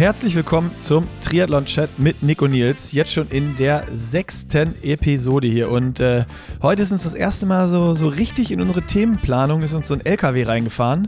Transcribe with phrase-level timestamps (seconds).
[0.00, 2.92] herzlich willkommen zum Triathlon-Chat mit und Nils.
[2.92, 5.70] Jetzt schon in der sechsten Episode hier.
[5.70, 6.24] Und äh,
[6.62, 9.94] heute ist uns das erste Mal so, so richtig in unsere Themenplanung, ist uns so
[9.94, 11.04] ein LKW reingefahren.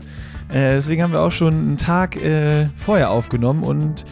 [0.49, 4.05] Äh, deswegen haben wir auch schon einen Tag äh, vorher aufgenommen und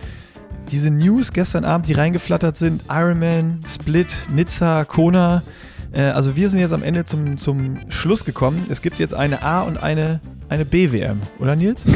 [0.71, 5.43] diese News gestern Abend, die reingeflattert sind, Ironman, Split, Nizza, Kona.
[5.91, 8.65] Äh, also wir sind jetzt am Ende zum, zum Schluss gekommen.
[8.67, 11.85] Es gibt jetzt eine A- und eine, eine B-WM, oder Nils?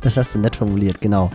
[0.00, 1.30] Das hast du nett formuliert, genau.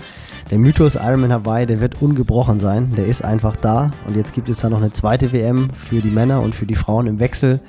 [0.52, 2.90] Der Mythos Ironman Hawaii, der wird ungebrochen sein.
[2.98, 3.90] Der ist einfach da.
[4.06, 6.76] Und jetzt gibt es da noch eine zweite WM für die Männer und für die
[6.76, 7.62] Frauen im Wechsel.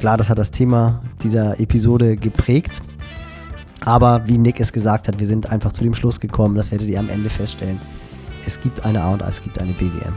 [0.00, 2.82] Klar, das hat das Thema dieser Episode geprägt.
[3.84, 6.88] Aber wie Nick es gesagt hat, wir sind einfach zu dem Schluss gekommen, das werdet
[6.88, 7.80] ihr am Ende feststellen.
[8.44, 10.14] Es gibt eine A und es gibt eine BWM.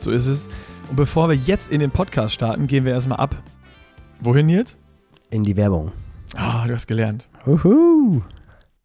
[0.00, 0.48] So ist es.
[0.88, 3.36] Und bevor wir jetzt in den Podcast starten, gehen wir erstmal ab.
[4.20, 4.78] Wohin, Nils?
[5.28, 5.92] In die Werbung.
[6.36, 7.28] Ah, du hast gelernt.
[7.46, 8.22] Uhu.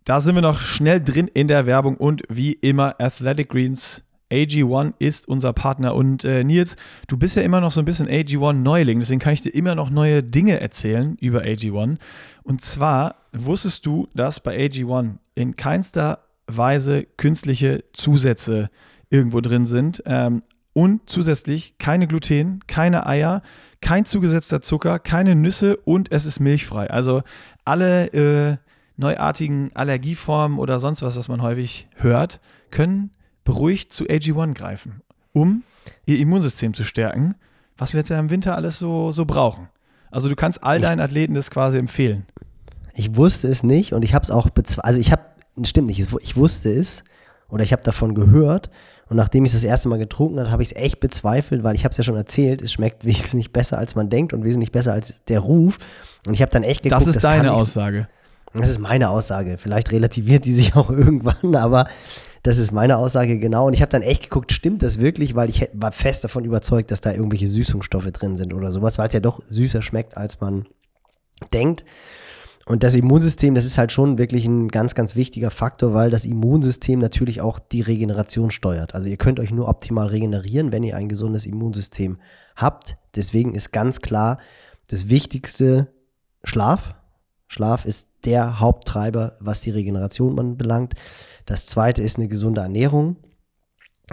[0.06, 4.04] Da sind wir noch schnell drin in der Werbung und wie immer Athletic Greens.
[4.32, 6.76] AG1 ist unser Partner und äh, Nils,
[7.08, 9.74] du bist ja immer noch so ein bisschen AG1 Neuling, deswegen kann ich dir immer
[9.74, 11.98] noch neue Dinge erzählen über AG1.
[12.44, 18.70] Und zwar wusstest du, dass bei AG1 in keinster Weise künstliche Zusätze
[19.10, 23.42] irgendwo drin sind ähm, und zusätzlich keine Gluten, keine Eier,
[23.82, 26.90] kein zugesetzter Zucker, keine Nüsse und es ist milchfrei.
[26.90, 27.24] Also
[27.66, 28.58] alle äh,
[29.00, 33.12] neuartigen Allergieformen oder sonst was, was man häufig hört, können
[33.44, 35.64] beruhigt zu AG1 greifen, um
[36.06, 37.36] ihr Immunsystem zu stärken,
[37.78, 39.70] was wir jetzt ja im Winter alles so, so brauchen.
[40.12, 42.26] Also du kannst all deinen Athleten das quasi empfehlen.
[42.94, 44.86] Ich wusste es nicht und ich habe es auch bezweifelt.
[44.86, 45.24] Also ich habe,
[45.64, 47.04] stimmt nicht, ich wusste es
[47.48, 48.70] oder ich habe davon gehört
[49.08, 51.76] und nachdem ich es das erste Mal getrunken habe, habe ich es echt bezweifelt, weil
[51.76, 54.72] ich habe es ja schon erzählt, es schmeckt wesentlich besser, als man denkt und wesentlich
[54.72, 55.78] besser als der Ruf.
[56.28, 58.10] Und ich habe dann echt geguckt, das ist das deine Aussage.
[58.54, 59.58] Das ist meine Aussage.
[59.58, 61.88] Vielleicht relativiert die sich auch irgendwann, aber
[62.44, 63.68] das ist meine Aussage genau.
[63.68, 65.36] Und ich habe dann echt geguckt, stimmt das wirklich?
[65.36, 69.08] Weil ich war fest davon überzeugt, dass da irgendwelche Süßungsstoffe drin sind oder sowas, weil
[69.08, 70.66] es ja doch süßer schmeckt, als man
[71.54, 71.84] denkt.
[72.66, 76.24] Und das Immunsystem, das ist halt schon wirklich ein ganz, ganz wichtiger Faktor, weil das
[76.24, 78.94] Immunsystem natürlich auch die Regeneration steuert.
[78.94, 82.20] Also ihr könnt euch nur optimal regenerieren, wenn ihr ein gesundes Immunsystem
[82.56, 82.98] habt.
[83.16, 84.38] Deswegen ist ganz klar
[84.88, 85.88] das Wichtigste
[86.44, 86.94] Schlaf.
[87.48, 90.94] Schlaf ist der Haupttreiber, was die Regeneration anbelangt.
[91.46, 93.18] Das zweite ist eine gesunde Ernährung,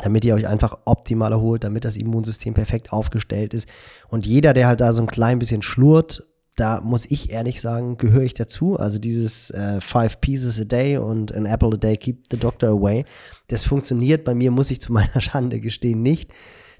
[0.02, 3.68] damit ihr euch einfach optimal erholt, damit das Immunsystem perfekt aufgestellt ist.
[4.08, 6.24] Und jeder, der halt da so ein klein bisschen schlurrt,
[6.56, 8.78] da muss ich ehrlich sagen, gehöre ich dazu.
[8.78, 12.70] Also dieses äh, Five Pieces a Day und an Apple a Day keep the doctor
[12.70, 13.04] away,
[13.48, 16.32] das funktioniert bei mir, muss ich zu meiner Schande gestehen, nicht.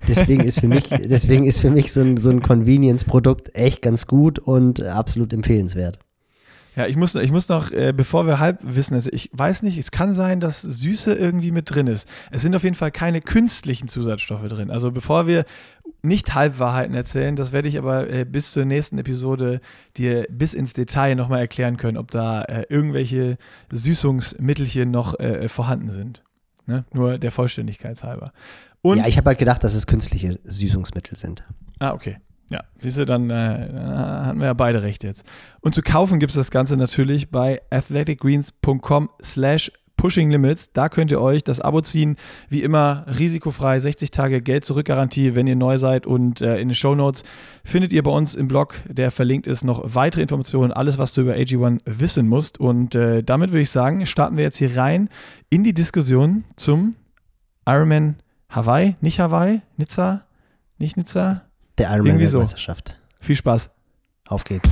[0.08, 4.06] Deswegen ist für mich, deswegen ist für mich so ein, so ein Convenience-Produkt echt ganz
[4.06, 5.98] gut und absolut empfehlenswert.
[6.76, 9.78] Ja, ich muss, ich muss noch, äh, bevor wir halb wissen, also ich weiß nicht,
[9.78, 12.06] es kann sein, dass Süße irgendwie mit drin ist.
[12.30, 14.70] Es sind auf jeden Fall keine künstlichen Zusatzstoffe drin.
[14.70, 15.46] Also bevor wir
[16.02, 19.62] nicht Halbwahrheiten erzählen, das werde ich aber äh, bis zur nächsten Episode
[19.96, 23.38] dir bis ins Detail nochmal erklären können, ob da äh, irgendwelche
[23.72, 26.22] Süßungsmittelchen noch äh, vorhanden sind.
[26.66, 26.84] Ne?
[26.92, 28.32] Nur der Vollständigkeit halber.
[28.82, 31.42] Und ja, ich habe halt gedacht, dass es künstliche Süßungsmittel sind.
[31.78, 32.18] Ah, okay.
[32.48, 35.24] Ja, siehst du, dann äh, hatten wir ja beide recht jetzt.
[35.60, 40.72] Und zu kaufen gibt es das Ganze natürlich bei athleticgreens.com slash Pushing Limits.
[40.72, 42.16] Da könnt ihr euch das Abo ziehen.
[42.48, 46.06] Wie immer risikofrei, 60 Tage Geld zurück Garantie, wenn ihr neu seid.
[46.06, 47.24] Und äh, in den Show Notes
[47.64, 51.22] findet ihr bei uns im Blog, der verlinkt ist, noch weitere Informationen, alles, was du
[51.22, 52.60] über AG1 wissen musst.
[52.60, 55.08] Und äh, damit würde ich sagen, starten wir jetzt hier rein
[55.50, 56.94] in die Diskussion zum
[57.66, 58.16] Ironman
[58.50, 60.24] Hawaii, nicht Hawaii, Nizza,
[60.78, 61.45] nicht Nizza,
[61.78, 62.88] der Ironman-Weltmeisterschaft.
[62.88, 63.26] So.
[63.26, 63.70] Viel Spaß.
[64.28, 64.68] Auf geht's.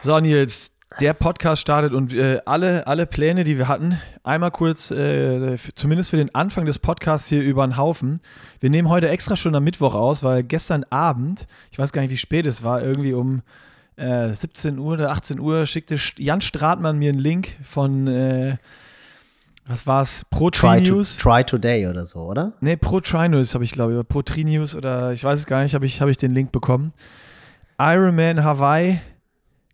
[0.00, 4.90] So, Nils, der Podcast startet und äh, alle, alle Pläne, die wir hatten, einmal kurz,
[4.90, 8.20] äh, zumindest für den Anfang des Podcasts hier über den Haufen.
[8.60, 12.10] Wir nehmen heute extra schon am Mittwoch aus, weil gestern Abend, ich weiß gar nicht,
[12.10, 13.42] wie spät es war, irgendwie um
[13.96, 18.56] äh, 17 Uhr oder 18 Uhr, schickte Jan Stratmann mir einen Link von äh,
[19.66, 20.24] was war's?
[20.30, 21.16] Pro Tri News?
[21.16, 22.52] To, Try Today oder so, oder?
[22.60, 24.08] Nee, Pro Tri News habe ich, glaube ich.
[24.08, 26.52] Pro Tri News oder ich weiß es gar nicht, habe ich, hab ich den Link
[26.52, 26.92] bekommen.
[27.78, 29.00] Ironman Hawaii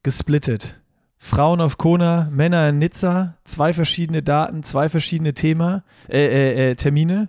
[0.03, 0.77] gesplittet.
[1.19, 6.75] Frauen auf Kona, Männer in Nizza, zwei verschiedene Daten, zwei verschiedene Thema, äh, äh, äh,
[6.77, 7.29] Termine.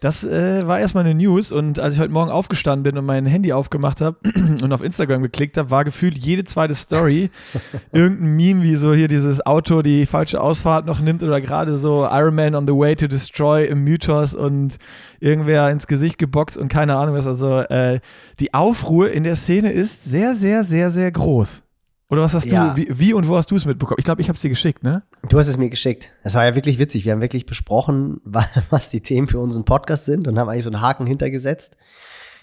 [0.00, 3.26] Das äh, war erstmal eine News und als ich heute Morgen aufgestanden bin und mein
[3.26, 4.16] Handy aufgemacht habe
[4.62, 7.30] und auf Instagram geklickt habe, war gefühlt jede zweite Story
[7.92, 12.06] irgendein Meme, wie so hier dieses Auto die falsche Ausfahrt noch nimmt oder gerade so
[12.08, 14.78] Iron Man on the way to destroy im Mythos und
[15.18, 17.26] irgendwer ins Gesicht geboxt und keine Ahnung was.
[17.26, 17.98] Also äh,
[18.38, 21.64] die Aufruhr in der Szene ist sehr, sehr, sehr, sehr groß.
[22.10, 22.70] Oder was hast ja.
[22.70, 23.96] du, wie, wie, und wo hast du es mitbekommen?
[23.98, 25.02] Ich glaube, ich habe es dir geschickt, ne?
[25.28, 26.10] Du hast es mir geschickt.
[26.24, 27.04] Das war ja wirklich witzig.
[27.04, 28.20] Wir haben wirklich besprochen,
[28.70, 31.76] was die Themen für unseren Podcast sind und haben eigentlich so einen Haken hintergesetzt,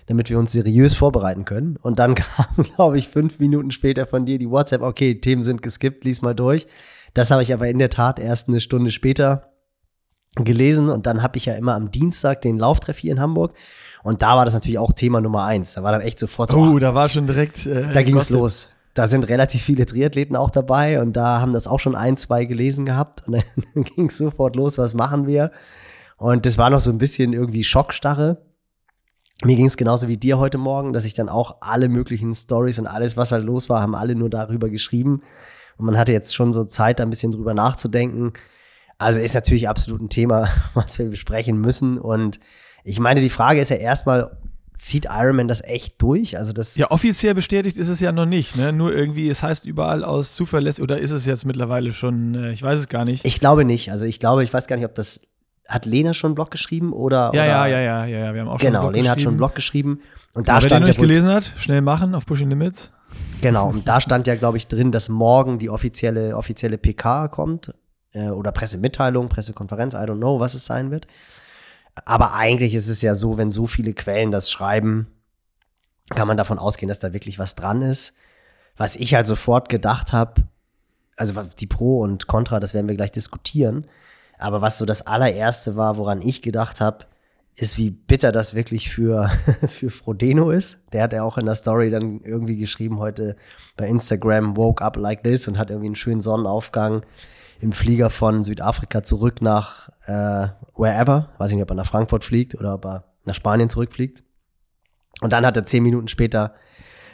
[0.06, 1.77] damit wir uns seriös vorbereiten können.
[1.77, 2.45] Und dann kam,
[2.75, 6.35] glaube ich, fünf Minuten später von dir die WhatsApp, okay, Themen sind geskippt, lies mal
[6.35, 6.67] durch.
[7.15, 9.51] Das habe ich aber in der Tat erst eine Stunde später
[10.35, 13.53] gelesen und dann habe ich ja immer am Dienstag den Lauftreff hier in Hamburg
[14.03, 15.75] und da war das natürlich auch Thema Nummer eins.
[15.75, 16.57] Da war dann echt sofort so.
[16.57, 17.65] Oh, da war schon direkt.
[17.65, 21.51] Äh, da ging es los da sind relativ viele Triathleten auch dabei und da haben
[21.51, 25.27] das auch schon ein, zwei gelesen gehabt und dann ging es sofort los, was machen
[25.27, 25.51] wir?
[26.18, 28.42] Und das war noch so ein bisschen irgendwie Schockstarre.
[29.44, 32.80] Mir ging es genauso wie dir heute Morgen, dass ich dann auch alle möglichen Stories
[32.80, 35.24] und alles, was halt los war, haben alle nur darüber geschrieben.
[35.77, 38.31] Und man hatte jetzt schon so Zeit, da ein bisschen drüber nachzudenken.
[38.98, 41.98] Also ist natürlich absolut ein Thema, was wir besprechen müssen.
[41.98, 42.39] Und
[42.86, 44.38] ich meine, die Frage ist ja erstmal,
[44.77, 46.38] zieht Iron Man das echt durch?
[46.38, 48.74] Also das ja, offiziell bestätigt ist es ja noch nicht, ne?
[48.74, 52.62] Nur irgendwie, es heißt überall aus zuverlässig, oder ist es jetzt mittlerweile schon, äh, ich
[52.62, 53.25] weiß es gar nicht.
[53.25, 53.92] Ich glaube nicht.
[53.92, 55.22] Also ich glaube, ich weiß gar nicht, ob das,
[55.68, 57.31] hat Lena schon einen Blog geschrieben oder?
[57.33, 57.45] Ja, oder?
[57.45, 59.56] ja, ja, ja, ja, ja, wir haben auch schon Genau, Lena hat schon einen Blog
[59.56, 60.01] geschrieben.
[60.33, 62.92] Und da Aber stand wer den noch nicht gelesen hat, schnell machen auf Pushing Limits.
[63.42, 67.74] Genau, und da stand ja, glaube ich, drin, dass morgen die offizielle, offizielle PK kommt
[68.13, 71.07] äh, oder Pressemitteilung, Pressekonferenz, I don't know, was es sein wird.
[72.03, 75.07] Aber eigentlich ist es ja so, wenn so viele Quellen das schreiben,
[76.09, 78.13] kann man davon ausgehen, dass da wirklich was dran ist.
[78.75, 80.44] Was ich halt sofort gedacht habe,
[81.15, 83.88] also die Pro und Contra, das werden wir gleich diskutieren.
[84.38, 87.06] Aber was so das allererste war, woran ich gedacht habe,
[87.56, 89.31] ist, wie bitter das wirklich für,
[89.68, 90.80] für Frodeno ist.
[90.91, 93.38] Der hat ja auch in der Story dann irgendwie geschrieben heute
[93.77, 97.03] bei Instagram, woke up like this und hat irgendwie einen schönen Sonnenaufgang
[97.59, 101.29] im Flieger von Südafrika zurück nach äh, wherever.
[101.37, 104.23] Weiß ich nicht, ob er nach Frankfurt fliegt oder ob er nach Spanien zurückfliegt.
[105.21, 106.53] Und dann hat er zehn Minuten später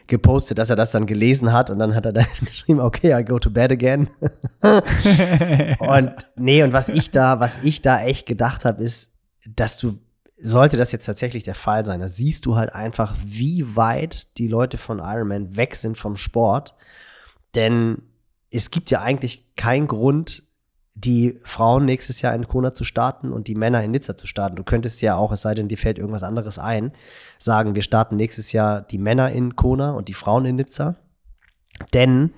[0.08, 3.24] gepostet, dass er das dann gelesen hat und dann hat er dann geschrieben, okay, I
[3.24, 4.10] go to bed again.
[5.80, 9.16] und nee, und was ich da, was ich da echt gedacht habe, ist,
[9.48, 10.00] dass du,
[10.40, 14.48] sollte das jetzt tatsächlich der Fall sein, da siehst du halt einfach, wie weit die
[14.48, 16.76] Leute von Ironman weg sind vom Sport.
[17.54, 18.02] Denn
[18.52, 20.44] es gibt ja eigentlich keinen Grund,
[20.94, 24.58] die Frauen nächstes Jahr in Kona zu starten und die Männer in Nizza zu starten.
[24.58, 26.92] Du könntest ja auch, es sei denn, dir fällt irgendwas anderes ein,
[27.40, 30.96] sagen, wir starten nächstes Jahr die Männer in Kona und die Frauen in Nizza.
[31.94, 32.32] Denn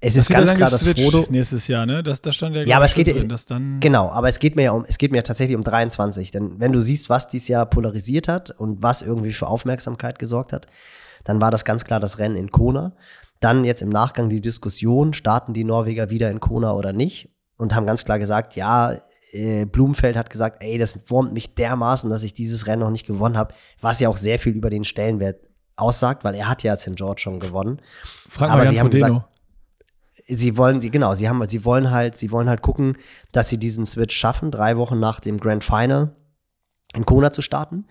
[0.00, 2.04] es das ist ganz klar, dass Frodo nächstes Jahr, ne?
[2.04, 4.54] Das, das stand ja, ja aber es geht drin, dass dann genau, aber es geht
[4.54, 6.30] mir ja um, es geht mir ja tatsächlich um 23.
[6.30, 10.52] Denn wenn du siehst, was dieses Jahr polarisiert hat und was irgendwie für Aufmerksamkeit gesorgt
[10.52, 10.68] hat,
[11.24, 12.92] dann war das ganz klar das Rennen in Kona.
[13.40, 17.30] Dann jetzt im Nachgang die Diskussion, starten die Norweger wieder in Kona oder nicht?
[17.58, 18.96] und haben ganz klar gesagt, ja,
[19.32, 23.06] äh, Blumfeld hat gesagt, ey, das wurmt mich dermaßen, dass ich dieses Rennen noch nicht
[23.06, 25.40] gewonnen habe, was ja auch sehr viel über den Stellenwert
[25.76, 26.96] aussagt, weil er hat ja St.
[26.96, 27.82] George schon gewonnen.
[28.02, 29.22] Frag Aber mal sie haben gesagt,
[30.26, 32.96] sie wollen, genau, sie haben, sie wollen halt, sie wollen halt gucken,
[33.32, 36.14] dass sie diesen Switch schaffen, drei Wochen nach dem Grand Final
[36.94, 37.86] in Kona zu starten.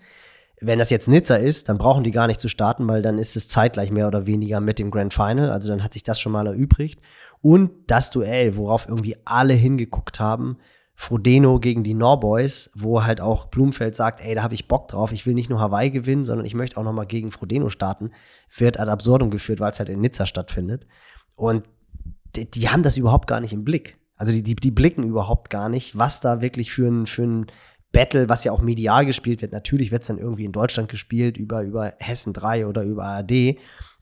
[0.60, 3.36] Wenn das jetzt Nizza ist, dann brauchen die gar nicht zu starten, weil dann ist
[3.36, 5.50] es zeitgleich mehr oder weniger mit dem Grand Final.
[5.50, 7.00] Also dann hat sich das schon mal erübrigt.
[7.40, 10.58] Und das Duell, worauf irgendwie alle hingeguckt haben,
[11.00, 15.12] Frodeno gegen die Norboys, wo halt auch Blumfeld sagt, ey, da habe ich Bock drauf,
[15.12, 18.10] ich will nicht nur Hawaii gewinnen, sondern ich möchte auch noch mal gegen Frodeno starten,
[18.56, 20.88] wird ad absurdum geführt, weil es halt in Nizza stattfindet.
[21.36, 21.62] Und
[22.34, 23.96] die, die, haben das überhaupt gar nicht im Blick.
[24.16, 27.46] Also die, die, die blicken überhaupt gar nicht, was da wirklich für ein, für ein
[27.92, 29.52] Battle, was ja auch medial gespielt wird.
[29.52, 33.56] Natürlich wird es dann irgendwie in Deutschland gespielt über, über Hessen 3 oder über ARD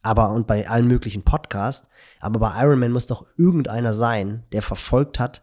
[0.07, 1.89] aber und bei allen möglichen Podcasts.
[2.21, 5.43] Aber bei Iron Man muss doch irgendeiner sein, der verfolgt hat,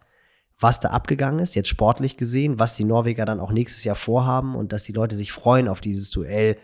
[0.58, 4.56] was da abgegangen ist, jetzt sportlich gesehen, was die Norweger dann auch nächstes Jahr vorhaben
[4.56, 6.58] und dass die Leute sich freuen auf dieses Duell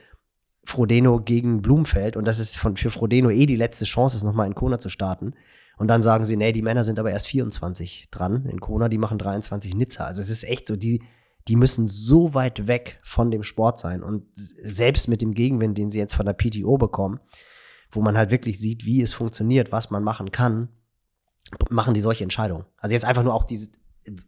[0.63, 4.47] Frodeno gegen Blumfeld und das ist von, für Frodeno eh die letzte Chance, ist nochmal
[4.47, 5.33] in Kona zu starten.
[5.77, 8.97] Und dann sagen sie, nee, die Männer sind aber erst 24 dran in Kona, die
[8.97, 10.05] machen 23 Nizza.
[10.05, 11.01] Also es ist echt so, die,
[11.49, 14.03] die müssen so weit weg von dem Sport sein.
[14.03, 17.19] Und selbst mit dem Gegenwind, den sie jetzt von der PTO bekommen,
[17.91, 20.69] wo man halt wirklich sieht, wie es funktioniert, was man machen kann,
[21.69, 22.65] machen die solche Entscheidungen.
[22.77, 23.71] Also jetzt einfach nur auch diese,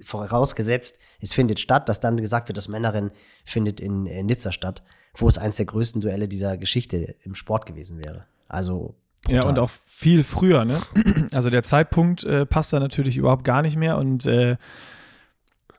[0.04, 3.12] vorausgesetzt, es findet statt, dass dann gesagt wird, das Männerrennen
[3.46, 4.82] findet in, in Nizza statt,
[5.14, 8.26] wo es eines der größten Duelle dieser Geschichte im Sport gewesen wäre.
[8.48, 9.44] Also Brutal.
[9.44, 10.82] Ja, und auch viel früher, ne?
[11.32, 14.58] Also der Zeitpunkt äh, passt da natürlich überhaupt gar nicht mehr und äh,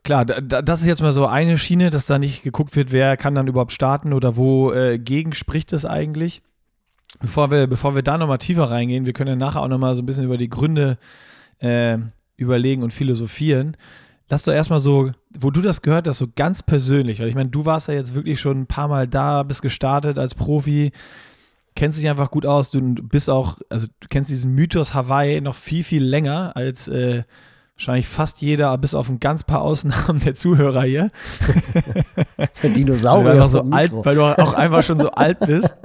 [0.04, 3.16] klar, da, das ist jetzt mal so eine Schiene, dass da nicht geguckt wird, wer
[3.16, 6.42] kann dann überhaupt starten oder wo äh, gegen spricht es eigentlich.
[7.20, 10.02] Bevor wir, bevor wir da nochmal tiefer reingehen, wir können ja nachher auch nochmal so
[10.02, 10.98] ein bisschen über die Gründe
[11.58, 11.98] äh,
[12.36, 13.76] überlegen und philosophieren.
[14.28, 17.50] Lass doch erstmal so, wo du das gehört hast, so ganz persönlich, weil ich meine,
[17.50, 20.90] du warst ja jetzt wirklich schon ein paar Mal da, bist gestartet als Profi.
[21.74, 22.70] kennst dich einfach gut aus.
[22.70, 27.24] Du bist auch, also du kennst diesen Mythos Hawaii noch viel, viel länger als äh,
[27.76, 31.10] wahrscheinlich fast jeder, bis auf ein ganz paar Ausnahmen der Zuhörer hier.
[32.62, 33.32] Der Dinosaurier.
[33.32, 35.76] Weil du, so alt, weil du auch einfach schon so alt bist.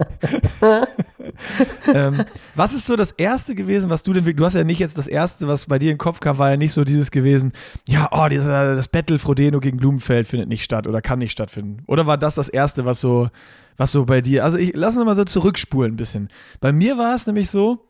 [1.93, 2.23] ähm,
[2.55, 5.07] was ist so das Erste gewesen, was du denn, du hast ja nicht jetzt das
[5.07, 7.51] Erste, was bei dir in den Kopf kam, war ja nicht so dieses gewesen,
[7.87, 11.83] ja, oh, dieser, das Battle Frodeno gegen Blumenfeld findet nicht statt oder kann nicht stattfinden.
[11.87, 13.29] Oder war das das Erste, was so,
[13.77, 16.29] was so bei dir, also ich lass uns mal so zurückspulen ein bisschen.
[16.59, 17.86] Bei mir war es nämlich so,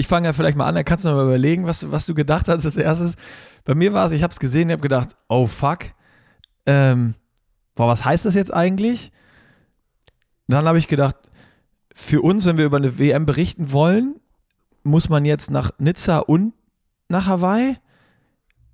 [0.00, 2.48] ich fange ja vielleicht mal an, da kannst du mal überlegen, was, was du gedacht
[2.48, 3.14] hast als erstes.
[3.64, 5.80] Bei mir war es, ich habe es gesehen, ich habe gedacht, oh fuck,
[6.66, 7.14] ähm,
[7.74, 9.12] boah, was heißt das jetzt eigentlich?
[10.48, 11.16] dann habe ich gedacht,
[11.94, 14.16] für uns, wenn wir über eine WM berichten wollen,
[14.82, 16.54] muss man jetzt nach Nizza und
[17.08, 17.76] nach Hawaii.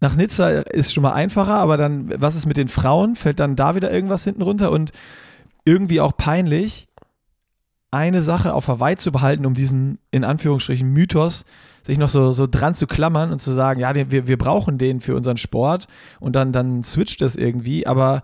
[0.00, 3.14] Nach Nizza ist schon mal einfacher, aber dann, was ist mit den Frauen?
[3.14, 4.70] Fällt dann da wieder irgendwas hinten runter?
[4.70, 4.92] Und
[5.66, 6.88] irgendwie auch peinlich,
[7.90, 11.44] eine Sache auf Hawaii zu behalten, um diesen, in Anführungsstrichen, Mythos
[11.84, 15.00] sich noch so, so dran zu klammern und zu sagen, ja, wir, wir brauchen den
[15.00, 15.86] für unseren Sport
[16.18, 18.22] und dann, dann switcht das irgendwie, aber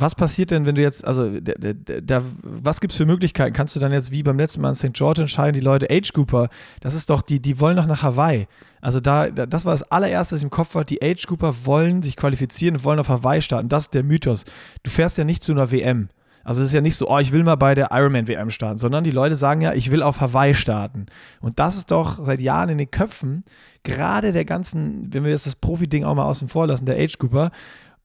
[0.00, 3.52] was passiert denn, wenn du jetzt, also da, was gibt es für Möglichkeiten?
[3.52, 4.92] Kannst du dann jetzt wie beim letzten Mal in St.
[4.92, 8.46] George entscheiden, die Leute, Age Cooper, das ist doch, die, die wollen doch nach Hawaii.
[8.80, 12.02] Also da, das war das allererste, was ich im Kopf war, die Age Cooper wollen
[12.02, 13.68] sich qualifizieren und wollen auf Hawaii starten.
[13.68, 14.44] Das ist der Mythos.
[14.84, 16.10] Du fährst ja nicht zu einer WM.
[16.48, 18.78] Also es ist ja nicht so, oh, ich will mal bei der Ironman WM starten,
[18.78, 21.04] sondern die Leute sagen ja, ich will auf Hawaii starten.
[21.42, 23.44] Und das ist doch seit Jahren in den Köpfen,
[23.82, 27.18] gerade der ganzen, wenn wir jetzt das Profi-Ding auch mal außen vor lassen, der Age
[27.18, 27.50] Cooper.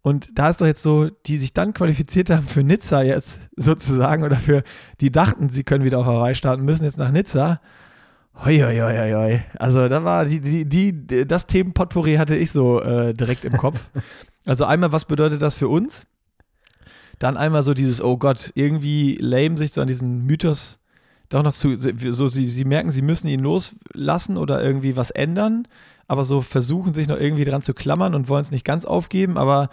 [0.01, 4.25] Und da ist doch jetzt so, die sich dann qualifiziert haben für Nizza jetzt sozusagen
[4.25, 4.63] oder für,
[4.99, 7.61] die dachten, sie können wieder auf Hawaii starten, müssen jetzt nach Nizza.
[8.43, 9.39] Hoi, hoi, hoi, hoi.
[9.57, 13.79] Also da war die, die, die, das Themenpotpourri hatte ich so äh, direkt im Kopf.
[14.45, 16.05] Also einmal, was bedeutet das für uns?
[17.19, 20.79] Dann einmal so dieses, oh Gott, irgendwie lame sich so an diesen Mythos
[21.29, 25.67] doch noch zu, so sie, sie merken, sie müssen ihn loslassen oder irgendwie was ändern,
[26.07, 29.37] aber so versuchen sich noch irgendwie dran zu klammern und wollen es nicht ganz aufgeben,
[29.37, 29.69] aber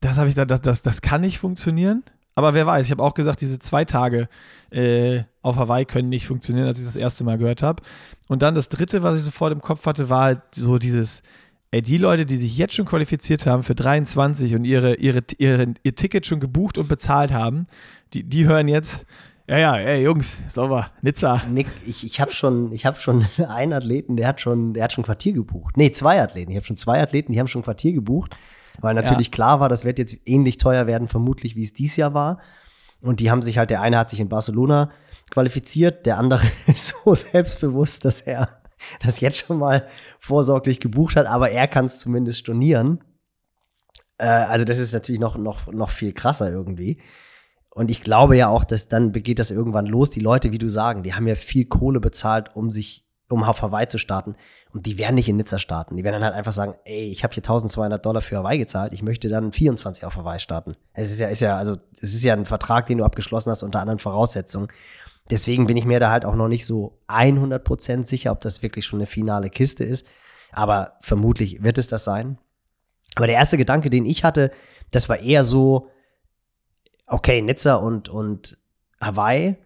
[0.00, 2.04] das habe ich da, das, das, das kann nicht funktionieren.
[2.34, 4.28] Aber wer weiß, ich habe auch gesagt, diese zwei Tage
[4.70, 7.82] äh, auf Hawaii können nicht funktionieren, als ich das erste Mal gehört habe.
[8.28, 11.22] Und dann das dritte, was ich sofort im Kopf hatte, war halt so dieses,
[11.76, 15.74] ey, die Leute, die sich jetzt schon qualifiziert haben für 23 und ihre, ihre, ihre,
[15.82, 17.66] ihr Ticket schon gebucht und bezahlt haben,
[18.14, 19.04] die, die hören jetzt,
[19.46, 21.42] ja, ja, ey, Jungs, sauber, Nizza.
[21.50, 24.94] Nick, ich, ich habe schon, ich hab schon einen Athleten, der hat schon, der hat
[24.94, 25.76] schon Quartier gebucht.
[25.76, 26.50] Nee, zwei Athleten.
[26.50, 28.34] Ich habe schon zwei Athleten, die haben schon Quartier gebucht,
[28.80, 29.32] weil natürlich ja.
[29.32, 32.40] klar war, das wird jetzt ähnlich teuer werden, vermutlich, wie es dieses Jahr war.
[33.02, 34.90] Und die haben sich halt, der eine hat sich in Barcelona
[35.28, 38.62] qualifiziert, der andere ist so selbstbewusst, dass er
[39.04, 39.86] das jetzt schon mal
[40.18, 43.02] vorsorglich gebucht hat, aber er kann es zumindest stornieren.
[44.18, 47.00] Äh, also das ist natürlich noch, noch, noch viel krasser irgendwie.
[47.70, 50.10] Und ich glaube ja auch, dass dann geht das irgendwann los.
[50.10, 53.60] Die Leute, wie du sagen, die haben ja viel Kohle bezahlt, um sich, um auf
[53.60, 54.34] Hawaii zu starten.
[54.72, 55.96] Und die werden nicht in Nizza starten.
[55.96, 58.94] Die werden dann halt einfach sagen, ey, ich habe hier 1200 Dollar für Hawaii gezahlt,
[58.94, 60.74] ich möchte dann 24 auf Hawaii starten.
[60.94, 63.62] Es ist ja, ist ja, also, es ist ja ein Vertrag, den du abgeschlossen hast
[63.62, 64.68] unter anderen Voraussetzungen.
[65.30, 68.84] Deswegen bin ich mir da halt auch noch nicht so 100% sicher, ob das wirklich
[68.84, 70.06] schon eine finale Kiste ist.
[70.52, 72.38] Aber vermutlich wird es das sein.
[73.16, 74.50] Aber der erste Gedanke, den ich hatte,
[74.90, 75.88] das war eher so,
[77.06, 78.58] okay, Nizza und, und
[79.00, 79.56] Hawaii,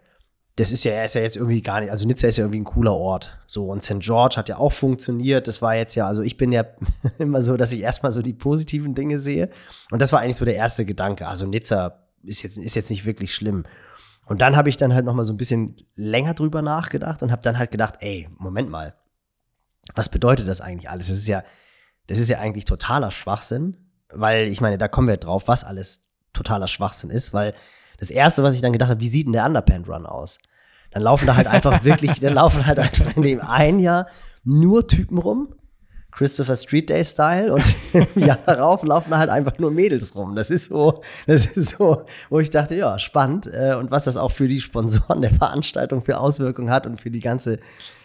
[0.57, 2.65] das ist ja, ist ja jetzt irgendwie gar nicht, also Nizza ist ja irgendwie ein
[2.65, 3.39] cooler Ort.
[3.47, 4.01] So, und St.
[4.01, 5.47] George hat ja auch funktioniert.
[5.47, 6.65] Das war jetzt ja, also ich bin ja
[7.19, 9.51] immer so, dass ich erstmal so die positiven Dinge sehe.
[9.91, 11.29] Und das war eigentlich so der erste Gedanke.
[11.29, 13.65] Also Nizza ist jetzt, ist jetzt nicht wirklich schlimm.
[14.31, 17.33] Und dann habe ich dann halt noch mal so ein bisschen länger drüber nachgedacht und
[17.33, 18.95] habe dann halt gedacht, ey, Moment mal,
[19.97, 21.09] was bedeutet das eigentlich alles?
[21.09, 21.43] Das ist ja,
[22.07, 23.77] das ist ja eigentlich totaler Schwachsinn,
[24.09, 27.55] weil ich meine, da kommen wir drauf, was alles totaler Schwachsinn ist, weil
[27.99, 30.39] das erste, was ich dann gedacht habe, wie sieht denn der Underpant Run aus?
[30.93, 34.07] Dann laufen da halt einfach wirklich, dann laufen halt einfach in dem einen Jahr
[34.45, 35.57] nur Typen rum,
[36.21, 37.65] Christopher Street Day Style und
[38.15, 40.37] im Jahr darauf laufen halt einfach nur Mädels rum.
[40.37, 44.19] Das ist so, das ist so, wo ich dachte, ja, spannend äh, und was das
[44.19, 47.59] auch für die Sponsoren der Veranstaltung für Auswirkungen hat und für die ganze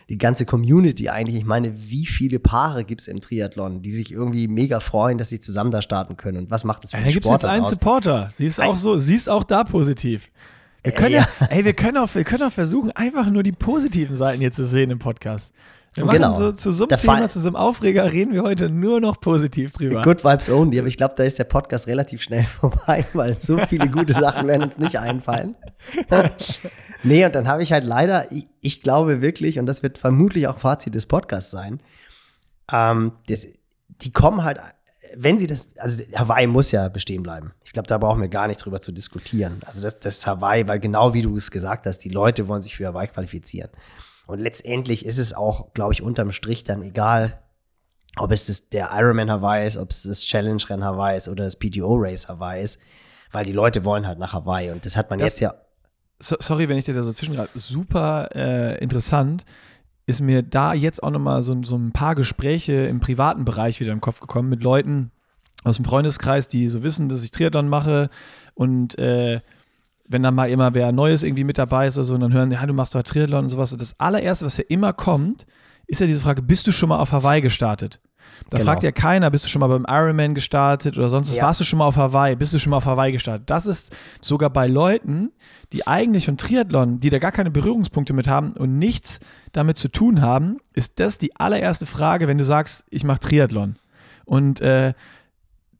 [0.07, 1.35] die ganze Community eigentlich.
[1.35, 5.29] Ich meine, wie viele Paare gibt es im Triathlon, die sich irgendwie mega freuen, dass
[5.29, 6.37] sie zusammen da starten können?
[6.37, 8.29] Und was macht das für ja, die Sportler Da gibt es jetzt einen Supporter.
[8.35, 10.31] Sie ist auch so, sie ist auch da positiv.
[10.83, 13.51] Wir können ja, ja, ey, wir können auch, wir können auch versuchen, einfach nur die
[13.51, 15.51] positiven Seiten jetzt zu sehen im Podcast.
[15.95, 16.35] Wir machen genau.
[16.35, 19.71] so zu so einem Thema, zu so einem Aufreger reden wir heute nur noch positiv
[19.71, 20.01] drüber.
[20.01, 23.57] Good Vibes Only, aber ich glaube, da ist der Podcast relativ schnell vorbei, weil so
[23.59, 25.55] viele gute Sachen werden uns nicht einfallen.
[27.03, 30.47] nee, und dann habe ich halt leider, ich, ich, glaube wirklich, und das wird vermutlich
[30.47, 31.79] auch Fazit des Podcasts sein,
[32.71, 33.47] ähm, das,
[33.87, 34.59] die kommen halt
[35.17, 37.53] wenn sie das, also Hawaii muss ja bestehen bleiben.
[37.63, 39.61] Ich glaube, da brauchen wir gar nicht drüber zu diskutieren.
[39.65, 42.75] Also das, das Hawaii, weil genau wie du es gesagt hast, die Leute wollen sich
[42.75, 43.69] für Hawaii qualifizieren.
[44.27, 47.41] Und letztendlich ist es auch, glaube ich, unterm Strich dann egal,
[48.17, 51.57] ob es das, der Ironman Hawaii ist, ob es das Challenge-Rennen Hawaii ist oder das
[51.57, 52.79] PTO-Race Hawaii ist,
[53.31, 54.71] weil die Leute wollen halt nach Hawaii.
[54.71, 55.53] Und das hat man das, jetzt ja.
[56.19, 57.59] So, sorry, wenn ich dir da so zwischengreife.
[57.59, 59.45] Super äh, interessant
[60.05, 63.91] ist mir da jetzt auch nochmal so, so ein paar Gespräche im privaten Bereich wieder
[63.91, 65.11] im Kopf gekommen mit Leuten
[65.63, 68.09] aus dem Freundeskreis, die so wissen, dass ich Triathlon mache
[68.53, 69.41] und äh,
[70.07, 72.51] wenn dann mal immer wer Neues irgendwie mit dabei ist oder so und dann hören,
[72.51, 73.75] ja, du machst doch Triathlon und sowas.
[73.77, 75.45] Das allererste, was ja immer kommt,
[75.87, 77.99] ist ja diese Frage, bist du schon mal auf Hawaii gestartet?
[78.49, 78.71] Da genau.
[78.71, 81.37] fragt ja keiner, bist du schon mal beim Ironman gestartet oder sonst was?
[81.37, 81.43] Ja.
[81.43, 82.35] Warst du schon mal auf Hawaii?
[82.35, 83.49] Bist du schon mal auf Hawaii gestartet?
[83.49, 85.29] Das ist sogar bei Leuten,
[85.73, 89.19] die eigentlich von Triathlon, die da gar keine Berührungspunkte mit haben und nichts
[89.51, 93.77] damit zu tun haben, ist das die allererste Frage, wenn du sagst, ich mache Triathlon.
[94.25, 94.93] Und äh,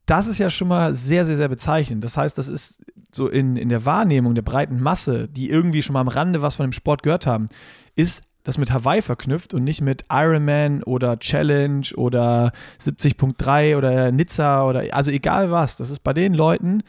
[0.06, 2.02] das ist ja schon mal sehr, sehr, sehr bezeichnend.
[2.04, 2.80] Das heißt, das ist
[3.16, 6.56] so in, in der Wahrnehmung der breiten Masse, die irgendwie schon mal am Rande was
[6.56, 7.46] von dem Sport gehört haben,
[7.94, 14.68] ist das mit Hawaii verknüpft und nicht mit Ironman oder Challenge oder 70.3 oder Nizza
[14.68, 15.76] oder also egal was.
[15.76, 16.84] Das ist bei den Leuten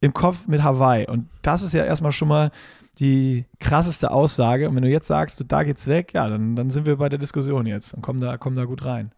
[0.00, 1.06] im Kopf mit Hawaii.
[1.06, 2.50] Und das ist ja erstmal schon mal
[2.98, 4.68] die krasseste Aussage.
[4.68, 7.18] Und wenn du jetzt sagst, da geht's weg, ja, dann, dann sind wir bei der
[7.18, 9.12] Diskussion jetzt und kommen da, kommen da gut rein.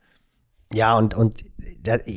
[0.73, 1.45] Ja, und, und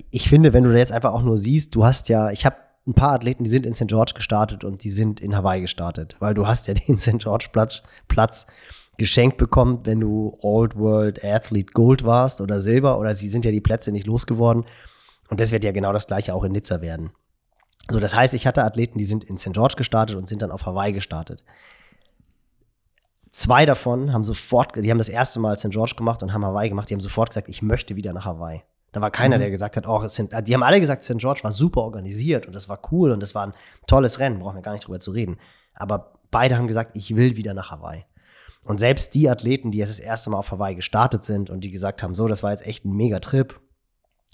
[0.10, 2.56] ich finde, wenn du da jetzt einfach auch nur siehst, du hast ja, ich habe
[2.88, 3.88] ein paar Athleten, die sind in St.
[3.88, 7.20] George gestartet und die sind in Hawaii gestartet, weil du hast ja den St.
[7.20, 8.48] George Platz, Platz
[8.98, 13.51] geschenkt bekommen, wenn du Old World Athlete Gold warst oder Silber oder sie sind ja
[13.51, 14.65] die Plätze nicht losgeworden.
[15.29, 17.12] Und das wird ja genau das gleiche auch in Nizza werden.
[17.89, 19.53] So, das heißt, ich hatte Athleten, die sind in St.
[19.53, 21.44] George gestartet und sind dann auf Hawaii gestartet.
[23.32, 25.70] Zwei davon haben sofort, die haben das erste Mal St.
[25.70, 28.63] George gemacht und haben Hawaii gemacht, die haben sofort gesagt, ich möchte wieder nach Hawaii.
[28.98, 29.42] Da war keiner, mhm.
[29.42, 31.20] der gesagt hat, oh, sind, die haben alle gesagt, St.
[31.20, 33.54] George war super organisiert und das war cool und das war ein
[33.86, 35.38] tolles Rennen, brauchen wir gar nicht drüber zu reden.
[35.75, 38.06] Aber beide haben gesagt, ich will wieder nach Hawaii.
[38.63, 41.70] Und selbst die Athleten, die jetzt das erste Mal auf Hawaii gestartet sind und die
[41.70, 43.60] gesagt haben, so, das war jetzt echt ein Mega-Trip,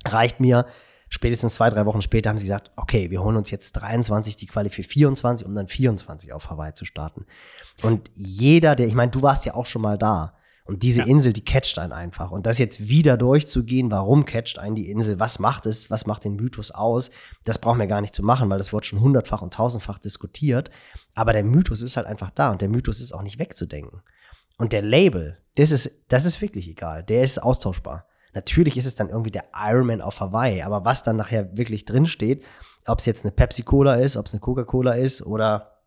[0.07, 0.65] reicht mir.
[1.09, 4.47] Spätestens zwei, drei Wochen später haben sie gesagt, okay, wir holen uns jetzt 23 die
[4.47, 7.25] Quali für 24, um dann 24 auf Hawaii zu starten.
[7.81, 10.37] Und jeder, der, ich meine, du warst ja auch schon mal da.
[10.65, 11.07] Und diese ja.
[11.07, 12.31] Insel, die catcht einen einfach.
[12.31, 16.23] Und das jetzt wieder durchzugehen, warum catcht einen die Insel, was macht es, was macht
[16.23, 17.11] den Mythos aus,
[17.43, 20.71] das brauchen wir gar nicht zu machen, weil das wird schon hundertfach und tausendfach diskutiert.
[21.15, 24.01] Aber der Mythos ist halt einfach da und der Mythos ist auch nicht wegzudenken.
[24.57, 27.03] Und der Label, das ist, das ist wirklich egal.
[27.03, 28.05] Der ist austauschbar.
[28.33, 32.43] Natürlich ist es dann irgendwie der Ironman auf Hawaii, aber was dann nachher wirklich drinsteht,
[32.87, 35.81] ob es jetzt eine Pepsi-Cola ist, ob es eine Coca-Cola ist oder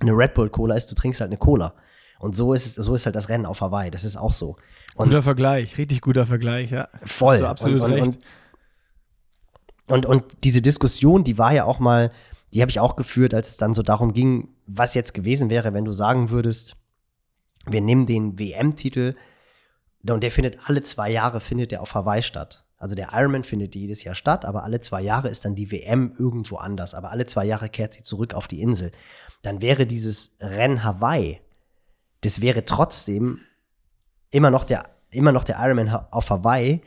[0.00, 1.74] eine Red Bull-Cola ist, du trinkst halt eine Cola.
[2.18, 3.90] Und so ist, so ist halt das Rennen auf Hawaii.
[3.90, 4.56] Das ist auch so.
[4.96, 6.88] Und guter Vergleich, richtig guter Vergleich, ja.
[7.04, 7.34] Voll.
[7.34, 8.18] Hast du absolut und, und, recht.
[9.86, 12.10] Und, und, diese Diskussion, die war ja auch mal,
[12.52, 15.72] die habe ich auch geführt, als es dann so darum ging, was jetzt gewesen wäre,
[15.72, 16.76] wenn du sagen würdest,
[17.66, 19.14] wir nehmen den WM-Titel
[20.06, 22.64] und der findet alle zwei Jahre findet der auf Hawaii statt.
[22.78, 26.14] Also der Ironman findet jedes Jahr statt, aber alle zwei Jahre ist dann die WM
[26.16, 26.94] irgendwo anders.
[26.94, 28.92] Aber alle zwei Jahre kehrt sie zurück auf die Insel.
[29.42, 31.40] Dann wäre dieses Rennen Hawaii,
[32.22, 33.40] das wäre trotzdem
[34.30, 36.82] immer noch der, immer noch der Ironman auf Hawaii,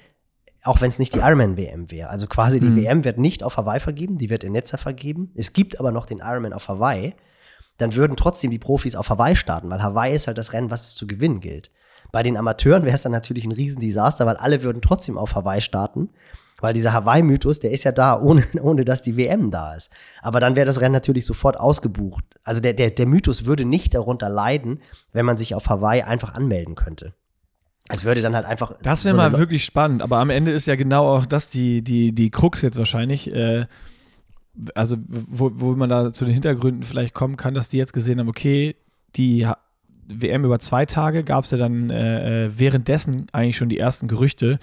[0.63, 2.09] auch wenn es nicht die Ironman WM wäre.
[2.09, 2.83] Also quasi die mhm.
[2.83, 5.31] WM wird nicht auf Hawaii vergeben, die wird in Netzer vergeben.
[5.35, 7.15] Es gibt aber noch den Ironman auf Hawaii
[7.81, 10.89] dann würden trotzdem die Profis auf Hawaii starten, weil Hawaii ist halt das Rennen, was
[10.89, 11.71] es zu gewinnen gilt.
[12.11, 15.61] Bei den Amateuren wäre es dann natürlich ein Riesendesaster, weil alle würden trotzdem auf Hawaii
[15.61, 16.09] starten.
[16.61, 19.91] Weil dieser Hawaii-Mythos, der ist ja da, ohne, ohne dass die WM da ist.
[20.21, 22.23] Aber dann wäre das Rennen natürlich sofort ausgebucht.
[22.43, 24.79] Also der, der, der Mythos würde nicht darunter leiden,
[25.11, 27.13] wenn man sich auf Hawaii einfach anmelden könnte.
[27.89, 28.73] Es würde dann halt einfach.
[28.83, 31.83] Das wäre so mal wirklich spannend, aber am Ende ist ja genau auch das die,
[31.83, 33.33] die, die Krux jetzt wahrscheinlich.
[33.33, 33.65] Äh,
[34.75, 38.19] also wo, wo man da zu den Hintergründen vielleicht kommen kann, dass die jetzt gesehen
[38.19, 38.75] haben, okay,
[39.15, 39.47] die
[40.07, 44.07] WM über zwei Tage gab es ja dann äh, äh, währenddessen eigentlich schon die ersten
[44.07, 44.59] Gerüchte,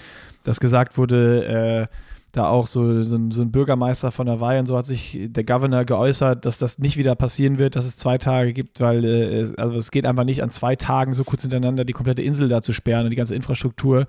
[0.48, 1.94] dass gesagt wurde, äh,
[2.32, 5.44] da auch so, so, ein, so, ein, Bürgermeister von Hawaii und so hat sich der
[5.44, 9.52] Governor geäußert, dass das nicht wieder passieren wird, dass es zwei Tage gibt, weil äh,
[9.58, 12.62] also es geht einfach nicht an zwei Tagen so kurz hintereinander die komplette Insel da
[12.62, 14.06] zu sperren und die ganze Infrastruktur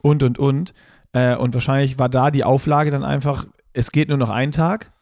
[0.00, 0.72] und und und.
[1.12, 4.92] Äh, und wahrscheinlich war da die Auflage dann einfach, es geht nur noch einen Tag.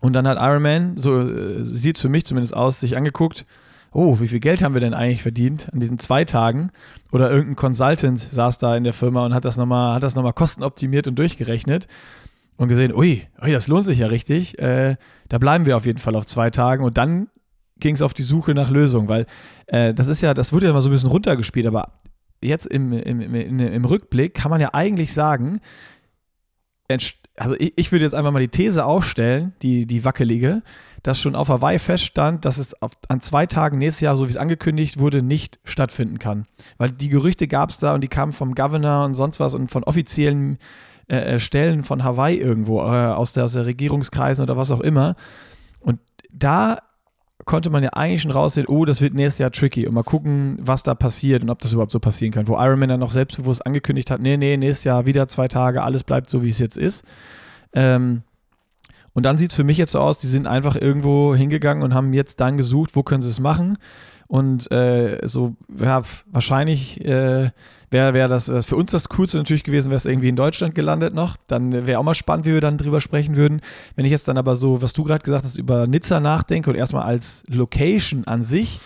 [0.00, 3.44] Und dann hat Iron Man, so äh, sieht es für mich zumindest aus, sich angeguckt,
[3.94, 6.70] oh, wie viel Geld haben wir denn eigentlich verdient an diesen zwei Tagen?
[7.12, 10.32] Oder irgendein Consultant saß da in der Firma und hat das nochmal, hat das nochmal
[10.32, 11.86] kostenoptimiert und durchgerechnet
[12.56, 14.58] und gesehen, ui, ui das lohnt sich ja richtig.
[14.58, 14.96] Äh,
[15.28, 16.84] da bleiben wir auf jeden Fall auf zwei Tagen.
[16.84, 17.28] Und dann
[17.78, 19.26] ging es auf die Suche nach Lösungen, weil
[19.66, 21.92] äh, das ist ja, das wurde ja mal so ein bisschen runtergespielt, aber
[22.42, 25.60] jetzt im, im, im, im Rückblick kann man ja eigentlich sagen,
[27.36, 30.62] also ich, ich würde jetzt einfach mal die These aufstellen, die, die wackelige,
[31.02, 34.30] dass schon auf Hawaii feststand, dass es auf, an zwei Tagen nächstes Jahr, so wie
[34.30, 36.46] es angekündigt wurde, nicht stattfinden kann.
[36.78, 39.68] Weil die Gerüchte gab es da und die kamen vom Governor und sonst was und
[39.68, 40.58] von offiziellen
[41.08, 44.80] äh, äh, Stellen von Hawaii irgendwo, äh, aus, der, aus der Regierungskreisen oder was auch
[44.80, 45.16] immer.
[45.80, 46.00] Und
[46.32, 46.78] da
[47.44, 50.56] konnte man ja eigentlich schon raussehen, oh, das wird nächstes Jahr tricky und mal gucken,
[50.60, 52.48] was da passiert und ob das überhaupt so passieren kann.
[52.48, 55.82] Wo Iron Man dann noch selbstbewusst angekündigt hat, nee, nee, nächstes Jahr wieder zwei Tage,
[55.82, 57.04] alles bleibt so, wie es jetzt ist.
[57.72, 58.22] Ähm,
[59.12, 61.94] und dann sieht es für mich jetzt so aus, die sind einfach irgendwo hingegangen und
[61.94, 63.78] haben jetzt dann gesucht, wo können sie es machen.
[64.26, 67.50] Und äh, so, ja, wahrscheinlich äh,
[67.94, 70.74] wäre wär das, das für uns das Coolste natürlich gewesen, wäre es irgendwie in Deutschland
[70.74, 71.36] gelandet noch.
[71.46, 73.60] Dann wäre auch mal spannend, wie wir dann drüber sprechen würden.
[73.94, 76.76] Wenn ich jetzt dann aber so, was du gerade gesagt hast, über Nizza nachdenke und
[76.76, 78.80] erstmal als Location an sich,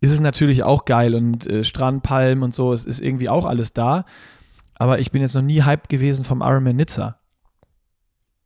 [0.00, 3.72] ist es natürlich auch geil und äh, Strandpalmen und so, es ist irgendwie auch alles
[3.72, 4.04] da.
[4.74, 7.20] Aber ich bin jetzt noch nie hyped gewesen vom Ironman Nizza.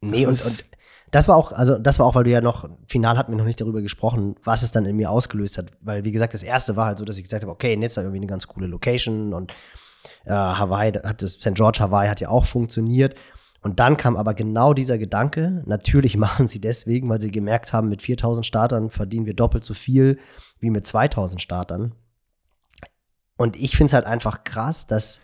[0.02, 0.66] Nee, und, und
[1.12, 3.46] das war auch, also das war auch, weil du ja noch, final hatten wir noch
[3.46, 5.70] nicht darüber gesprochen, was es dann in mir ausgelöst hat.
[5.80, 8.18] Weil, wie gesagt, das erste war halt so, dass ich gesagt habe, okay, Nizza irgendwie
[8.18, 9.54] eine ganz coole Location und
[10.24, 11.54] äh, Hawaii hat das, St.
[11.54, 13.14] George Hawaii hat ja auch funktioniert.
[13.60, 17.88] Und dann kam aber genau dieser Gedanke, natürlich machen sie deswegen, weil sie gemerkt haben,
[17.88, 20.18] mit 4000 Startern verdienen wir doppelt so viel
[20.60, 21.94] wie mit 2000 Startern.
[23.36, 25.20] Und ich finde es halt einfach krass, dass,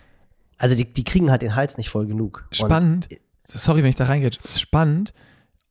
[0.58, 2.48] also die, die kriegen halt den Hals nicht voll genug.
[2.50, 3.08] Spannend.
[3.10, 4.30] Und, sorry, wenn ich da reingehe.
[4.48, 5.14] Spannend,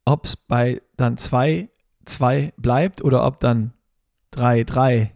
[0.06, 1.70] ob es bei dann 2,
[2.06, 3.74] 2 bleibt oder ob dann
[4.32, 5.12] 3, 3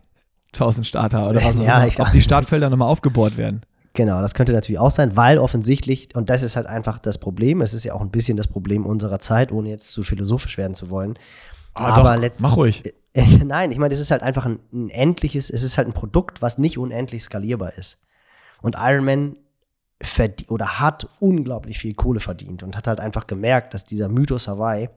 [0.53, 2.05] 1000 Starter oder was auch ja, immer.
[2.05, 3.61] Ob die Startfelder nochmal aufgebohrt werden.
[3.93, 7.61] Genau, das könnte natürlich auch sein, weil offensichtlich, und das ist halt einfach das Problem,
[7.61, 10.73] es ist ja auch ein bisschen das Problem unserer Zeit, ohne jetzt zu philosophisch werden
[10.73, 11.19] zu wollen.
[11.75, 12.83] Ah, aber doch, mach ruhig.
[13.43, 16.41] Nein, ich meine, es ist halt einfach ein, ein endliches, es ist halt ein Produkt,
[16.41, 17.99] was nicht unendlich skalierbar ist.
[18.61, 19.37] Und Iron Man
[20.49, 24.89] oder hat unglaublich viel Kohle verdient und hat halt einfach gemerkt, dass dieser Mythos Hawaii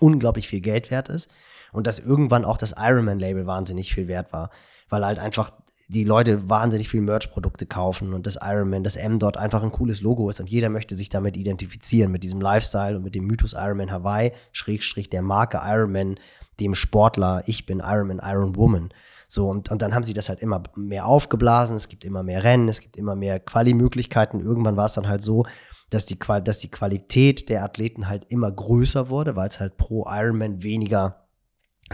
[0.00, 1.30] unglaublich viel Geld wert ist
[1.72, 4.50] und dass irgendwann auch das Ironman-Label wahnsinnig viel wert war,
[4.88, 5.52] weil halt einfach
[5.88, 10.00] die Leute wahnsinnig viel Merch-Produkte kaufen und das Ironman, das M dort einfach ein cooles
[10.00, 13.52] Logo ist und jeder möchte sich damit identifizieren, mit diesem Lifestyle und mit dem Mythos
[13.52, 16.16] Ironman Hawaii, Schrägstrich der Marke Ironman,
[16.60, 18.90] dem Sportler, ich bin Ironman, Iron Woman.
[19.28, 22.44] So, und, und dann haben sie das halt immer mehr aufgeblasen, es gibt immer mehr
[22.44, 24.40] Rennen, es gibt immer mehr Quali-Möglichkeiten.
[24.40, 25.46] Irgendwann war es dann halt so,
[25.88, 30.06] dass die, dass die Qualität der Athleten halt immer größer wurde, weil es halt pro
[30.06, 31.21] Ironman weniger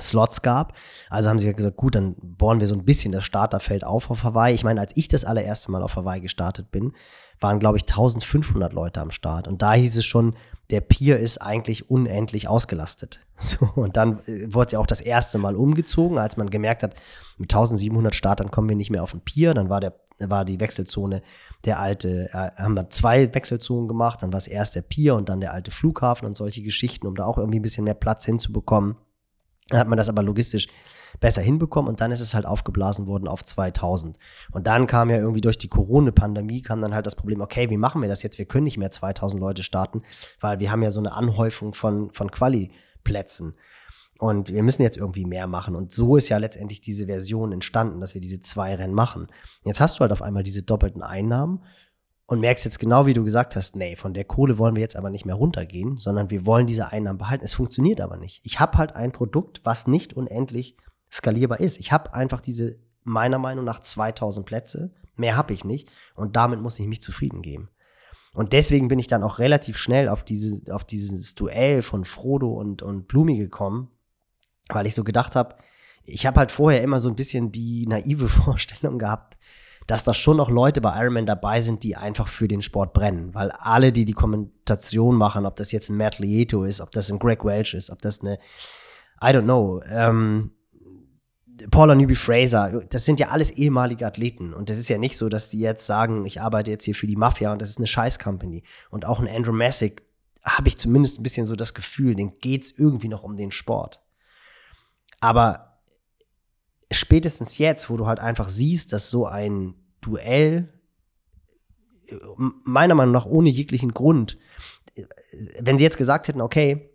[0.01, 0.75] Slots gab.
[1.11, 4.25] Also haben sie gesagt, gut, dann bohren wir so ein bisschen das Starterfeld auf auf
[4.25, 4.55] Hawaii.
[4.55, 6.93] Ich meine, als ich das allererste Mal auf Hawaii gestartet bin,
[7.41, 9.49] waren, glaube ich, 1500 Leute am Start.
[9.49, 10.35] Und da hieß es schon,
[10.71, 13.21] der Pier ist eigentlich unendlich ausgelastet.
[13.41, 16.97] So, und dann äh, wurde ja auch das erste Mal umgezogen, als man gemerkt hat,
[17.37, 19.55] mit 1700 Startern kommen wir nicht mehr auf den Pier.
[19.55, 21.23] Dann war, der, war die Wechselzone
[21.65, 24.25] der alte, äh, haben wir zwei Wechselzonen gemacht.
[24.25, 27.15] Dann war es erst der Pier und dann der alte Flughafen und solche Geschichten, um
[27.15, 28.97] da auch irgendwie ein bisschen mehr Platz hinzubekommen.
[29.69, 30.69] Dann hat man das aber logistisch
[31.21, 34.19] besser hinbekommen und dann ist es halt aufgeblasen worden auf 2000.
[34.53, 37.77] Und dann kam ja irgendwie durch die Corona-Pandemie kam dann halt das Problem, okay, wie
[37.77, 38.39] machen wir das jetzt?
[38.39, 40.03] Wir können nicht mehr 2000 Leute starten,
[40.41, 43.55] weil wir haben ja so eine Anhäufung von, von Quali-Plätzen.
[44.19, 45.77] Und wir müssen jetzt irgendwie mehr machen.
[45.77, 49.29] Und so ist ja letztendlich diese Version entstanden, dass wir diese zwei Rennen machen.
[49.63, 51.63] Jetzt hast du halt auf einmal diese doppelten Einnahmen
[52.29, 54.97] und merkst jetzt genau, wie du gesagt hast, nee, von der Kohle wollen wir jetzt
[54.97, 57.43] aber nicht mehr runtergehen, sondern wir wollen diese Einnahmen behalten.
[57.43, 58.43] Es funktioniert aber nicht.
[58.45, 60.77] Ich habe halt ein Produkt, was nicht unendlich
[61.11, 61.81] skalierbar ist.
[61.81, 64.95] Ich habe einfach diese, meiner Meinung nach, 2000 Plätze.
[65.17, 65.89] Mehr habe ich nicht.
[66.15, 67.71] Und damit muss ich mich zufrieden geben.
[68.35, 72.53] Und deswegen bin ich dann auch relativ schnell auf, diese, auf dieses Duell von Frodo
[72.53, 73.91] und, und Blumi gekommen,
[74.69, 75.57] weil ich so gedacht habe,
[76.05, 79.39] ich habe halt vorher immer so ein bisschen die naive Vorstellung gehabt,
[79.89, 83.35] dass da schon noch Leute bei Ironman dabei sind, die einfach für den Sport brennen.
[83.35, 87.11] Weil alle, die die Kommentation machen, ob das jetzt ein Matt Lieto ist, ob das
[87.11, 88.35] ein Greg Welch ist, ob das eine,
[89.23, 90.53] I don't know, ähm,
[91.71, 94.53] Paula Newby Fraser, das sind ja alles ehemalige Athleten.
[94.53, 97.07] Und das ist ja nicht so, dass die jetzt sagen, ich arbeite jetzt hier für
[97.07, 98.65] die Mafia und das ist eine Scheiß-Company.
[98.91, 100.03] Und auch ein Andrew Messick
[100.45, 103.51] habe ich zumindest ein bisschen so das Gefühl, den geht es irgendwie noch um den
[103.51, 104.03] Sport.
[105.21, 105.68] Aber
[106.91, 110.73] spätestens jetzt, wo du halt einfach siehst, dass so ein Duell
[112.37, 114.39] meiner Meinung nach ohne jeglichen Grund,
[115.61, 116.91] wenn sie jetzt gesagt hätten, okay,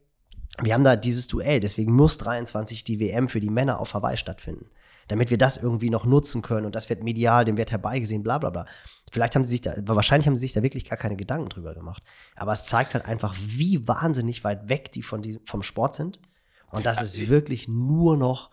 [0.62, 4.18] wir haben da dieses Duell, deswegen muss 23 die WM für die Männer auf Hawaii
[4.18, 4.70] stattfinden.
[5.10, 8.38] Damit wir das irgendwie noch nutzen können und das wird medial, dem wird herbeigesehen, bla
[8.38, 8.66] bla bla.
[9.12, 11.74] Vielleicht haben sie sich da, wahrscheinlich haben sie sich da wirklich gar keine Gedanken drüber
[11.74, 12.02] gemacht.
[12.36, 16.20] Aber es zeigt halt einfach, wie wahnsinnig weit weg die von diesem, vom Sport sind.
[16.72, 18.50] Und dass es wirklich nur noch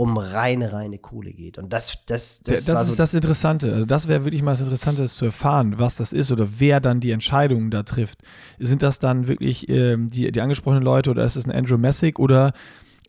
[0.00, 1.58] um reine, reine Kohle geht.
[1.58, 3.74] Und das, das, das, das ist so das Interessante.
[3.74, 6.80] Also das wäre wirklich mal das Interessante, das zu erfahren, was das ist oder wer
[6.80, 8.22] dann die Entscheidungen da trifft.
[8.58, 12.18] Sind das dann wirklich ähm, die, die angesprochenen Leute oder ist es ein Andrew Messick
[12.18, 12.54] oder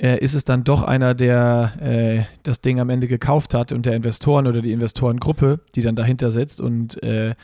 [0.01, 3.85] äh, ist es dann doch einer, der äh, das Ding am Ende gekauft hat und
[3.85, 7.35] der Investoren oder die Investorengruppe, die dann dahinter sitzt und äh,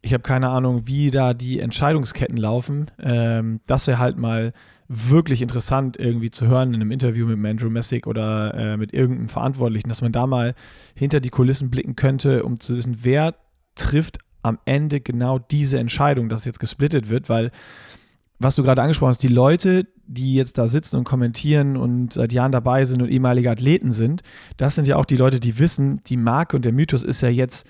[0.00, 2.90] ich habe keine Ahnung, wie da die Entscheidungsketten laufen.
[3.02, 4.54] Ähm, das wäre halt mal
[4.88, 9.28] wirklich interessant irgendwie zu hören in einem Interview mit Andrew Messick oder äh, mit irgendeinem
[9.28, 10.54] Verantwortlichen, dass man da mal
[10.94, 13.34] hinter die Kulissen blicken könnte, um zu wissen, wer
[13.74, 17.50] trifft am Ende genau diese Entscheidung, dass jetzt gesplittet wird, weil
[18.38, 22.32] was du gerade angesprochen hast, die Leute, die jetzt da sitzen und kommentieren und seit
[22.32, 24.22] Jahren dabei sind und ehemalige Athleten sind,
[24.56, 27.28] das sind ja auch die Leute, die wissen, die Marke und der Mythos ist ja
[27.28, 27.66] jetzt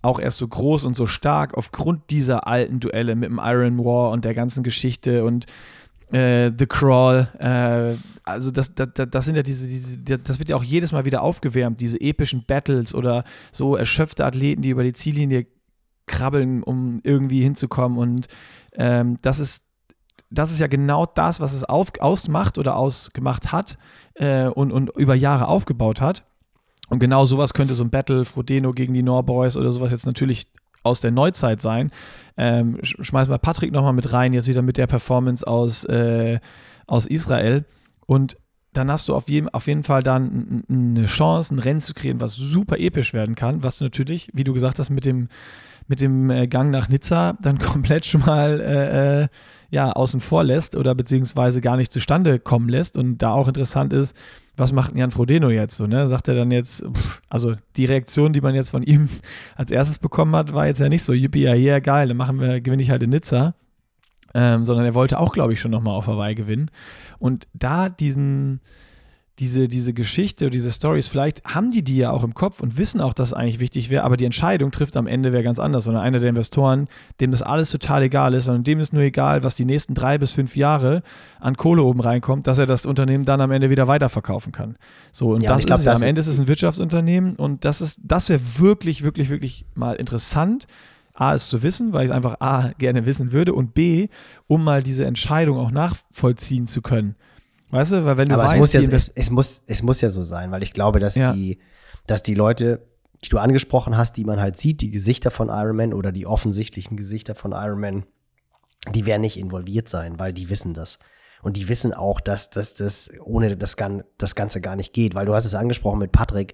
[0.00, 4.10] auch erst so groß und so stark aufgrund dieser alten Duelle mit dem Iron War
[4.10, 5.46] und der ganzen Geschichte und
[6.12, 7.28] äh, The Crawl.
[7.38, 11.04] Äh, also das, das, das sind ja diese, diese, das wird ja auch jedes Mal
[11.04, 15.46] wieder aufgewärmt, diese epischen Battles oder so erschöpfte Athleten, die über die Ziellinie
[16.06, 17.98] krabbeln, um irgendwie hinzukommen.
[17.98, 18.28] Und
[18.74, 19.64] ähm, das ist
[20.34, 23.76] das ist ja genau das, was es auf, ausmacht oder ausgemacht hat
[24.14, 26.24] äh, und, und über Jahre aufgebaut hat.
[26.88, 30.46] Und genau sowas könnte so ein Battle Frodeno gegen die Norboys oder sowas jetzt natürlich
[30.82, 31.90] aus der Neuzeit sein.
[32.44, 36.40] Ähm, schmeiß mal Patrick nochmal mit rein, jetzt wieder mit der Performance aus, äh,
[36.88, 37.64] aus Israel.
[38.04, 38.36] Und
[38.72, 42.20] dann hast du auf jeden, auf jeden Fall dann eine Chance, ein Rennen zu kreieren,
[42.20, 45.28] was super episch werden kann, was du natürlich, wie du gesagt hast, mit dem,
[45.86, 49.28] mit dem äh, Gang nach Nizza dann komplett schon mal äh, äh,
[49.72, 52.98] ja, außen vor lässt oder beziehungsweise gar nicht zustande kommen lässt.
[52.98, 54.14] Und da auch interessant ist,
[54.54, 56.06] was macht Jan Frodeno jetzt so, ne?
[56.06, 56.84] Sagt er dann jetzt,
[57.30, 59.08] also die Reaktion, die man jetzt von ihm
[59.56, 62.38] als erstes bekommen hat, war jetzt ja nicht so, yippie, ja, yeah, geil, dann machen
[62.38, 63.54] wir, gewinne ich halt in Nizza.
[64.34, 66.70] Ähm, sondern er wollte auch, glaube ich, schon nochmal auf Hawaii gewinnen.
[67.18, 68.60] Und da diesen,
[69.38, 73.00] diese, diese Geschichte, diese Stories, vielleicht haben die die ja auch im Kopf und wissen
[73.00, 75.84] auch, dass es eigentlich wichtig wäre, aber die Entscheidung trifft am Ende wer ganz anders,
[75.84, 76.86] sondern einer der Investoren,
[77.20, 80.18] dem das alles total egal ist, sondern dem ist nur egal, was die nächsten drei
[80.18, 81.02] bis fünf Jahre
[81.40, 84.76] an Kohle oben reinkommt, dass er das Unternehmen dann am Ende wieder weiterverkaufen kann.
[85.12, 87.80] So, und ja, das glaub, ist ja, am Ende ist es ein Wirtschaftsunternehmen und das
[87.80, 90.66] ist, das wäre wirklich, wirklich, wirklich mal interessant,
[91.14, 94.08] A, es zu wissen, weil ich es einfach A, gerne wissen würde und B,
[94.46, 97.16] um mal diese Entscheidung auch nachvollziehen zu können.
[97.72, 100.02] Weißt du, weil wenn du Aber weißt, es muss, ja, es, es, muss, es muss
[100.02, 101.32] ja so sein, weil ich glaube, dass ja.
[101.32, 101.58] die,
[102.06, 102.86] dass die Leute,
[103.24, 106.26] die du angesprochen hast, die man halt sieht, die Gesichter von Iron Man oder die
[106.26, 108.04] offensichtlichen Gesichter von Iron Man,
[108.94, 110.98] die werden nicht involviert sein, weil die wissen das.
[111.40, 113.76] Und die wissen auch, dass, das ohne das,
[114.18, 116.52] das Ganze gar nicht geht, weil du hast es angesprochen mit Patrick,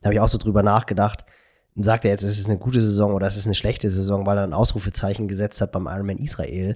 [0.00, 1.24] da habe ich auch so drüber nachgedacht.
[1.76, 4.26] Und sagt er jetzt, es ist eine gute Saison oder es ist eine schlechte Saison,
[4.26, 6.74] weil er ein Ausrufezeichen gesetzt hat beim Ironman Israel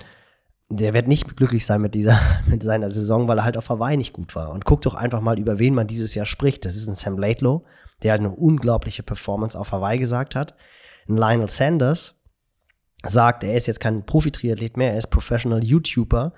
[0.78, 3.96] der wird nicht glücklich sein mit dieser, mit seiner Saison, weil er halt auf Hawaii
[3.96, 4.50] nicht gut war.
[4.50, 6.64] Und guck doch einfach mal, über wen man dieses Jahr spricht.
[6.64, 7.64] Das ist ein Sam Laidlow,
[8.02, 10.54] der eine unglaubliche Performance auf Hawaii gesagt hat.
[11.08, 12.20] Ein Lionel Sanders
[13.04, 16.32] sagt, er ist jetzt kein Profi-Triathlet mehr, er ist Professional YouTuber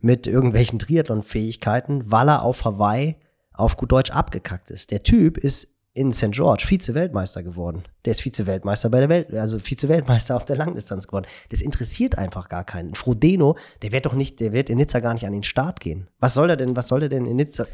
[0.00, 3.16] mit irgendwelchen Triathlon-Fähigkeiten, weil er auf Hawaii
[3.52, 4.90] auf gut Deutsch abgekackt ist.
[4.90, 6.32] Der Typ ist in St.
[6.32, 7.84] George Vize-Weltmeister geworden.
[8.04, 11.26] Der ist Vize-Weltmeister bei der Welt, also Vize-Weltmeister auf der Langdistanz geworden.
[11.48, 12.94] Das interessiert einfach gar keinen.
[12.94, 16.08] Frodeno, der wird doch nicht, der wird in Nizza gar nicht an den Start gehen.
[16.20, 17.66] Was soll der denn, was soll der denn in Nizza?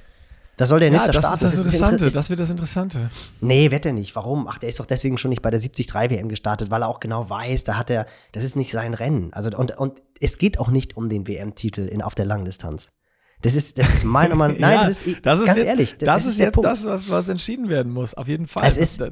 [0.56, 1.44] Was soll der in ja, Nizza das starten?
[1.44, 3.10] Ist das, das, Interessante, das wird das Interessante.
[3.40, 4.14] Nee, wird er nicht.
[4.14, 4.46] Warum?
[4.46, 7.00] Ach, der ist doch deswegen schon nicht bei der 73 WM gestartet, weil er auch
[7.00, 9.32] genau weiß, da hat er, das ist nicht sein Rennen.
[9.32, 12.90] Also, und, und es geht auch nicht um den WM-Titel auf der Langdistanz.
[13.42, 15.66] Das ist, das ist meiner Meinung nach, nein, ja, das ist, das ist ganz jetzt,
[15.66, 15.96] ehrlich.
[15.98, 16.70] Das, das ist, ist jetzt Punkt.
[16.70, 18.64] das, was, was entschieden werden muss, auf jeden Fall.
[18.66, 19.02] Es ist,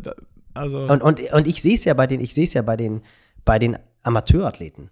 [0.54, 0.84] also.
[0.84, 3.02] und, und, und ich sehe es ja bei den, ich sehe es ja bei den,
[3.44, 4.90] bei den Amateurathleten.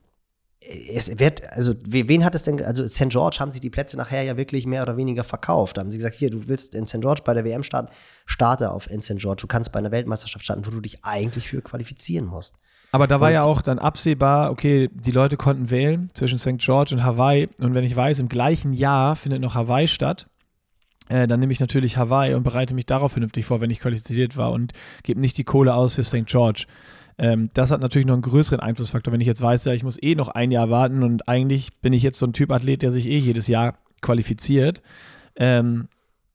[0.90, 3.08] Es wird, also, wen hat es denn, also St.
[3.08, 5.76] George haben sie die Plätze nachher ja wirklich mehr oder weniger verkauft.
[5.76, 7.00] Da haben sie gesagt, hier, du willst in St.
[7.00, 7.90] George bei der WM starten,
[8.26, 9.18] starte auf in St.
[9.18, 9.42] George.
[9.42, 12.56] Du kannst bei einer Weltmeisterschaft starten, wo du dich eigentlich für qualifizieren musst.
[12.90, 16.58] Aber da war und ja auch dann absehbar, okay, die Leute konnten wählen zwischen St.
[16.58, 17.48] George und Hawaii.
[17.58, 20.26] Und wenn ich weiß, im gleichen Jahr findet noch Hawaii statt,
[21.08, 24.36] äh, dann nehme ich natürlich Hawaii und bereite mich darauf vernünftig vor, wenn ich qualifiziert
[24.36, 24.72] war und
[25.02, 26.26] gebe nicht die Kohle aus für St.
[26.26, 26.66] George.
[27.18, 30.00] Ähm, das hat natürlich noch einen größeren Einflussfaktor, wenn ich jetzt weiß, ja, ich muss
[30.00, 32.90] eh noch ein Jahr warten und eigentlich bin ich jetzt so ein Typ Athlet, der
[32.90, 34.82] sich eh jedes Jahr qualifiziert.
[35.36, 35.88] Ähm,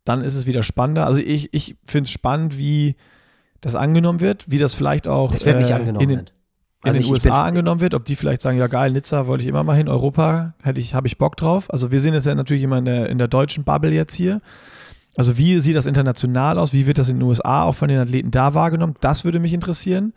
[0.03, 1.05] dann ist es wieder spannender.
[1.05, 2.95] Also ich, ich finde es spannend, wie
[3.61, 5.33] das angenommen wird, wie das vielleicht auch.
[5.33, 6.09] Es wird nicht äh, angenommen.
[6.09, 6.25] In den,
[6.83, 9.49] also in den USA angenommen wird, ob die vielleicht sagen, ja geil, Nizza wollte ich
[9.49, 11.71] immer mal hin, Europa hätte ich, habe ich Bock drauf.
[11.71, 14.41] Also wir sehen es ja natürlich immer in der, in der deutschen Bubble jetzt hier.
[15.15, 16.73] Also wie sieht das international aus?
[16.73, 18.95] Wie wird das in den USA auch von den Athleten da wahrgenommen?
[18.99, 20.13] Das würde mich interessieren.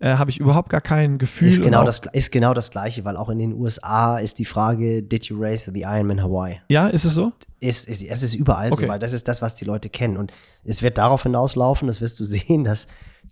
[0.00, 1.48] äh, habe ich überhaupt gar kein Gefühl.
[1.48, 5.02] Ist genau, das, ist genau das Gleiche, weil auch in den USA ist die Frage,
[5.02, 6.60] did you race the Ironman Hawaii?
[6.68, 7.32] Ja, ist es so?
[7.60, 8.82] Ist, ist, es ist überall Okay.
[8.84, 10.16] so, weil das ist das, was die Leute kennen.
[10.16, 10.32] Und
[10.64, 12.86] es wird darauf hinauslaufen, das wirst du sehen, dass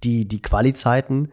[0.04, 1.30] die, die Quali-Zeiten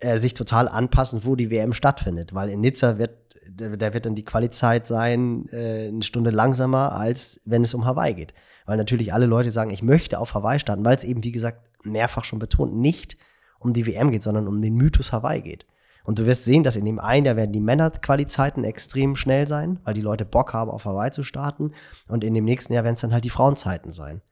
[0.00, 2.34] äh, sich total anpassen, wo die WM stattfindet.
[2.34, 3.12] Weil in Nizza wird,
[3.50, 7.84] da da wird dann die Quali-Zeit sein, äh, eine Stunde langsamer, als wenn es um
[7.84, 8.34] Hawaii geht.
[8.66, 11.60] Weil natürlich alle Leute sagen, ich möchte auf Hawaii starten, weil es eben, wie gesagt,
[11.84, 13.16] mehrfach schon betont, nicht
[13.58, 15.66] um die WM geht, sondern um den Mythos Hawaii geht.
[16.04, 19.80] Und du wirst sehen, dass in dem einen Jahr werden die Männerqualizeiten extrem schnell sein,
[19.84, 21.72] weil die Leute Bock haben, auf Hawaii zu starten.
[22.08, 24.22] Und in dem nächsten Jahr werden es dann halt die Frauenzeiten sein.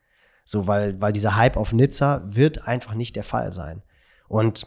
[0.44, 3.82] So, weil, weil dieser Hype auf Nizza wird einfach nicht der Fall sein.
[4.28, 4.66] Und,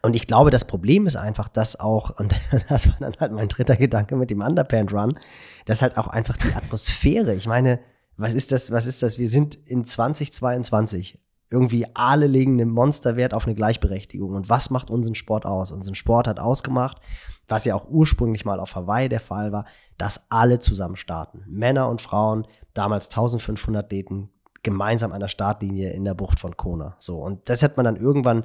[0.00, 2.34] und ich glaube, das Problem ist einfach, dass auch, und
[2.68, 5.18] das war dann halt mein dritter Gedanke mit dem Underpant Run,
[5.66, 7.80] dass halt auch einfach die Atmosphäre, ich meine,
[8.16, 9.18] was ist das, was ist das?
[9.18, 11.18] Wir sind in 2022.
[11.50, 14.34] Irgendwie alle legen einen Monsterwert auf eine Gleichberechtigung.
[14.34, 15.70] Und was macht unseren Sport aus?
[15.70, 16.98] Unseren Sport hat ausgemacht,
[17.46, 19.66] was ja auch ursprünglich mal auf Hawaii der Fall war,
[19.98, 21.44] dass alle zusammen starten.
[21.46, 24.30] Männer und Frauen, damals 1500 Athleten,
[24.62, 26.96] gemeinsam an der Startlinie in der Bucht von Kona.
[26.98, 27.18] So.
[27.18, 28.44] Und das hat man dann irgendwann,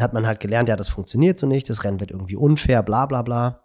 [0.00, 3.06] hat man halt gelernt, ja, das funktioniert so nicht, das Rennen wird irgendwie unfair, bla,
[3.06, 3.64] bla, bla.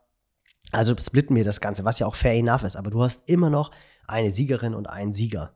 [0.71, 2.75] Also splitten wir das Ganze, was ja auch fair enough ist.
[2.75, 3.71] Aber du hast immer noch
[4.07, 5.53] eine Siegerin und einen Sieger.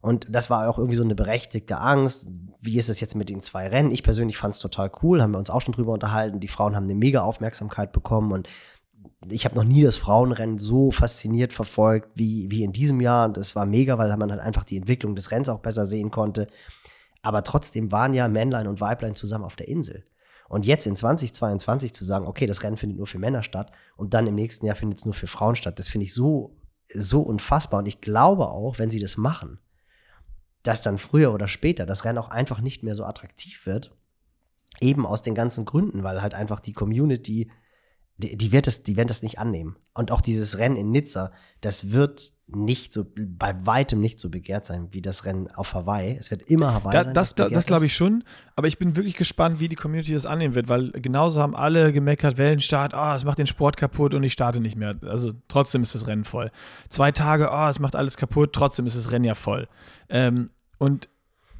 [0.00, 2.28] Und das war auch irgendwie so eine berechtigte Angst.
[2.60, 3.90] Wie ist es jetzt mit den zwei Rennen?
[3.90, 6.40] Ich persönlich fand es total cool, haben wir uns auch schon drüber unterhalten.
[6.40, 8.48] Die Frauen haben eine mega Aufmerksamkeit bekommen und
[9.30, 13.26] ich habe noch nie das Frauenrennen so fasziniert verfolgt wie, wie in diesem Jahr.
[13.26, 16.10] Und es war mega, weil man halt einfach die Entwicklung des Rennens auch besser sehen
[16.10, 16.48] konnte.
[17.22, 20.04] Aber trotzdem waren ja Männlein und Weiblein zusammen auf der Insel.
[20.54, 24.14] Und jetzt in 2022 zu sagen, okay, das Rennen findet nur für Männer statt und
[24.14, 26.56] dann im nächsten Jahr findet es nur für Frauen statt, das finde ich so,
[26.94, 27.80] so unfassbar.
[27.80, 29.58] Und ich glaube auch, wenn sie das machen,
[30.62, 33.96] dass dann früher oder später das Rennen auch einfach nicht mehr so attraktiv wird.
[34.80, 37.50] Eben aus den ganzen Gründen, weil halt einfach die Community,
[38.18, 39.74] die, die, wird das, die werden das nicht annehmen.
[39.92, 44.66] Und auch dieses Rennen in Nizza, das wird nicht so, bei weitem nicht so begehrt
[44.66, 46.14] sein wie das Rennen auf Hawaii.
[46.14, 47.14] Es wird immer Hawaii Da, sein.
[47.14, 48.22] das das, das glaube ich schon,
[48.54, 51.92] aber ich bin wirklich gespannt, wie die Community das annehmen wird, weil genauso haben alle
[51.92, 54.96] gemeckert, Wellenstart, ah, es macht den Sport kaputt und ich starte nicht mehr.
[55.06, 56.50] Also trotzdem ist das Rennen voll.
[56.90, 59.66] Zwei Tage, ah, es macht alles kaputt, trotzdem ist das Rennen ja voll.
[60.10, 61.08] Ähm, und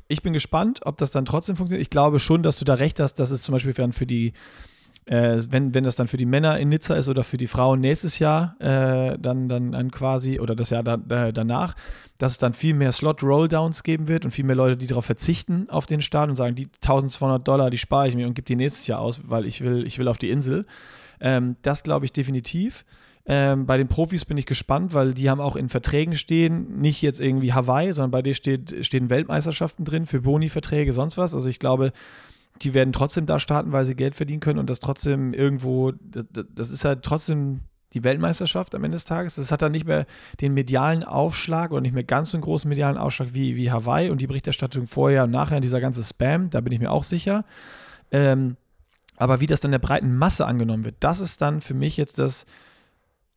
[0.09, 1.83] ich bin gespannt, ob das dann trotzdem funktioniert.
[1.83, 4.35] Ich glaube schon, dass du da recht hast, dass es zum Beispiel für die,
[5.07, 7.81] äh, wenn, wenn das dann für die Männer in Nizza ist oder für die Frauen
[7.81, 11.75] nächstes Jahr, äh, dann, dann, dann quasi, oder das Jahr da, äh, danach,
[12.19, 15.69] dass es dann viel mehr Slot-Rolldowns geben wird und viel mehr Leute, die darauf verzichten
[15.69, 18.57] auf den Start und sagen, die 1200 Dollar, die spare ich mir und gebe die
[18.57, 20.67] nächstes Jahr aus, weil ich will, ich will auf die Insel.
[21.21, 22.85] Ähm, das glaube ich definitiv.
[23.27, 27.01] Ähm, bei den Profis bin ich gespannt, weil die haben auch in Verträgen stehen, nicht
[27.01, 31.35] jetzt irgendwie Hawaii, sondern bei dir steht, stehen Weltmeisterschaften drin für Boni-Verträge, sonst was.
[31.35, 31.93] Also ich glaube,
[32.63, 36.25] die werden trotzdem da starten, weil sie Geld verdienen können und das trotzdem irgendwo, das,
[36.55, 37.61] das ist halt trotzdem
[37.95, 39.37] die Weltmeisterschaft am Ende des Tages.
[39.37, 40.07] Das hat dann nicht mehr
[40.41, 44.11] den medialen Aufschlag oder nicht mehr ganz so einen großen medialen Aufschlag wie, wie Hawaii
[44.11, 47.45] und die Berichterstattung vorher und nachher, dieser ganze Spam, da bin ich mir auch sicher.
[48.11, 48.57] Ähm,
[49.17, 52.19] aber wie das dann der breiten Masse angenommen wird, das ist dann für mich jetzt
[52.19, 52.47] das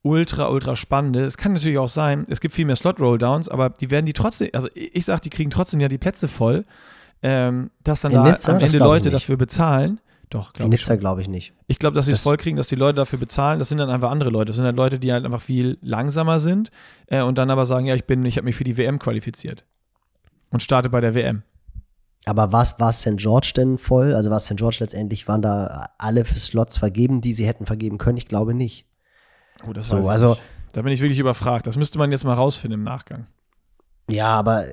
[0.01, 1.23] ultra, ultra spannende.
[1.23, 4.49] Es kann natürlich auch sein, es gibt viel mehr Slot-Rolldowns, aber die werden die trotzdem,
[4.53, 6.65] also ich sage, die kriegen trotzdem ja die Plätze voll,
[7.23, 8.53] ähm, dass dann In da Nizza?
[8.55, 9.99] am Ende Leute dafür bezahlen.
[10.29, 10.81] Doch, In glaube ich.
[10.81, 10.99] Nizza schon.
[10.99, 11.53] glaube ich nicht.
[11.67, 13.59] Ich glaube, dass sie es Das- voll kriegen, dass die Leute dafür bezahlen.
[13.59, 14.47] Das sind dann einfach andere Leute.
[14.47, 16.69] Das sind halt Leute, die halt einfach viel langsamer sind
[17.07, 19.65] äh, und dann aber sagen, ja, ich bin, ich habe mich für die WM qualifiziert
[20.51, 21.43] und starte bei der WM.
[22.25, 23.15] Aber was war St.
[23.15, 24.13] George denn voll?
[24.13, 24.57] Also war St.
[24.57, 28.17] George letztendlich, waren da alle für Slots vergeben, die sie hätten vergeben können?
[28.17, 28.85] Ich glaube nicht.
[29.65, 30.43] Oh, das So, also- nicht.
[30.73, 31.65] Da bin ich wirklich überfragt.
[31.65, 33.27] Das müsste man jetzt mal rausfinden im Nachgang.
[34.11, 34.65] Ja, aber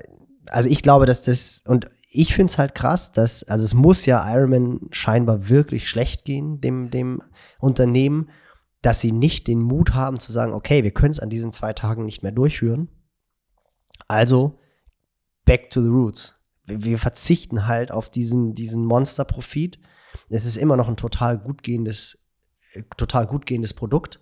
[0.47, 4.05] also ich glaube, dass das und ich finde es halt krass, dass also es muss
[4.05, 7.21] ja Ironman scheinbar wirklich schlecht gehen dem dem
[7.59, 8.29] Unternehmen,
[8.81, 11.73] dass sie nicht den Mut haben zu sagen, okay, wir können es an diesen zwei
[11.73, 12.89] Tagen nicht mehr durchführen.
[14.07, 14.59] Also
[15.45, 16.39] back to the roots.
[16.65, 19.79] Wir, wir verzichten halt auf diesen diesen Monsterprofit.
[20.29, 22.25] Es ist immer noch ein total gut gehendes
[22.73, 24.19] äh, total gut gehendes Produkt.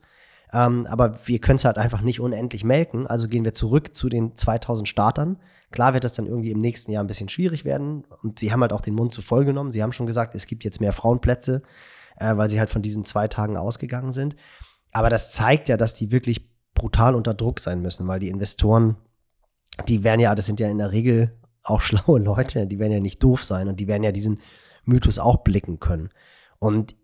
[0.53, 3.07] Ähm, aber wir können es halt einfach nicht unendlich melken.
[3.07, 5.39] Also gehen wir zurück zu den 2000 Startern.
[5.71, 8.05] Klar wird das dann irgendwie im nächsten Jahr ein bisschen schwierig werden.
[8.21, 9.71] Und sie haben halt auch den Mund zu voll genommen.
[9.71, 11.63] Sie haben schon gesagt, es gibt jetzt mehr Frauenplätze,
[12.17, 14.35] äh, weil sie halt von diesen zwei Tagen ausgegangen sind.
[14.91, 18.97] Aber das zeigt ja, dass die wirklich brutal unter Druck sein müssen, weil die Investoren,
[19.87, 22.99] die werden ja, das sind ja in der Regel auch schlaue Leute, die werden ja
[22.99, 24.39] nicht doof sein und die werden ja diesen
[24.85, 26.09] Mythos auch blicken können.
[26.59, 26.95] Und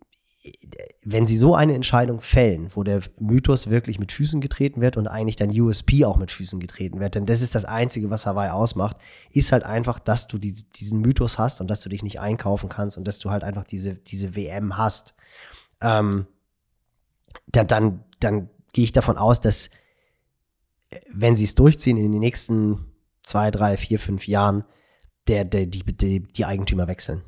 [1.03, 5.07] wenn sie so eine Entscheidung fällen, wo der Mythos wirklich mit Füßen getreten wird und
[5.07, 8.51] eigentlich dein USP auch mit Füßen getreten wird, denn das ist das Einzige, was Hawaii
[8.51, 8.97] ausmacht,
[9.31, 12.69] ist halt einfach, dass du die, diesen Mythos hast und dass du dich nicht einkaufen
[12.69, 15.15] kannst und dass du halt einfach diese, diese WM hast.
[15.81, 16.27] Ähm,
[17.47, 19.69] dann, dann, dann gehe ich davon aus, dass
[21.11, 22.85] wenn sie es durchziehen in den nächsten
[23.21, 24.63] zwei, drei, vier, fünf Jahren,
[25.27, 27.23] der, der, die, die, die Eigentümer wechseln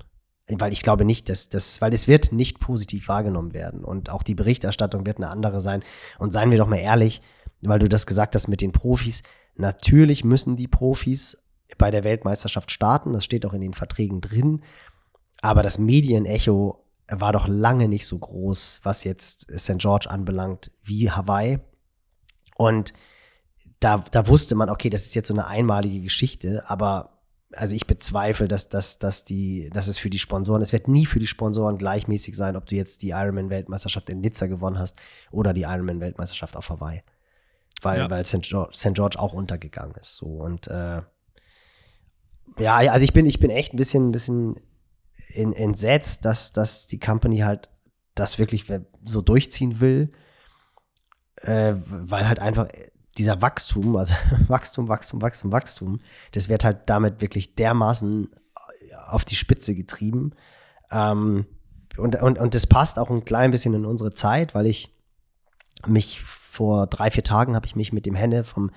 [0.59, 4.23] weil ich glaube nicht, dass das, weil es wird nicht positiv wahrgenommen werden und auch
[4.23, 5.83] die Berichterstattung wird eine andere sein.
[6.19, 7.21] Und seien wir doch mal ehrlich,
[7.61, 9.23] weil du das gesagt hast mit den Profis,
[9.55, 11.47] natürlich müssen die Profis
[11.77, 14.63] bei der Weltmeisterschaft starten, das steht auch in den Verträgen drin,
[15.41, 19.77] aber das Medienecho war doch lange nicht so groß, was jetzt St.
[19.77, 21.59] George anbelangt, wie Hawaii.
[22.55, 22.93] Und
[23.79, 27.20] da, da wusste man, okay, das ist jetzt so eine einmalige Geschichte, aber
[27.53, 31.05] also ich bezweifle, dass, dass, dass, die, dass es für die Sponsoren, es wird nie
[31.05, 34.99] für die Sponsoren gleichmäßig sein, ob du jetzt die Ironman-Weltmeisterschaft in Nizza gewonnen hast
[35.31, 37.03] oder die Ironman-Weltmeisterschaft auf Hawaii.
[37.81, 38.09] Weil, ja.
[38.09, 38.43] weil St.
[38.43, 38.93] George, St.
[38.93, 40.15] George auch untergegangen ist.
[40.15, 40.27] So.
[40.27, 41.01] Und äh,
[42.59, 44.55] ja, also ich bin, ich bin echt ein bisschen, ein bisschen
[45.29, 47.69] in, entsetzt, dass, dass die Company halt
[48.15, 48.65] das wirklich
[49.03, 50.11] so durchziehen will.
[51.37, 52.67] Äh, weil halt einfach
[53.17, 54.13] dieser Wachstum, also
[54.47, 55.99] Wachstum, Wachstum, Wachstum, Wachstum,
[56.31, 58.29] das wird halt damit wirklich dermaßen
[59.07, 60.31] auf die Spitze getrieben.
[60.91, 61.45] Ähm,
[61.97, 64.95] und, und, und das passt auch ein klein bisschen in unsere Zeit, weil ich
[65.85, 68.71] mich vor drei, vier Tagen habe ich mich mit dem Henne vom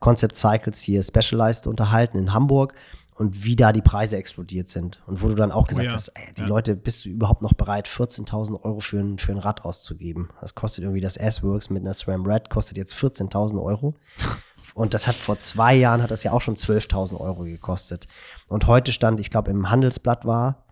[0.00, 2.74] Concept Cycles hier Specialized unterhalten in Hamburg
[3.18, 5.02] und wie da die Preise explodiert sind.
[5.06, 5.94] Und wo du dann auch gesagt oh ja.
[5.94, 6.46] hast, ey, die ja.
[6.46, 10.30] Leute, bist du überhaupt noch bereit, 14.000 Euro für ein, für ein Rad auszugeben?
[10.40, 13.96] Das kostet irgendwie das S-Works mit einer SRAM Red, kostet jetzt 14.000 Euro.
[14.74, 18.06] Und das hat vor zwei Jahren, hat das ja auch schon 12.000 Euro gekostet.
[18.46, 20.66] Und heute stand, ich glaube, im Handelsblatt war,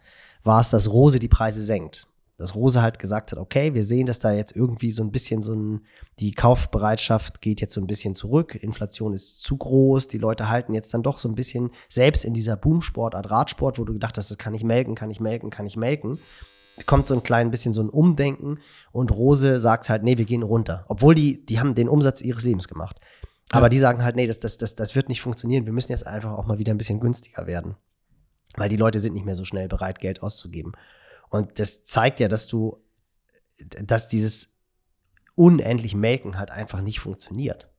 [0.44, 2.07] war es, dass Rose die Preise senkt
[2.39, 5.43] dass Rose halt gesagt hat, okay, wir sehen, dass da jetzt irgendwie so ein bisschen
[5.43, 5.87] so ein,
[6.18, 10.74] die Kaufbereitschaft geht jetzt so ein bisschen zurück, Inflation ist zu groß, die Leute halten
[10.74, 14.30] jetzt dann doch so ein bisschen, selbst in dieser Boomsportart Radsport, wo du gedacht hast,
[14.30, 16.18] das kann ich melken, kann ich melken, kann ich melken,
[16.84, 18.59] kommt so ein klein bisschen so ein Umdenken
[18.93, 20.84] und Rose sagt halt, nee, wir gehen runter.
[20.89, 23.01] Obwohl die, die haben den Umsatz ihres Lebens gemacht.
[23.51, 25.66] Aber die sagen halt, nee, das, das, das, das wird nicht funktionieren.
[25.66, 27.76] Wir müssen jetzt einfach auch mal wieder ein bisschen günstiger werden.
[28.57, 30.72] Weil die Leute sind nicht mehr so schnell bereit, Geld auszugeben.
[31.31, 32.83] Und das zeigt ja, dass du,
[33.59, 34.55] dass dieses
[35.35, 37.70] unendlich Melken halt einfach nicht funktioniert.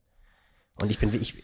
[0.80, 1.42] Und ich bin, ich,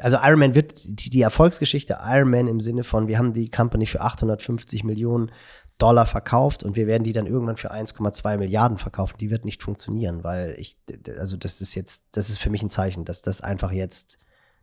[0.00, 4.00] also Ironman wird die, die Erfolgsgeschichte Ironman im Sinne von, wir haben die Company für
[4.00, 5.30] 850 Millionen
[5.78, 9.16] Dollar verkauft und wir werden die dann irgendwann für 1,2 Milliarden verkaufen.
[9.18, 10.76] Die wird nicht funktionieren, weil ich,
[11.18, 14.18] also das ist jetzt, das ist für mich ein Zeichen, dass das einfach jetzt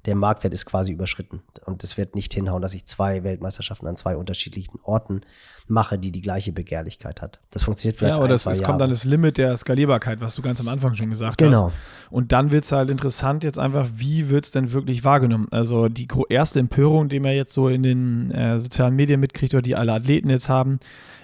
[0.06, 1.42] der Marktwert ist quasi überschritten.
[1.66, 5.22] Und es wird nicht hinhauen, dass ich zwei Weltmeisterschaften an zwei unterschiedlichen Orten
[5.68, 7.40] mache, die die gleiche Begehrlichkeit hat.
[7.52, 10.42] Das funktioniert vielleicht Ja, aber das, es kommt dann das Limit der Skalierbarkeit, was du
[10.42, 11.66] ganz am Anfang schon gesagt genau.
[11.66, 11.74] hast.
[11.74, 11.74] Genau.
[12.10, 15.48] Und dann wird es halt interessant jetzt einfach, wie wird es denn wirklich wahrgenommen?
[15.52, 19.62] Also die erste Empörung, die man jetzt so in den äh, sozialen Medien mitkriegt oder
[19.62, 20.80] die alle Athleten jetzt haben,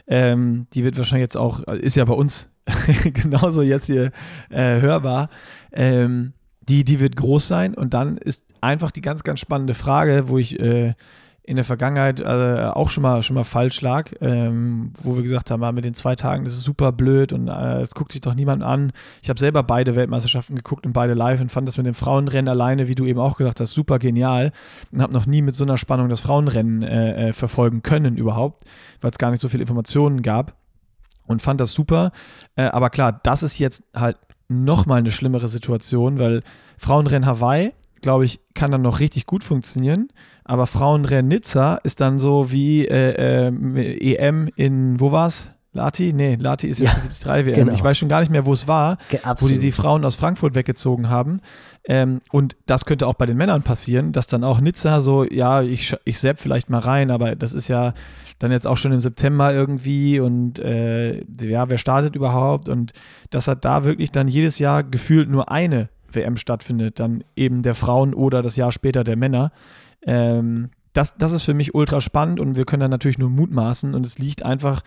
[0.08, 2.50] ähm, die wird wahrscheinlich jetzt auch, ist ja bei uns
[3.04, 4.12] genauso jetzt hier
[4.50, 5.30] äh, hörbar.
[5.72, 6.34] Ähm,
[6.68, 10.38] die, die wird groß sein und dann ist einfach die ganz, ganz spannende Frage, wo
[10.38, 10.94] ich äh,
[11.48, 15.52] in der Vergangenheit äh, auch schon mal, schon mal falsch lag, ähm, wo wir gesagt
[15.52, 18.22] haben, ah, mit den zwei Tagen, das ist super blöd und äh, es guckt sich
[18.22, 18.92] doch niemand an.
[19.22, 22.50] Ich habe selber beide Weltmeisterschaften geguckt und beide live und fand das mit dem Frauenrennen
[22.50, 24.52] alleine, wie du eben auch gesagt hast, super genial
[24.92, 28.64] und habe noch nie mit so einer Spannung das Frauenrennen äh, äh verfolgen können überhaupt,
[29.02, 30.56] weil es gar nicht so viele Informationen gab
[31.28, 32.12] und fand das super.
[32.56, 36.42] Äh, aber klar, das ist jetzt halt nochmal eine schlimmere Situation, weil
[36.78, 40.10] Frauenrennen Hawaii, glaube ich, kann dann noch richtig gut funktionieren.
[40.44, 45.52] Aber Frauenrennen Nizza ist dann so wie äh, äh, EM in, wo war's?
[45.76, 46.14] Lati?
[46.14, 47.56] Nee, Lati ist jetzt ja, 73 WM.
[47.56, 47.74] Genau.
[47.74, 49.42] Ich weiß schon gar nicht mehr, wo es war, Absolut.
[49.42, 51.42] wo die die Frauen aus Frankfurt weggezogen haben.
[51.84, 55.62] Ähm, und das könnte auch bei den Männern passieren, dass dann auch Nizza so, ja,
[55.62, 57.94] ich, ich sepp vielleicht mal rein, aber das ist ja
[58.40, 62.70] dann jetzt auch schon im September irgendwie und äh, ja, wer startet überhaupt?
[62.70, 62.94] Und
[63.30, 67.76] dass hat da wirklich dann jedes Jahr gefühlt nur eine WM stattfindet, dann eben der
[67.76, 69.52] Frauen oder das Jahr später der Männer.
[70.06, 73.94] Ähm, das, das ist für mich ultra spannend und wir können dann natürlich nur mutmaßen
[73.94, 74.82] und es liegt einfach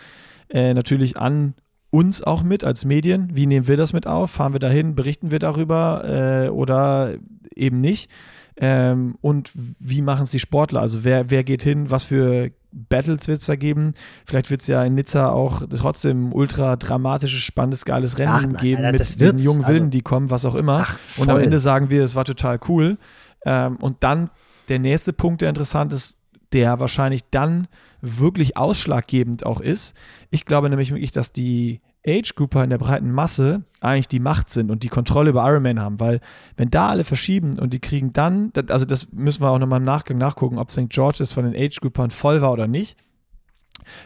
[0.49, 1.55] äh, natürlich an
[1.91, 3.31] uns auch mit als Medien.
[3.35, 4.31] Wie nehmen wir das mit auf?
[4.31, 7.15] Fahren wir dahin, berichten wir darüber äh, oder
[7.55, 8.11] eben nicht?
[8.57, 10.81] Ähm, und wie machen es die Sportler?
[10.81, 11.91] Also wer, wer geht hin?
[11.91, 13.95] Was für Battles wird es da geben?
[14.27, 18.85] Vielleicht wird es ja in Nizza auch trotzdem ultra dramatisches, spannendes, geiles Rennen Ach, geben
[18.85, 20.87] Alter, mit den jungen Wilden, also, die kommen, was auch immer.
[20.87, 22.99] Ach, und am Ende sagen wir, es war total cool.
[23.45, 24.31] Ähm, und dann
[24.69, 26.19] der nächste Punkt, der interessant ist,
[26.53, 27.69] der wahrscheinlich dann
[28.01, 29.97] wirklich ausschlaggebend auch ist.
[30.31, 34.71] Ich glaube nämlich wirklich, dass die Age-Grouper in der breiten Masse eigentlich die Macht sind
[34.71, 36.21] und die Kontrolle über Ironman haben, weil
[36.57, 39.85] wenn da alle verschieben und die kriegen dann, also das müssen wir auch nochmal im
[39.85, 40.89] Nachgang nachgucken, ob St.
[40.89, 42.97] George's von den Age-Groupern voll war oder nicht.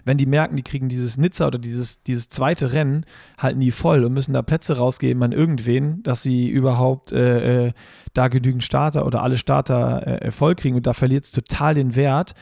[0.04, 3.04] Wenn die merken, die kriegen dieses Nizza oder dieses, dieses zweite Rennen
[3.38, 7.72] halt nie voll und müssen da Plätze rausgeben an irgendwen, dass sie überhaupt äh, äh,
[8.12, 11.96] da genügend Starter oder alle Starter äh, voll kriegen und da verliert es total den
[11.96, 12.34] Wert,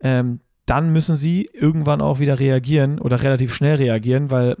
[0.00, 4.56] ähm, dann müssen sie irgendwann auch wieder reagieren oder relativ schnell reagieren, weil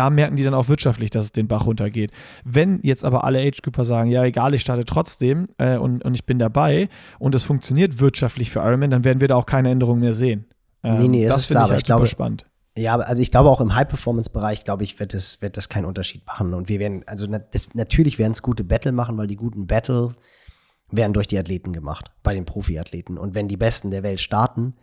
[0.00, 2.10] da merken die dann auch wirtschaftlich, dass es den Bach runtergeht.
[2.42, 6.24] Wenn jetzt aber alle Age-Grouper sagen, ja egal, ich starte trotzdem äh, und, und ich
[6.24, 6.88] bin dabei
[7.18, 10.46] und es funktioniert wirtschaftlich für Ironman, dann werden wir da auch keine Änderungen mehr sehen.
[10.82, 12.46] Ähm, nee, nee, das, das ist klar, ich, halt ich glaube, spannend.
[12.78, 16.26] Ja, also ich glaube auch im High-Performance-Bereich, glaube ich, wird das, wird das keinen Unterschied
[16.26, 16.54] machen.
[16.54, 20.14] Und wir werden, also das, natürlich werden es gute Battle machen, weil die guten Battle
[20.90, 23.18] werden durch die Athleten gemacht, bei den Profi-Athleten.
[23.18, 24.76] Und wenn die Besten der Welt starten,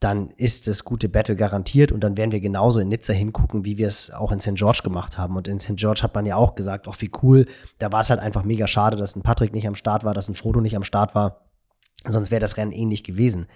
[0.00, 3.78] dann ist das gute Battle garantiert und dann werden wir genauso in Nizza hingucken, wie
[3.78, 4.54] wir es auch in St.
[4.54, 5.36] George gemacht haben.
[5.36, 5.76] Und in St.
[5.76, 7.46] George hat man ja auch gesagt, ach wie cool,
[7.78, 10.28] da war es halt einfach mega schade, dass ein Patrick nicht am Start war, dass
[10.28, 11.48] ein Frodo nicht am Start war.
[12.06, 13.48] Sonst wäre das Rennen ähnlich gewesen.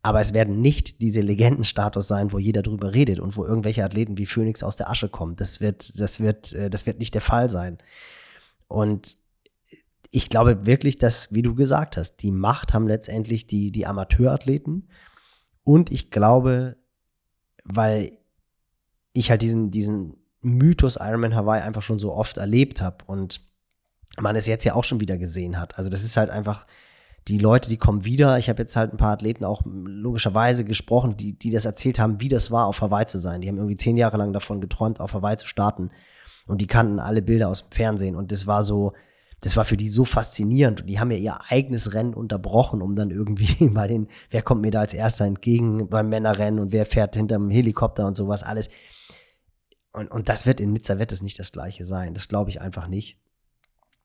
[0.00, 4.16] Aber es werden nicht diese Legendenstatus sein, wo jeder drüber redet und wo irgendwelche Athleten
[4.16, 5.36] wie Phoenix aus der Asche kommen.
[5.36, 7.78] Das wird, das wird, äh, das wird nicht der Fall sein.
[8.66, 9.18] Und
[10.10, 14.88] ich glaube wirklich, dass, wie du gesagt hast, die Macht haben letztendlich die, die Amateurathleten.
[15.64, 16.76] Und ich glaube,
[17.64, 18.12] weil
[19.12, 23.40] ich halt diesen, diesen Mythos Ironman Hawaii einfach schon so oft erlebt habe und
[24.20, 25.78] man es jetzt ja auch schon wieder gesehen hat.
[25.78, 26.66] Also das ist halt einfach,
[27.28, 28.38] die Leute, die kommen wieder.
[28.38, 32.20] Ich habe jetzt halt ein paar Athleten auch logischerweise gesprochen, die, die das erzählt haben,
[32.20, 33.40] wie das war, auf Hawaii zu sein.
[33.40, 35.90] Die haben irgendwie zehn Jahre lang davon geträumt, auf Hawaii zu starten.
[36.46, 38.16] Und die kannten alle Bilder aus dem Fernsehen.
[38.16, 38.92] Und das war so,
[39.42, 42.94] das war für die so faszinierend und die haben ja ihr eigenes Rennen unterbrochen, um
[42.94, 46.86] dann irgendwie bei den, wer kommt mir da als erster entgegen beim Männerrennen und wer
[46.86, 48.70] fährt hinterm Helikopter und sowas alles.
[49.92, 52.14] Und, und das wird in Nizza wird das nicht das gleiche sein.
[52.14, 53.18] Das glaube ich einfach nicht.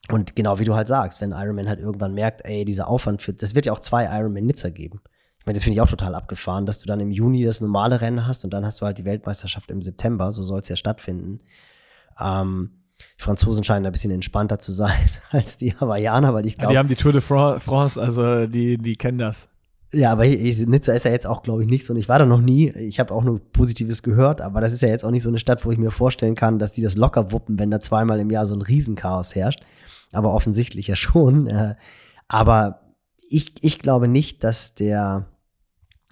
[0.10, 3.34] Und genau wie du halt sagst, wenn Ironman halt irgendwann merkt, ey, dieser Aufwand für,
[3.34, 5.02] das wird ja auch zwei Ironman Nizza geben.
[5.40, 8.02] Ich meine, das finde ich auch total abgefahren, dass du dann im Juni das normale
[8.02, 10.76] Rennen hast und dann hast du halt die Weltmeisterschaft im September, so soll es ja
[10.76, 11.42] stattfinden.
[12.20, 12.77] Ähm,
[13.20, 16.74] die Franzosen scheinen ein bisschen entspannter zu sein als die Hawaiianer, weil ich glaube.
[16.74, 19.50] Die haben die Tour de France, also die, die kennen das.
[19.94, 21.94] Ja, aber Nizza ist ja jetzt auch, glaube ich, nicht so.
[21.94, 22.70] Und ich war da noch nie.
[22.72, 25.40] Ich habe auch nur Positives gehört, aber das ist ja jetzt auch nicht so eine
[25.40, 28.30] Stadt, wo ich mir vorstellen kann, dass die das locker wuppen, wenn da zweimal im
[28.30, 29.62] Jahr so ein Riesenchaos herrscht.
[30.12, 31.48] Aber offensichtlich ja schon.
[31.58, 31.76] Äh,
[32.28, 32.82] aber
[33.30, 35.28] ich, ich glaube nicht, dass der,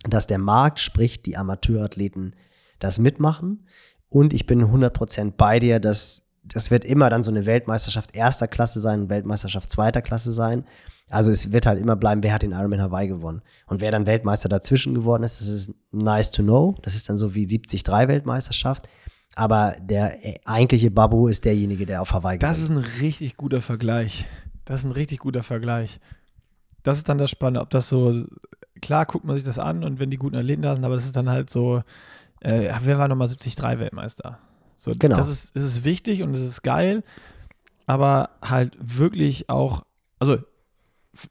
[0.10, 2.36] dass der Markt, sprich die Amateurathleten,
[2.80, 3.68] das mitmachen.
[4.08, 8.48] Und ich bin 100% bei dir, dass das wird immer dann so eine Weltmeisterschaft erster
[8.48, 10.66] Klasse sein, Weltmeisterschaft zweiter Klasse sein.
[11.10, 13.42] Also es wird halt immer bleiben, wer hat den Ironman Hawaii gewonnen.
[13.68, 16.76] Und wer dann Weltmeister dazwischen geworden ist, das ist nice to know.
[16.82, 18.88] Das ist dann so wie 73 Weltmeisterschaft.
[19.36, 22.52] Aber der eigentliche Babu ist derjenige, der auf Hawaii gewinnt.
[22.52, 24.26] Das ist ein richtig guter Vergleich.
[24.64, 26.00] Das ist ein richtig guter Vergleich.
[26.84, 28.26] Das ist dann das Spannende, ob das so,
[28.82, 31.06] klar guckt man sich das an und wenn die guten Athleten da sind, aber es
[31.06, 31.82] ist dann halt so,
[32.42, 34.40] äh, wer war nochmal 73 Weltmeister?
[34.78, 35.18] So, genau.
[35.18, 37.04] Das ist, das ist wichtig und es ist geil,
[37.86, 39.86] aber halt wirklich auch,
[40.20, 40.38] also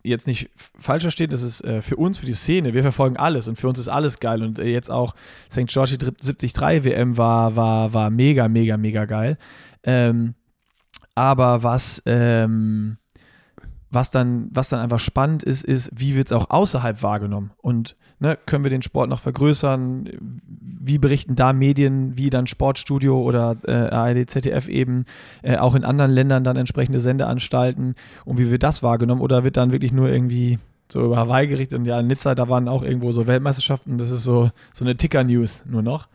[0.03, 3.49] jetzt nicht falsch verstehen, das ist äh, für uns, für die Szene, wir verfolgen alles
[3.49, 5.15] und für uns ist alles geil und äh, jetzt auch
[5.51, 5.67] St.
[5.67, 9.37] George 73 WM war, war, war mega, mega, mega geil.
[9.83, 10.35] Ähm,
[11.15, 12.97] aber was, ähm,
[13.95, 17.53] was dann, was dann einfach spannend ist, ist, wie wird es auch außerhalb wahrgenommen?
[17.59, 20.11] Und ne, können wir den Sport noch vergrößern?
[20.21, 25.05] Wie berichten da Medien, wie dann Sportstudio oder äh, ARD, ZDF eben,
[25.43, 29.23] äh, auch in anderen Ländern dann entsprechende Sendeanstalten und wie wird das wahrgenommen?
[29.23, 30.59] Oder wird dann wirklich nur irgendwie
[30.91, 34.11] so über Hawaii gerichtet und ja, in Nizza, da waren auch irgendwo so Weltmeisterschaften, das
[34.11, 36.09] ist so, so eine Ticker-News nur noch.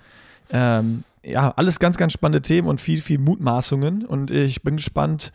[0.52, 5.32] Ähm, ja, alles ganz, ganz spannende Themen und viel, viel Mutmaßungen und ich bin gespannt,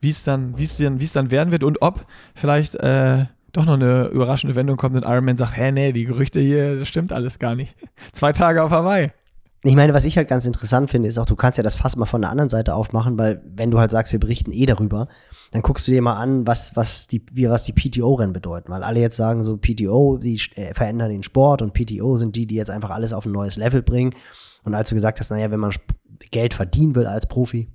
[0.00, 3.26] wie es dann, wie es dann, wie es dann werden wird und ob vielleicht äh,
[3.52, 6.78] doch noch eine überraschende Wendung kommt und Iron Man sagt, hä, nee, die Gerüchte hier,
[6.78, 7.76] das stimmt alles gar nicht.
[8.12, 9.10] Zwei Tage auf Hawaii.
[9.64, 11.96] Ich meine, was ich halt ganz interessant finde, ist auch, du kannst ja das fast
[11.96, 15.08] mal von der anderen Seite aufmachen, weil wenn du halt sagst, wir berichten eh darüber,
[15.50, 18.70] dann guckst du dir mal an, was, was die, was die PTO-Rennen bedeuten.
[18.70, 22.46] Weil alle jetzt sagen so, PTO, die äh, verändern den Sport und PTO sind die,
[22.46, 24.14] die jetzt einfach alles auf ein neues Level bringen.
[24.62, 25.72] Und als du gesagt hast, naja, wenn man
[26.30, 27.68] Geld verdienen will als Profi,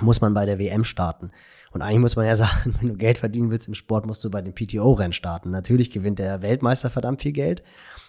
[0.00, 1.30] muss man bei der WM starten.
[1.72, 4.30] Und eigentlich muss man ja sagen, wenn du Geld verdienen willst im Sport, musst du
[4.30, 5.50] bei dem PTO-Rennen starten.
[5.50, 7.62] Natürlich gewinnt der Weltmeister verdammt viel Geld,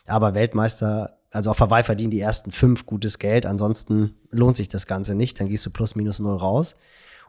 [0.07, 4.87] aber Weltmeister, also auf Hawaii verdienen die ersten fünf gutes Geld, ansonsten lohnt sich das
[4.87, 6.75] Ganze nicht, dann gehst du plus minus null raus.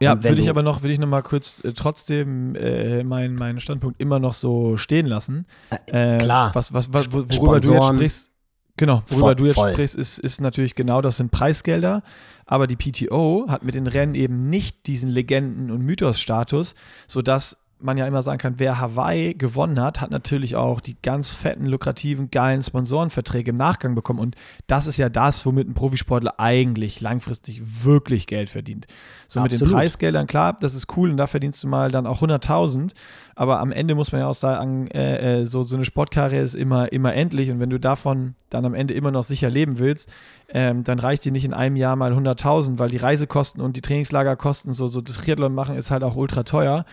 [0.01, 3.59] Ja, würde ich aber noch, will ich noch mal kurz äh, trotzdem äh, meinen mein
[3.59, 5.45] Standpunkt immer noch so stehen lassen.
[5.87, 6.51] Äh, klar.
[6.53, 7.61] Was, was, was, worüber Sponsoren.
[7.61, 8.31] du jetzt sprichst,
[8.79, 9.73] Genau, worüber voll, du jetzt voll.
[9.73, 12.01] sprichst, ist, ist natürlich genau, das sind Preisgelder,
[12.45, 16.75] aber die PTO hat mit den Rennen eben nicht diesen Legenden- und Mythos-Status,
[17.05, 21.31] sodass man ja immer sagen kann, wer Hawaii gewonnen hat, hat natürlich auch die ganz
[21.31, 24.19] fetten, lukrativen, geilen Sponsorenverträge im Nachgang bekommen.
[24.19, 24.35] Und
[24.67, 28.87] das ist ja das, womit ein Profisportler eigentlich langfristig wirklich Geld verdient.
[29.27, 29.51] So Absolut.
[29.51, 32.91] mit den Preisgeldern, klar, das ist cool und da verdienst du mal dann auch 100.000.
[33.35, 36.55] Aber am Ende muss man ja auch sagen, äh, äh, so, so eine Sportkarriere ist
[36.55, 37.49] immer, immer endlich.
[37.49, 40.09] Und wenn du davon dann am Ende immer noch sicher leben willst,
[40.49, 43.81] ähm, dann reicht dir nicht in einem Jahr mal 100.000, weil die Reisekosten und die
[43.81, 46.85] Trainingslagerkosten, so, so das Triathlon machen, ist halt auch ultra teuer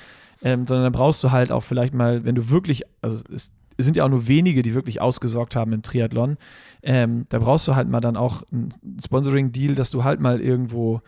[0.42, 3.84] ähm, sondern dann brauchst du halt auch vielleicht mal, wenn du wirklich, also es, es
[3.84, 6.36] sind ja auch nur wenige, die wirklich ausgesorgt haben im Triathlon,
[6.82, 8.72] ähm, da brauchst du halt mal dann auch ein
[9.04, 11.00] Sponsoring-Deal, dass du halt mal irgendwo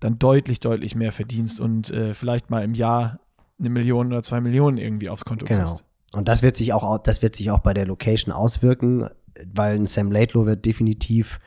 [0.00, 3.20] dann deutlich, deutlich mehr verdienst und äh, vielleicht mal im Jahr
[3.58, 5.64] eine Million oder zwei Millionen irgendwie aufs Konto genau.
[5.64, 5.84] kriegst.
[6.12, 9.08] Und das wird sich auch, das wird sich auch bei der Location auswirken,
[9.52, 11.38] weil ein Sam Laidlow wird definitiv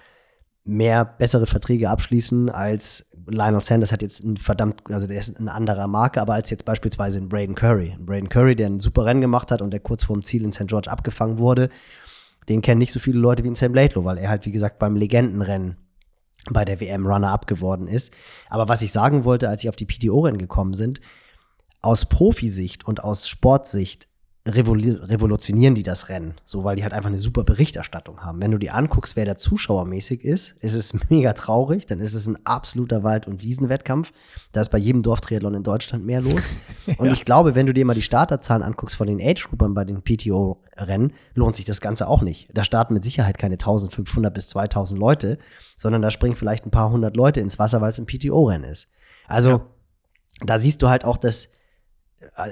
[0.66, 5.53] mehr bessere Verträge abschließen als Lionel Sanders hat jetzt ein verdammt, also der ist eine
[5.53, 7.91] andere Marke, aber als jetzt beispielsweise ein Braden Curry.
[7.91, 10.51] Ein Braden Curry, der ein super Rennen gemacht hat und der kurz vorm Ziel in
[10.51, 10.68] St.
[10.68, 11.70] George abgefangen wurde,
[12.49, 14.80] den kennen nicht so viele Leute wie ein Sam Laidlow, weil er halt, wie gesagt,
[14.80, 15.78] beim Legendenrennen
[16.49, 18.12] bei der WM Runner-Up geworden ist.
[18.49, 21.01] Aber was ich sagen wollte, als ich auf die PTO-Rennen gekommen sind,
[21.82, 24.07] aus Profisicht und aus Sportsicht
[24.48, 28.42] revolutionieren die das Rennen, so weil die halt einfach eine super Berichterstattung haben.
[28.42, 32.26] Wenn du dir anguckst, wer da zuschauermäßig ist, ist es mega traurig, dann ist es
[32.26, 34.12] ein absoluter Wald- und Wiesenwettkampf.
[34.52, 36.48] Da ist bei jedem Dorftriathlon in Deutschland mehr los.
[36.98, 37.14] Und ja.
[37.14, 41.14] ich glaube, wenn du dir mal die Starterzahlen anguckst von den Age-Groupern bei den PTO-Rennen,
[41.36, 42.50] lohnt sich das Ganze auch nicht.
[42.54, 45.38] Da starten mit Sicherheit keine 1500 bis 2000 Leute,
[45.78, 48.89] sondern da springen vielleicht ein paar hundert Leute ins Wasser, weil es ein PTO-Rennen ist.
[49.28, 49.66] Also ja.
[50.42, 51.50] da siehst du halt auch, dass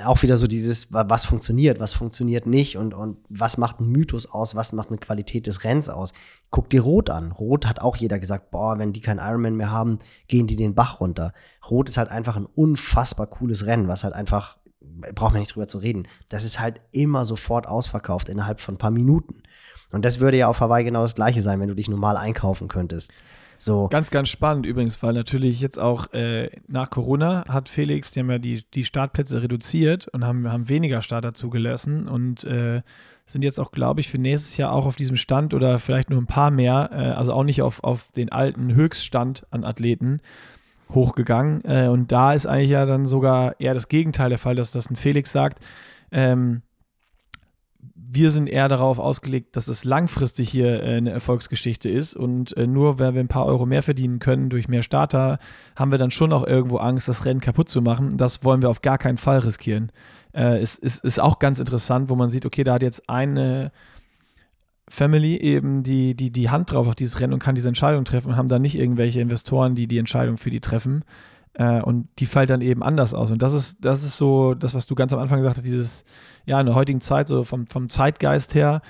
[0.04, 4.26] auch wieder so dieses, was funktioniert, was funktioniert nicht und, und was macht ein Mythos
[4.26, 6.14] aus, was macht eine Qualität des Rennens aus.
[6.50, 7.32] Guck dir Rot an.
[7.32, 10.74] Rot hat auch jeder gesagt, boah, wenn die keinen Ironman mehr haben, gehen die den
[10.74, 11.34] Bach runter.
[11.70, 14.58] Rot ist halt einfach ein unfassbar cooles Rennen, was halt einfach,
[15.14, 18.80] braucht man nicht drüber zu reden, das ist halt immer sofort ausverkauft innerhalb von ein
[18.80, 19.44] paar Minuten.
[19.92, 22.68] Und das würde ja auf Hawaii genau das gleiche sein, wenn du dich normal einkaufen
[22.68, 23.12] könntest.
[23.62, 23.90] So.
[23.90, 28.32] Ganz, ganz spannend übrigens, weil natürlich jetzt auch äh, nach Corona hat Felix, die haben
[28.32, 32.82] ja die, die Startplätze reduziert und haben, haben weniger Starter zugelassen und äh,
[33.26, 36.22] sind jetzt auch, glaube ich, für nächstes Jahr auch auf diesem Stand oder vielleicht nur
[36.22, 40.22] ein paar mehr, äh, also auch nicht auf, auf den alten Höchststand an Athleten
[40.94, 41.62] hochgegangen.
[41.66, 44.90] Äh, und da ist eigentlich ja dann sogar eher das Gegenteil der Fall, dass das
[44.90, 45.60] ein Felix sagt.
[46.12, 46.62] Ähm,
[48.12, 52.66] wir sind eher darauf ausgelegt, dass es langfristig hier äh, eine Erfolgsgeschichte ist und äh,
[52.66, 55.38] nur wenn wir ein paar Euro mehr verdienen können durch mehr Starter,
[55.76, 58.18] haben wir dann schon auch irgendwo Angst, das Rennen kaputt zu machen.
[58.18, 59.92] Das wollen wir auf gar keinen Fall riskieren.
[60.34, 63.72] Äh, es ist, ist auch ganz interessant, wo man sieht, okay, da hat jetzt eine
[64.88, 68.30] Family eben die, die, die Hand drauf auf dieses Rennen und kann diese Entscheidung treffen
[68.30, 71.04] und haben da nicht irgendwelche Investoren, die die Entscheidung für die treffen.
[71.58, 73.32] Und die fällt dann eben anders aus.
[73.32, 76.06] Und das ist, das ist so das, was du ganz am Anfang gesagt hast, dieses,
[76.50, 78.82] ja, in der heutigen Zeit, so vom, vom Zeitgeist her,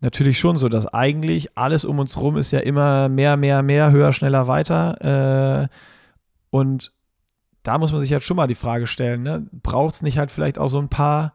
[0.00, 3.90] natürlich schon so, dass eigentlich alles um uns rum ist ja immer mehr, mehr, mehr,
[3.90, 5.64] höher, schneller, weiter.
[5.64, 5.68] Äh,
[6.50, 6.92] und
[7.64, 9.44] da muss man sich halt schon mal die Frage stellen, ne?
[9.50, 11.34] braucht es nicht halt vielleicht auch so ein paar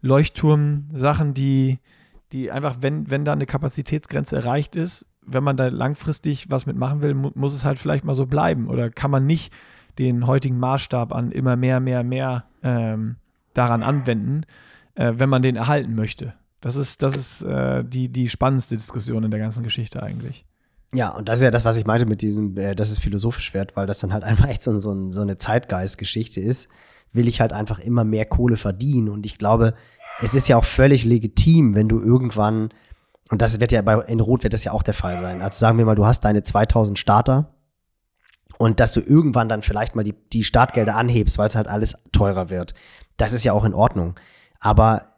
[0.00, 1.78] Leuchtturm-Sachen, die,
[2.32, 7.02] die einfach, wenn, wenn da eine Kapazitätsgrenze erreicht ist, wenn man da langfristig was mitmachen
[7.02, 8.66] will, mu muss es halt vielleicht mal so bleiben.
[8.68, 9.52] Oder kann man nicht
[9.98, 13.16] den heutigen Maßstab an immer mehr, mehr, mehr ähm,
[13.52, 14.46] daran anwenden,
[14.94, 16.34] äh, wenn man den erhalten möchte.
[16.60, 20.46] Das ist, das ist äh, die, die spannendste Diskussion in der ganzen Geschichte eigentlich.
[20.94, 23.54] Ja, und das ist ja das, was ich meinte mit diesem, äh, das ist philosophisch
[23.54, 26.68] wert, weil das dann halt einfach echt so, so, so eine Zeitgeistgeschichte ist.
[27.12, 29.08] Will ich halt einfach immer mehr Kohle verdienen.
[29.08, 29.74] Und ich glaube,
[30.20, 32.68] es ist ja auch völlig legitim, wenn du irgendwann,
[33.30, 35.42] und das wird ja bei, in Rot wird das ja auch der Fall sein.
[35.42, 37.54] Also sagen wir mal, du hast deine 2000 Starter
[38.58, 41.96] und dass du irgendwann dann vielleicht mal die, die Startgelder anhebst, weil es halt alles
[42.12, 42.74] teurer wird.
[43.16, 44.14] Das ist ja auch in Ordnung.
[44.62, 45.16] Aber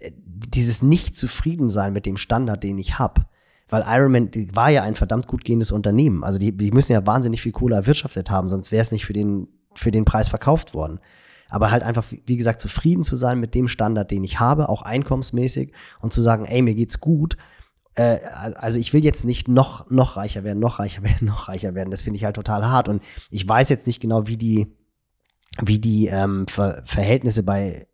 [0.00, 3.26] äh, dieses Nicht-Zufriedensein mit dem Standard, den ich habe,
[3.68, 6.22] weil Ironman war ja ein verdammt gut gehendes Unternehmen.
[6.22, 9.12] Also die, die müssen ja wahnsinnig viel Kohle erwirtschaftet haben, sonst wäre es nicht für
[9.12, 11.00] den, für den Preis verkauft worden.
[11.48, 14.82] Aber halt einfach, wie gesagt, zufrieden zu sein mit dem Standard, den ich habe, auch
[14.82, 17.36] einkommensmäßig und zu sagen, ey, mir geht's gut
[17.94, 18.18] äh,
[18.56, 21.90] also ich will jetzt nicht noch, noch reicher werden, noch reicher werden, noch reicher werden.
[21.90, 22.88] Das finde ich halt total hart.
[22.88, 24.66] Und ich weiß jetzt nicht genau, wie die,
[25.62, 27.86] wie die ähm, Ver Verhältnisse bei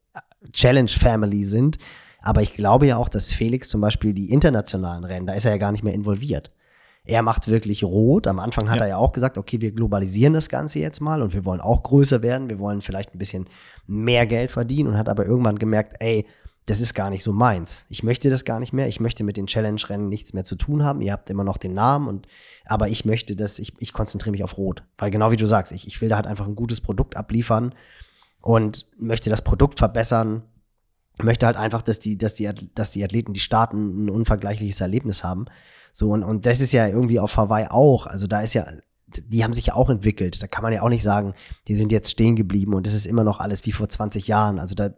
[0.53, 1.79] Challenge Family sind.
[2.23, 5.53] Aber ich glaube ja auch, dass Felix zum Beispiel die internationalen Rennen, da ist er
[5.53, 6.51] ja gar nicht mehr involviert.
[7.05, 8.27] Er macht wirklich rot.
[8.27, 8.85] Am Anfang hat ja.
[8.85, 11.83] er ja auch gesagt, okay, wir globalisieren das Ganze jetzt mal und wir wollen auch
[11.83, 12.51] größer werden.
[12.51, 13.49] Wir wollen vielleicht ein bisschen
[13.87, 16.27] mehr Geld verdienen und hat aber irgendwann gemerkt, ey,
[16.67, 17.87] das ist gar nicht so meins.
[17.89, 18.87] Ich möchte das gar nicht mehr.
[18.87, 21.01] Ich möchte mit den Challenge-Rennen nichts mehr zu tun haben.
[21.01, 22.27] Ihr habt immer noch den Namen und,
[22.67, 24.85] aber ich möchte das, ich, ich konzentriere mich auf Rot.
[24.99, 27.75] Weil genau wie du sagst, ich, ich will da halt einfach ein gutes Produkt abliefern
[28.41, 30.43] und möchte das Produkt verbessern.
[31.23, 35.23] Möchte halt einfach, dass die, dass die, dass die Athleten, die starten, ein unvergleichliches Erlebnis
[35.23, 35.47] haben.
[35.93, 38.07] So, und, und das ist ja irgendwie auf Hawaii auch.
[38.07, 38.67] Also da ist ja,
[39.07, 40.43] die haben sich ja auch entwickelt.
[40.43, 41.35] Da kann man ja auch nicht sagen,
[41.69, 44.59] die sind jetzt stehen geblieben und es ist immer noch alles wie vor 20 Jahren.
[44.59, 44.91] Also da,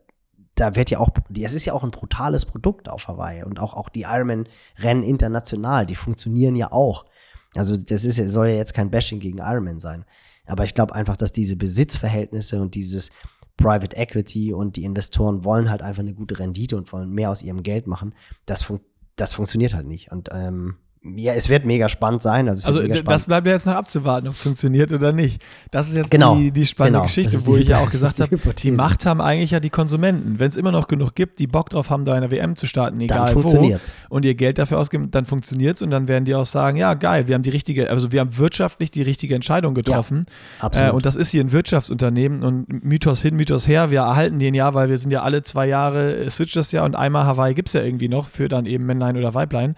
[0.54, 3.74] da wird ja auch, es ist ja auch ein brutales Produkt auf Hawaii und auch,
[3.74, 7.06] auch die Ironman-Rennen international, die funktionieren ja auch.
[7.54, 10.04] Also das ist, soll ja jetzt kein Bashing gegen Ironman sein.
[10.52, 13.10] Aber ich glaube einfach, dass diese Besitzverhältnisse und dieses
[13.56, 17.42] Private Equity und die Investoren wollen halt einfach eine gute Rendite und wollen mehr aus
[17.42, 18.14] ihrem Geld machen.
[18.44, 18.80] Das, fun
[19.16, 20.12] das funktioniert halt nicht.
[20.12, 22.48] Und ähm, ja, es wird mega spannend sein.
[22.48, 25.42] Also, also das bleibt ja jetzt noch abzuwarten, ob es funktioniert oder nicht.
[25.72, 27.06] Das ist jetzt genau, die, die spannende genau.
[27.06, 30.38] Geschichte, wo die, ich ja auch gesagt habe, die Macht haben eigentlich ja die Konsumenten.
[30.38, 33.00] Wenn es immer noch genug gibt, die Bock drauf haben, da eine WM zu starten,
[33.00, 33.76] egal wo,
[34.10, 36.94] und ihr Geld dafür ausgeben, dann funktioniert es und dann werden die auch sagen, ja
[36.94, 40.26] geil, wir haben die richtige, also wir haben wirtschaftlich die richtige Entscheidung getroffen.
[40.58, 40.90] Ja, absolut.
[40.90, 44.54] Äh, und das ist hier ein Wirtschaftsunternehmen und Mythos hin, Mythos her, wir erhalten den
[44.54, 47.54] ja, weil wir sind ja alle zwei Jahre, äh, switcht das ja und einmal Hawaii
[47.54, 49.74] gibt es ja irgendwie noch für dann eben Männlein oder Weiblein.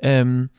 [0.00, 0.50] Ähm,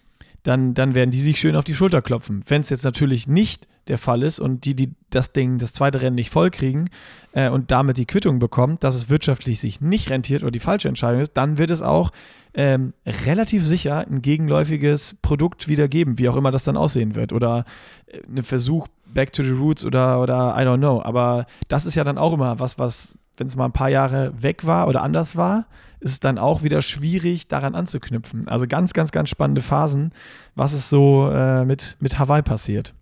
[0.43, 2.43] dann, dann werden die sich schön auf die Schulter klopfen.
[2.47, 6.01] Wenn es jetzt natürlich nicht der Fall ist und die, die das Ding, das zweite
[6.01, 6.89] Rennen nicht vollkriegen
[7.33, 10.87] äh, und damit die Quittung bekommt, dass es wirtschaftlich sich nicht rentiert oder die falsche
[10.87, 12.11] Entscheidung ist, dann wird es auch
[12.53, 17.33] ähm, relativ sicher ein gegenläufiges Produkt wieder geben, wie auch immer das dann aussehen wird.
[17.33, 17.65] Oder
[18.07, 21.01] äh, ein Versuch back to the roots oder, oder I don't know.
[21.01, 24.31] Aber das ist ja dann auch immer was, was, wenn es mal ein paar Jahre
[24.41, 25.65] weg war oder anders war,
[26.01, 28.47] ist es dann auch wieder schwierig, daran anzuknüpfen.
[28.47, 30.11] Also ganz, ganz, ganz spannende Phasen,
[30.55, 32.93] was ist so äh, mit, mit Hawaii passiert.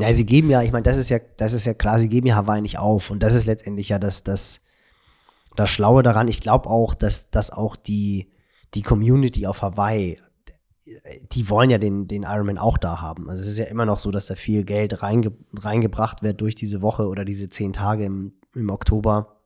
[0.00, 2.26] Ja, sie geben ja, ich meine, das ist ja, das ist ja klar, sie geben
[2.26, 3.10] ja Hawaii nicht auf.
[3.10, 4.62] Und das ist letztendlich ja das, das,
[5.54, 6.28] das Schlaue daran.
[6.28, 8.30] Ich glaube auch, dass, dass auch die,
[8.74, 10.18] die Community auf Hawaii,
[11.32, 13.28] die wollen ja den, den Ironman auch da haben.
[13.28, 16.54] Also es ist ja immer noch so, dass da viel Geld reinge, reingebracht wird durch
[16.54, 19.36] diese Woche oder diese zehn Tage im, im Oktober.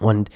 [0.00, 0.30] Und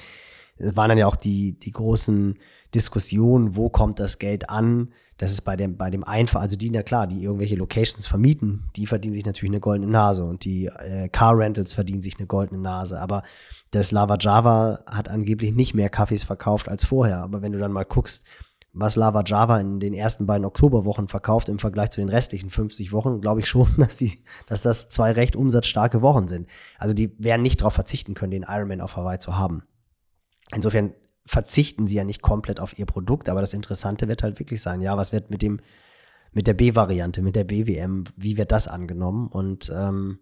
[0.57, 2.37] es waren dann ja auch die, die großen
[2.73, 4.93] Diskussionen, wo kommt das Geld an?
[5.17, 8.69] Das ist bei dem, bei dem Einfach, also die, na klar, die irgendwelche Locations vermieten,
[8.75, 12.27] die verdienen sich natürlich eine goldene Nase und die äh, Car Rentals verdienen sich eine
[12.27, 12.99] goldene Nase.
[12.99, 13.23] Aber
[13.71, 17.19] das Lava Java hat angeblich nicht mehr Kaffees verkauft als vorher.
[17.19, 18.25] Aber wenn du dann mal guckst,
[18.73, 22.91] was Lava Java in den ersten beiden Oktoberwochen verkauft im Vergleich zu den restlichen 50
[22.91, 26.49] Wochen, glaube ich schon, dass, die, dass das zwei recht umsatzstarke Wochen sind.
[26.79, 29.63] Also die werden nicht darauf verzichten können, den Ironman auf Hawaii zu haben.
[30.53, 30.93] Insofern
[31.25, 34.81] verzichten sie ja nicht komplett auf ihr Produkt, aber das Interessante wird halt wirklich sein,
[34.81, 35.59] ja, was wird mit dem,
[36.31, 39.27] mit der B-Variante, mit der BWM, wie wird das angenommen?
[39.27, 40.19] Und ähm,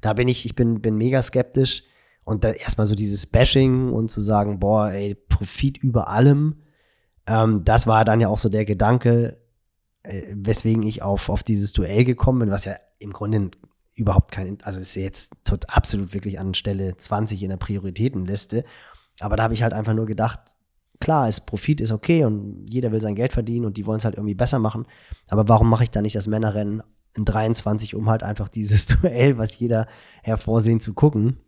[0.00, 1.84] da bin ich, ich bin, bin mega skeptisch.
[2.24, 6.62] Und da erstmal so dieses Bashing und zu sagen, boah, ey, Profit über allem,
[7.26, 9.38] ähm, das war dann ja auch so der Gedanke,
[10.02, 13.50] äh, weswegen ich auf, auf dieses Duell gekommen bin, was ja im Grunde
[13.94, 18.64] überhaupt kein, also ist jetzt tot, absolut wirklich an Stelle 20 in der Prioritätenliste.
[19.20, 20.40] Aber da habe ich halt einfach nur gedacht,
[21.00, 24.04] klar, ist Profit ist okay und jeder will sein Geld verdienen und die wollen es
[24.04, 24.86] halt irgendwie besser machen.
[25.28, 26.82] Aber warum mache ich da nicht das Männerrennen
[27.16, 29.86] in 23, um halt einfach dieses Duell, was jeder
[30.22, 31.38] hervorsehen, zu gucken?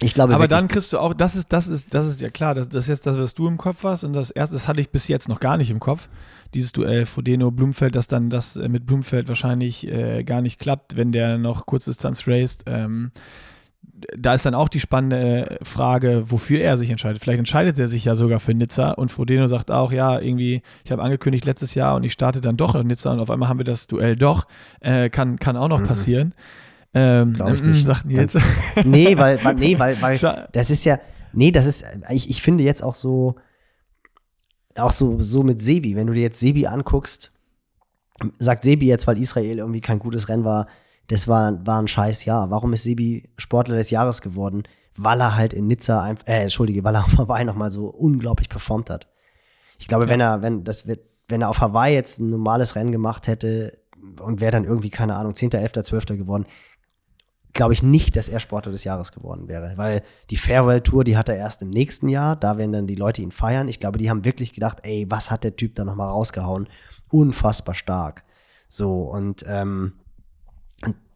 [0.00, 2.54] Ich glaube, aber dann kriegst du auch, das ist, das ist, das ist ja klar,
[2.54, 4.80] das, das ist jetzt das, was du im Kopf hast und das erste, das hatte
[4.80, 6.08] ich bis jetzt noch gar nicht im Kopf.
[6.54, 10.96] Dieses Duell Frodeno Blumfeld, dass dann das äh, mit Blumfeld wahrscheinlich äh, gar nicht klappt,
[10.96, 12.62] wenn der noch Kurzdistanz raced.
[12.66, 13.10] Ähm,
[14.16, 17.22] da ist dann auch die spannende Frage, wofür er sich entscheidet.
[17.22, 20.92] Vielleicht entscheidet er sich ja sogar für Nizza und Frodeno sagt auch, ja, irgendwie, ich
[20.92, 23.58] habe angekündigt letztes Jahr und ich starte dann doch in Nizza und auf einmal haben
[23.58, 24.46] wir das Duell doch.
[24.80, 25.86] Äh, kann, kann auch noch mhm.
[25.86, 26.34] passieren.
[26.94, 27.86] Ähm, Glaube ich nicht.
[27.86, 28.38] Sagt Nils.
[28.84, 30.18] nee, weil, weil, nee, weil, weil
[30.52, 30.98] das ist ja,
[31.32, 33.36] nee, das ist, ich, ich finde jetzt auch so,
[34.76, 37.32] auch so, so mit Sebi, wenn du dir jetzt Sebi anguckst,
[38.38, 40.66] sagt Sebi jetzt, weil Israel irgendwie kein gutes Rennen war,
[41.10, 42.50] das war, war ein scheiß Jahr.
[42.50, 44.62] Warum ist Sebi Sportler des Jahres geworden?
[44.96, 48.90] Weil er halt in Nizza, äh, entschuldige, weil er auf Hawaii nochmal so unglaublich performt
[48.90, 49.08] hat.
[49.78, 50.10] Ich glaube, ja.
[50.10, 53.76] wenn er, wenn, das wird, wenn er auf Hawaii jetzt ein normales Rennen gemacht hätte
[54.20, 56.06] und wäre dann irgendwie, keine Ahnung, 10., 11., 12.
[56.06, 56.44] geworden,
[57.54, 59.72] glaube ich nicht, dass er Sportler des Jahres geworden wäre.
[59.74, 62.94] Weil die Farewell Tour, die hat er erst im nächsten Jahr, da werden dann die
[62.94, 63.66] Leute ihn feiern.
[63.66, 66.68] Ich glaube, die haben wirklich gedacht, ey, was hat der Typ da nochmal rausgehauen?
[67.10, 68.22] Unfassbar stark.
[68.68, 69.94] So, und ähm,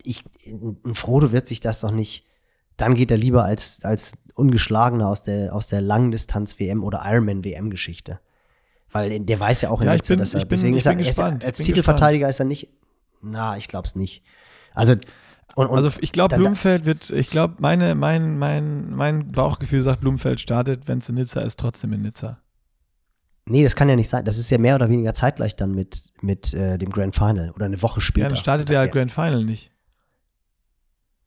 [0.05, 2.25] ich, ein Frodo wird sich das doch nicht,
[2.77, 8.21] dann geht er lieber als, als Ungeschlagener aus der, aus der Langdistanz-WM oder Ironman-WM-Geschichte.
[8.91, 11.45] Weil der weiß ja auch in ja, Nizza, dass er, bin, deswegen ist er, gespannt,
[11.45, 12.53] als Titelverteidiger gespannt.
[12.53, 12.69] ist er nicht,
[13.23, 14.23] na, ich glaube es nicht.
[14.75, 14.95] Also,
[15.55, 20.01] Und, und also ich glaube, Blumenfeld wird, ich glaube, meine, mein, mein, mein Bauchgefühl sagt,
[20.01, 22.39] Blumenfeld startet, wenn es in Nizza ist, trotzdem in Nizza.
[23.47, 24.25] Nee, das kann ja nicht sein.
[24.25, 27.67] Das ist ja mehr oder weniger zeitgleich dann mit, mit äh, dem Grand Final oder
[27.67, 28.27] eine Woche später.
[28.27, 29.74] Ja, dann startet der Grand Final nicht.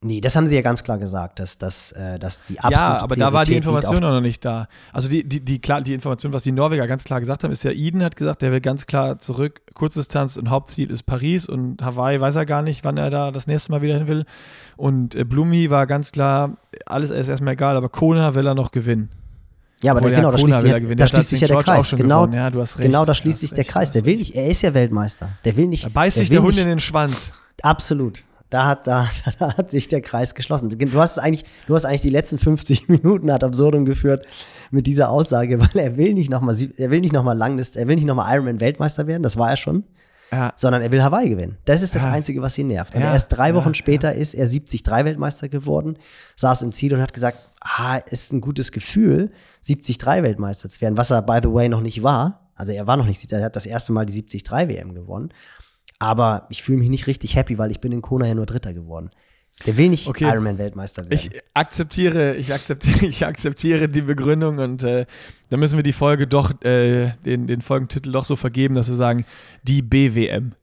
[0.02, 3.00] Nee, das haben sie ja ganz klar gesagt, dass, dass, äh, dass die absolute Ja,
[3.00, 4.68] aber da war die Priorität Information noch nicht da.
[4.93, 7.64] Also die, die, die, klar, die Information, was die Norweger ganz klar gesagt haben, ist
[7.64, 11.82] ja, Eden hat gesagt, der will ganz klar zurück, Kurzdistanz und Hauptziel ist Paris und
[11.82, 14.26] Hawaii weiß er gar nicht, wann er da das nächste Mal wieder hin will.
[14.76, 18.72] Und äh, Blumi war ganz klar, alles ist erstmal egal, aber Kona will er noch
[18.72, 19.10] gewinnen.
[19.82, 20.98] Ja, aber der, genau, da schließt, gewinnen.
[20.98, 21.89] da schließt sich ja der Kreis.
[21.91, 22.28] Genau.
[22.28, 23.91] Ja, genau, da schließt sich der Kreis.
[23.91, 25.30] Der will nicht, er ist ja Weltmeister.
[25.43, 25.86] Der will nicht.
[25.86, 27.32] Da beißt sich der Hund nicht, in den Schwanz.
[27.62, 28.24] Absolut.
[28.50, 30.70] Da hat, da, da hat sich der Kreis geschlossen.
[30.70, 34.26] Du hast eigentlich, du hast eigentlich die letzten 50 Minuten ad absurdum geführt
[34.72, 37.95] mit dieser Aussage, weil er will nicht nochmal, er will nicht nochmal Langlist, er will
[37.95, 39.84] nicht nochmal Ironman Weltmeister werden, das war er schon,
[40.32, 41.58] Ja, sondern er will Hawaii gewinnen.
[41.66, 42.12] Das ist das Ja.
[42.12, 42.95] Einzige, was ihn nervt.
[42.95, 45.98] Und Ja, erst drei Wochen später ist er 73 Weltmeister geworden,
[46.36, 49.32] saß im Ziel und hat gesagt, ah, ist ein gutes Gefühl,
[49.66, 52.50] 73 Weltmeister zu werden, was er, by the way, noch nicht war.
[52.56, 55.30] Also er war noch nicht, er hat das erste Mal die 73 WM gewonnen.
[56.00, 58.74] Aber ich fühle mich nicht richtig happy, weil ich bin in Kona ja nur Dritter
[58.74, 59.10] geworden.
[59.66, 60.26] Der will nicht Okay.
[60.26, 61.14] Ironman-Weltmeister werden.
[61.14, 65.06] Ich akzeptiere, ich akzeptiere, ich akzeptiere die Begründung und äh,
[65.50, 68.95] dann müssen wir die Folge doch, äh, den, den Folgentitel doch so vergeben, dass wir
[68.95, 69.26] sagen,
[69.64, 70.54] die BWM.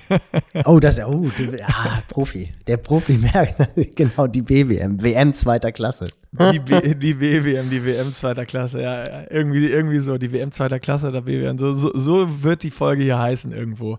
[0.64, 2.50] oh, das ist oh, du, ah, Profi.
[2.66, 3.56] Der Profi merkt,
[3.96, 5.02] genau, die BWM.
[5.02, 6.06] WM zweiter Klasse.
[6.32, 10.52] Die, B, die BWM, die WM zweiter Klasse, ja, ja, irgendwie, irgendwie so, die WM
[10.52, 13.98] zweiter Klasse oder BWM, so, so, so wird die Folge hier heißen irgendwo.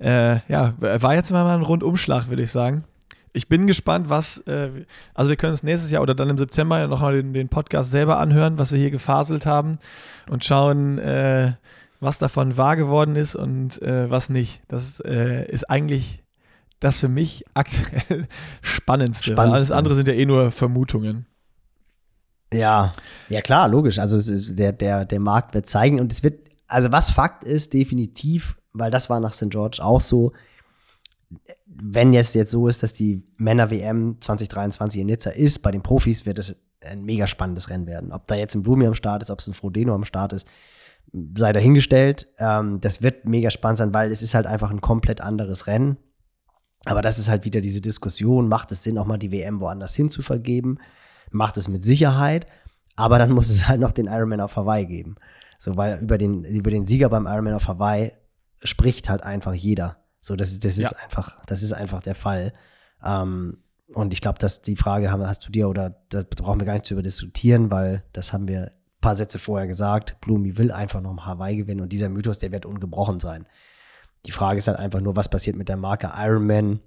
[0.00, 2.84] Äh, ja, war jetzt mal ein Rundumschlag, würde ich sagen.
[3.32, 4.70] Ich bin gespannt, was, äh,
[5.12, 8.18] also wir können es nächstes Jahr oder dann im September nochmal den, den Podcast selber
[8.18, 9.78] anhören, was wir hier gefaselt haben
[10.30, 11.54] und schauen, äh,
[12.00, 14.62] was davon wahr geworden ist und äh, was nicht.
[14.68, 16.22] Das äh, ist eigentlich
[16.78, 18.28] das für mich aktuell
[18.62, 19.36] Spannendste.
[19.36, 19.76] weil Alles Spannendste.
[19.76, 21.26] andere sind ja eh nur Vermutungen.
[22.52, 22.92] Ja,
[23.28, 23.98] ja klar, logisch.
[23.98, 24.20] Also
[24.54, 28.90] der, der, der Markt wird zeigen und es wird, also was Fakt ist, definitiv, weil
[28.90, 29.50] das war nach St.
[29.50, 30.32] George auch so,
[31.66, 36.26] wenn jetzt jetzt so ist, dass die Männer-WM 2023 in Nizza ist, bei den Profis
[36.26, 38.12] wird es ein mega spannendes Rennen werden.
[38.12, 40.46] Ob da jetzt ein Blumi am Start ist, ob es ein Frodeno am Start ist,
[41.36, 42.28] sei dahingestellt.
[42.38, 45.96] Ähm, das wird mega spannend sein, weil es ist halt einfach ein komplett anderes Rennen.
[46.84, 49.94] Aber das ist halt wieder diese Diskussion, macht es Sinn, auch mal die WM woanders
[49.94, 50.78] hin zu vergeben?
[51.30, 52.46] Macht es mit Sicherheit,
[52.96, 55.16] aber dann muss es halt noch den Ironman auf Hawaii geben.
[55.58, 58.12] So, weil über den, über den Sieger beim Ironman auf Hawaii
[58.64, 59.98] spricht halt einfach jeder.
[60.20, 60.98] So, das, ist- das ist Ja.
[61.02, 62.52] einfach, das ist einfach der Fall.
[63.04, 63.58] Ähm,
[63.92, 66.72] und ich glaube, dass die Frage haben, hast du dir oder da brauchen wir gar
[66.72, 70.16] nicht zu diskutieren, weil das haben wir ein paar Sätze vorher gesagt.
[70.22, 73.46] Blumi will einfach noch im Hawaii gewinnen und dieser Mythos, der wird ungebrochen sein.
[74.26, 76.80] Die Frage ist halt einfach nur, was passiert mit der Marke Ironman?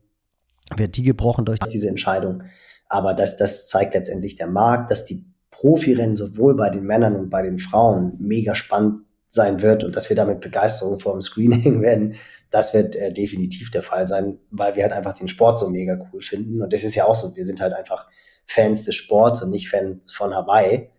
[0.76, 2.44] Wird die gebrochen durch diese Entscheidung?
[2.90, 7.30] Aber das, das zeigt letztendlich der Markt, dass die Profirennen sowohl bei den Männern und
[7.30, 11.82] bei den Frauen mega spannend sein wird und dass wir damit Begeisterung vor dem Screening
[11.82, 12.16] werden,
[12.50, 15.98] das wird äh, definitiv der Fall sein, weil wir halt einfach den Sport so mega
[16.12, 16.62] cool finden.
[16.62, 18.08] Und das ist ja auch so, wir sind halt einfach
[18.46, 20.90] Fans des Sports und nicht Fans von Hawaii.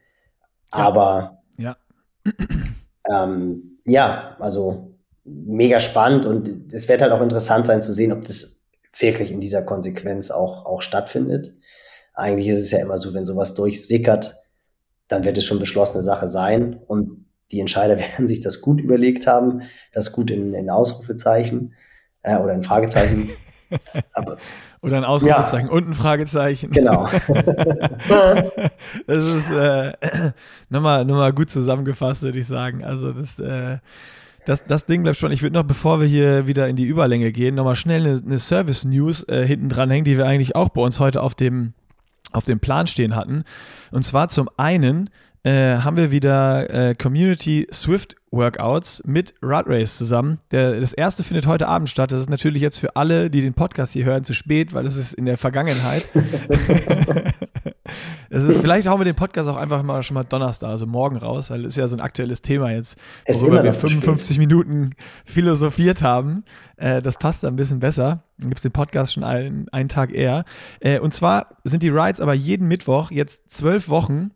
[0.72, 0.78] Ja.
[0.78, 1.76] Aber Ja.
[3.10, 8.24] ähm, ja, also mega spannend und es wird halt auch interessant sein zu sehen, ob
[8.24, 8.62] das
[8.98, 11.54] wirklich in dieser Konsequenz auch, auch stattfindet.
[12.14, 14.36] Eigentlich ist es ja immer so, wenn sowas durchsickert,
[15.06, 19.26] dann wird es schon beschlossene Sache sein und die Entscheider werden sich das gut überlegt
[19.26, 21.74] haben, das gut in, in Ausrufezeichen
[22.22, 23.30] äh, oder in Fragezeichen.
[24.14, 24.38] Aber
[24.80, 26.70] Oder ein Ausrufezeichen und ein Fragezeichen.
[26.70, 27.06] genau.
[29.06, 29.92] das ist äh,
[30.70, 32.82] nochmal, nochmal gut zusammengefasst, würde ich sagen.
[32.84, 33.78] Also das, äh,
[34.46, 35.32] das, das Ding bleibt schon.
[35.32, 38.38] Ich würde noch, bevor wir hier wieder in die Überlänge gehen, nochmal schnell eine, eine
[38.38, 41.74] Service-News äh, hinten dran hängen, die wir eigentlich auch bei uns heute auf dem,
[42.32, 43.44] auf dem Plan stehen hatten.
[43.90, 45.10] Und zwar zum einen
[45.48, 50.40] äh, haben wir wieder äh, Community Swift Workouts mit Rut Race zusammen.
[50.50, 52.12] Der, das erste findet heute Abend statt.
[52.12, 54.96] Das ist natürlich jetzt für alle, die den Podcast hier hören, zu spät, weil es
[54.96, 56.04] ist in der Vergangenheit.
[58.30, 61.16] Es ist, vielleicht hauen wir den Podcast auch einfach mal schon mal Donnerstag, also morgen
[61.16, 64.04] raus, weil es ist ja so ein aktuelles Thema jetzt, worüber wir noch zu spät.
[64.04, 64.90] 55 Minuten
[65.24, 66.44] philosophiert haben.
[66.76, 68.24] Äh, das passt da ein bisschen besser.
[68.36, 70.44] Dann gibt es den Podcast schon einen, einen Tag eher.
[70.80, 74.32] Äh, und zwar sind die Rides aber jeden Mittwoch jetzt zwölf Wochen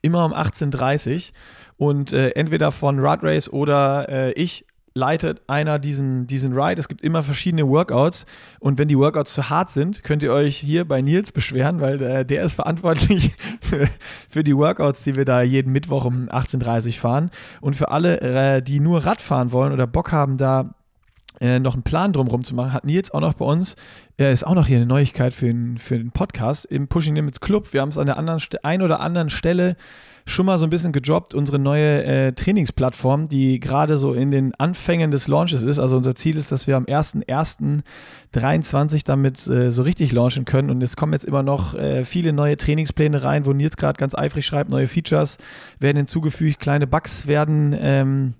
[0.00, 1.32] immer um 18.30
[1.78, 4.64] Uhr und äh, entweder von Rod Race oder äh, ich
[4.94, 6.78] leitet einer diesen, diesen Ride.
[6.78, 8.26] Es gibt immer verschiedene Workouts
[8.60, 12.00] und wenn die Workouts zu hart sind, könnt ihr euch hier bei Nils beschweren, weil
[12.02, 13.88] äh, der ist verantwortlich für,
[14.28, 17.30] für die Workouts, die wir da jeden Mittwoch um 18.30 Uhr fahren.
[17.60, 20.74] Und für alle, äh, die nur Rad fahren wollen oder Bock haben, da
[21.42, 23.76] äh, noch einen Plan drumherum zu machen, hat Nils auch noch bei uns,
[24.18, 27.40] äh, ist auch noch hier eine Neuigkeit für, den, für den Podcast im Pushing Limits
[27.40, 27.72] Club.
[27.72, 29.76] Wir haben es an der anderen, ein oder anderen Stelle
[30.24, 34.54] schon mal so ein bisschen gedroppt, unsere neue äh, Trainingsplattform, die gerade so in den
[34.54, 35.78] Anfängen des Launches ist.
[35.78, 40.68] Also unser Ziel ist, dass wir am 1.1.23 damit äh, so richtig launchen können.
[40.70, 44.14] Und es kommen jetzt immer noch äh, viele neue Trainingspläne rein, wo Nils gerade ganz
[44.14, 45.38] eifrig schreibt, neue Features
[45.80, 48.34] werden hinzugefügt, kleine Bugs werden ähm,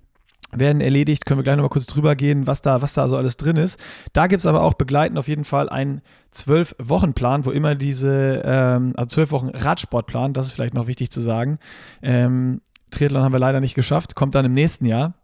[0.52, 1.26] werden erledigt.
[1.26, 3.80] Können wir gleich nochmal kurz drüber gehen, was da, was da so alles drin ist.
[4.12, 8.92] Da gibt es aber auch begleitend auf jeden Fall einen Zwölf-Wochen-Plan, wo immer diese, ähm,
[8.96, 11.58] also zwölf Wochen Radsportplan, das ist vielleicht noch wichtig zu sagen.
[12.02, 15.14] Ähm, Triathlon haben wir leider nicht geschafft, kommt dann im nächsten Jahr,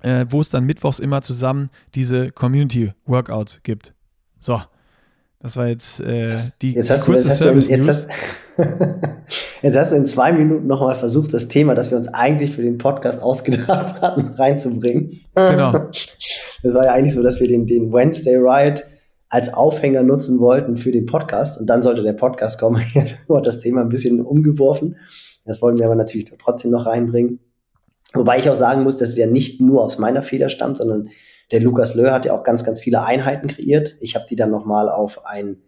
[0.00, 3.94] äh, wo es dann mittwochs immer zusammen diese Community-Workouts gibt.
[4.38, 4.62] So,
[5.42, 6.26] das war jetzt äh,
[6.60, 8.08] die, jetzt hast kurze du, jetzt Service hast du, jetzt, hast,
[9.62, 12.62] jetzt hast du in zwei Minuten nochmal versucht, das Thema, das wir uns eigentlich für
[12.62, 15.20] den Podcast ausgedacht hatten, reinzubringen.
[15.34, 15.88] Genau.
[16.62, 18.82] Das war ja eigentlich so, dass wir den, den Wednesday Ride
[19.30, 22.84] als Aufhänger nutzen wollten für den Podcast und dann sollte der Podcast kommen.
[22.92, 24.96] Jetzt wurde das Thema ein bisschen umgeworfen.
[25.46, 27.38] Das wollten wir aber natürlich trotzdem noch reinbringen.
[28.12, 31.08] Wobei ich auch sagen muss, dass es ja nicht nur aus meiner Feder stammt, sondern
[31.50, 33.96] der Lukas Löhr hat ja auch ganz, ganz viele Einheiten kreiert.
[34.00, 35.58] Ich habe die dann nochmal auf ein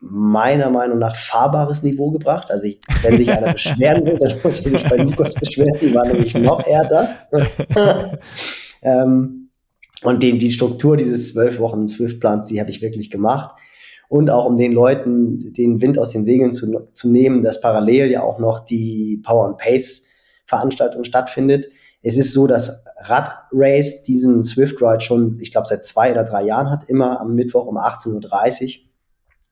[0.00, 2.50] meiner Meinung nach fahrbares Niveau gebracht.
[2.50, 5.78] Also ich, wenn sich einer beschweren will, dann muss er sich bei Lukas beschweren.
[5.80, 7.16] Die war nämlich noch härter.
[8.82, 9.50] ähm,
[10.02, 13.54] und den, die Struktur dieses zwölf Wochen Swift-Plans, die habe ich wirklich gemacht.
[14.08, 18.10] Und auch um den Leuten den Wind aus den Segeln zu, zu nehmen, dass parallel
[18.10, 20.06] ja auch noch die Power and Pace
[20.46, 21.68] Veranstaltung stattfindet.
[22.02, 26.44] Es ist so, dass Radrace diesen Swift Ride schon, ich glaube, seit zwei oder drei
[26.44, 28.90] Jahren hat, immer am Mittwoch um 18.30 Uhr.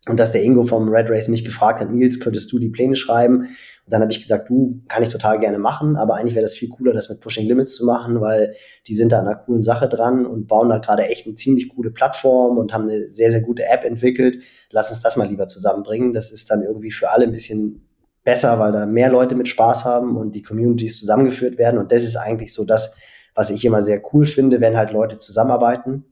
[0.08, 2.96] Und dass der Ingo vom Red Race mich gefragt hat, Nils, könntest du die Pläne
[2.96, 3.40] schreiben?
[3.40, 6.54] Und dann habe ich gesagt, du, kann ich total gerne machen, aber eigentlich wäre das
[6.54, 8.54] viel cooler, das mit Pushing Limits zu machen, weil
[8.86, 11.68] die sind da an einer coolen Sache dran und bauen da gerade echt eine ziemlich
[11.68, 14.42] coole Plattform und haben eine sehr, sehr gute App entwickelt.
[14.70, 16.12] Lass uns das mal lieber zusammenbringen.
[16.12, 17.86] Das ist dann irgendwie für alle ein bisschen
[18.24, 21.78] besser, weil da mehr Leute mit Spaß haben und die Communities zusammengeführt werden.
[21.78, 22.94] Und das ist eigentlich so das,
[23.38, 26.04] was ich immer sehr cool finde, wenn halt Leute zusammenarbeiten.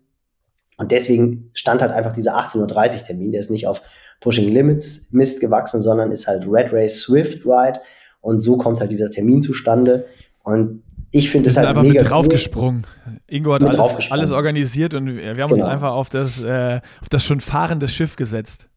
[0.77, 2.61] Und deswegen stand halt einfach dieser 18.30
[3.01, 3.83] Uhr Termin, der ist nicht auf
[4.20, 7.81] Pushing Limits Mist gewachsen, sondern ist halt Red Race Swift Ride.
[8.20, 10.07] Und so kommt halt dieser Termin zustande.
[10.45, 12.87] Und ich finde es halt einfach mega mit draufgesprungen.
[13.05, 13.18] Cool.
[13.27, 15.55] Ingo hat alles, alles, organisiert und wir haben genau.
[15.55, 18.68] uns einfach auf das, äh, auf das schon fahrende Schiff gesetzt.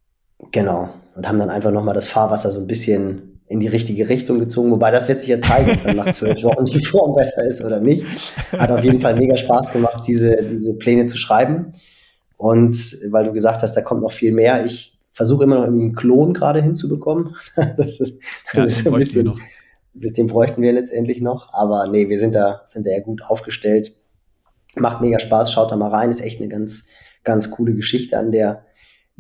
[0.52, 0.89] Genau.
[1.14, 4.72] Und haben dann einfach nochmal das Fahrwasser so ein bisschen in die richtige Richtung gezogen.
[4.72, 7.64] Wobei das wird sich ja zeigen, ob dann nach zwölf Wochen die Form besser ist
[7.66, 8.06] oder nicht.
[8.52, 11.72] Hat auf jeden Fall mega Spaß gemacht, diese, diese Pläne zu schreiben.
[12.38, 14.66] Und weil du gesagt hast, da kommt noch viel mehr.
[14.66, 17.36] Ich versuche immer noch irgendwie einen Klon gerade hinzubekommen.
[17.78, 18.22] das ist,
[18.54, 19.34] das ja, ist ein bisschen,
[19.95, 21.52] bis den bräuchten wir letztendlich noch.
[21.52, 23.95] Aber nee, wir sind da, sind da ja gut aufgestellt.
[24.76, 26.12] Macht mega Spaß, schaut da mal rein.
[26.12, 26.86] Ist echt eine ganz,
[27.24, 28.64] ganz coole Geschichte, an der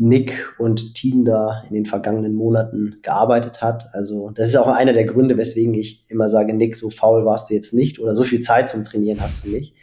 [0.01, 3.87] Nick und Team da in den vergangenen Monaten gearbeitet hat.
[3.91, 7.49] Also das ist auch einer der Gründe, weswegen ich immer sage, Nick, so faul warst
[7.49, 9.75] du jetzt nicht oder so viel Zeit zum Trainieren hast du nicht.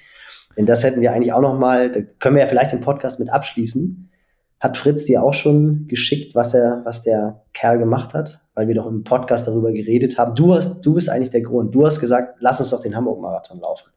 [0.56, 3.20] Denn das hätten wir eigentlich auch noch mal, da können wir ja vielleicht den Podcast
[3.20, 4.10] mit abschließen.
[4.58, 8.74] Hat Fritz dir auch schon geschickt, was er, was der Kerl gemacht hat, weil wir
[8.74, 10.34] doch im Podcast darüber geredet haben.
[10.34, 11.74] Du hast, du bist eigentlich der Grund.
[11.74, 13.90] Du hast gesagt, lass uns doch den Hamburg-Marathon laufen.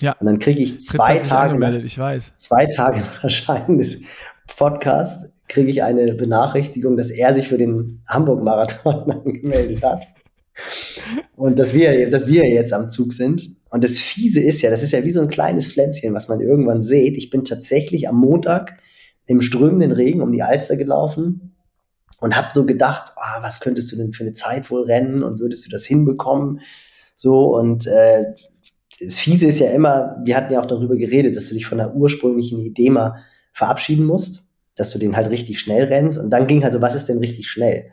[0.00, 0.16] Ja.
[0.18, 2.32] Und dann kriege ich zwei Tage, nach, ich weiß.
[2.38, 4.02] zwei Tage nach Erscheinen des
[4.56, 10.06] Podcasts kriege ich eine Benachrichtigung, dass er sich für den Hamburg-Marathon angemeldet hat.
[11.36, 13.56] Und dass wir, dass wir jetzt am Zug sind.
[13.70, 16.40] Und das Fiese ist ja, das ist ja wie so ein kleines Pflänzchen, was man
[16.40, 17.16] irgendwann sieht.
[17.16, 18.78] Ich bin tatsächlich am Montag
[19.26, 21.56] im strömenden Regen um die Alster gelaufen
[22.20, 25.40] und habe so gedacht, oh, was könntest du denn für eine Zeit wohl rennen und
[25.40, 26.60] würdest du das hinbekommen?
[27.14, 28.24] So und äh,
[29.00, 31.78] das Fiese ist ja immer, wir hatten ja auch darüber geredet, dass du dich von
[31.78, 33.16] der ursprünglichen Idee mal
[33.52, 34.43] verabschieden musst
[34.76, 36.18] dass du den halt richtig schnell rennst.
[36.18, 37.90] Und dann ging halt so, was ist denn richtig schnell?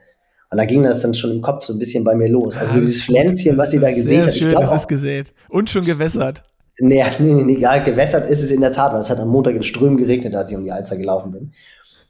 [0.50, 2.58] Und da ging das dann schon im Kopf so ein bisschen bei mir los.
[2.58, 4.34] Also dieses Pflänzchen, was sie da gesehen hat.
[4.34, 5.34] Schön, ich glaub, das ist gesät.
[5.50, 6.44] Und schon gewässert.
[6.80, 9.56] Nee, nee, nee, egal, gewässert ist es in der Tat, weil es hat am Montag
[9.56, 11.54] in Strömen geregnet, als ich um die Alster gelaufen bin.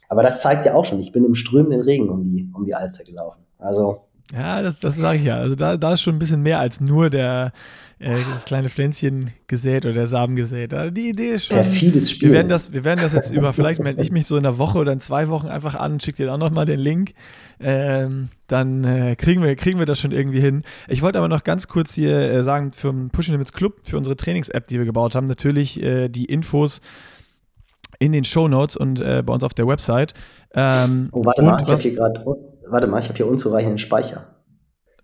[0.09, 2.73] Aber das zeigt ja auch schon, ich bin im strömenden Regen um die, um die
[2.73, 3.41] Alster gelaufen.
[3.59, 4.01] Also.
[4.33, 5.37] Ja, das, das sage ich ja.
[5.37, 7.51] Also da, da ist schon ein bisschen mehr als nur der,
[8.01, 10.73] äh, das kleine Pflänzchen gesät oder der Samen gesät.
[10.73, 11.57] Also die Idee ist schon.
[11.57, 12.29] Perfides Spiel.
[12.29, 14.57] Wir werden das, wir werden das jetzt über, vielleicht melde ich mich so in einer
[14.57, 17.13] Woche oder in zwei Wochen einfach an, schicke dir auch nochmal den Link.
[17.59, 20.63] Ähm, dann äh, kriegen, wir, kriegen wir das schon irgendwie hin.
[20.87, 23.97] Ich wollte aber noch ganz kurz hier äh, sagen, für den Pushing Limits Club, für
[23.97, 26.81] unsere Trainings-App, die wir gebaut haben, natürlich äh, die Infos
[27.99, 30.13] in den Show Notes und äh, bei uns auf der Website.
[30.55, 32.19] Ähm, oh, warte mal, ich habe hier gerade,
[32.69, 34.30] warte mal, ich habe hier unzureichenden Speicher.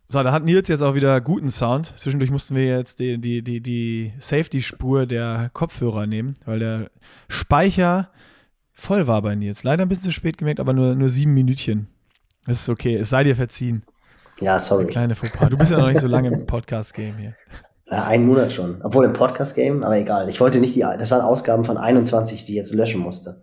[0.09, 1.93] So, da hat Nils jetzt auch wieder guten Sound.
[1.97, 6.89] Zwischendurch mussten wir jetzt die, die, die, die Safety-Spur der Kopfhörer nehmen, weil der
[7.27, 8.09] Speicher
[8.71, 9.63] voll war bei Nils.
[9.63, 11.87] Leider ein bisschen zu spät gemerkt, aber nur, nur sieben Minütchen.
[12.45, 13.83] Das ist okay, es sei dir verziehen.
[14.39, 14.83] Ja, sorry.
[14.83, 15.49] Eine kleine Fauxpas.
[15.49, 17.35] Du bist ja noch nicht so lange im Podcast-Game hier.
[17.91, 18.81] Ja, einen Monat schon.
[18.83, 20.29] Obwohl im Podcast-Game, aber egal.
[20.29, 23.41] Ich wollte nicht die, das waren Ausgaben von 21, die ich jetzt löschen musste.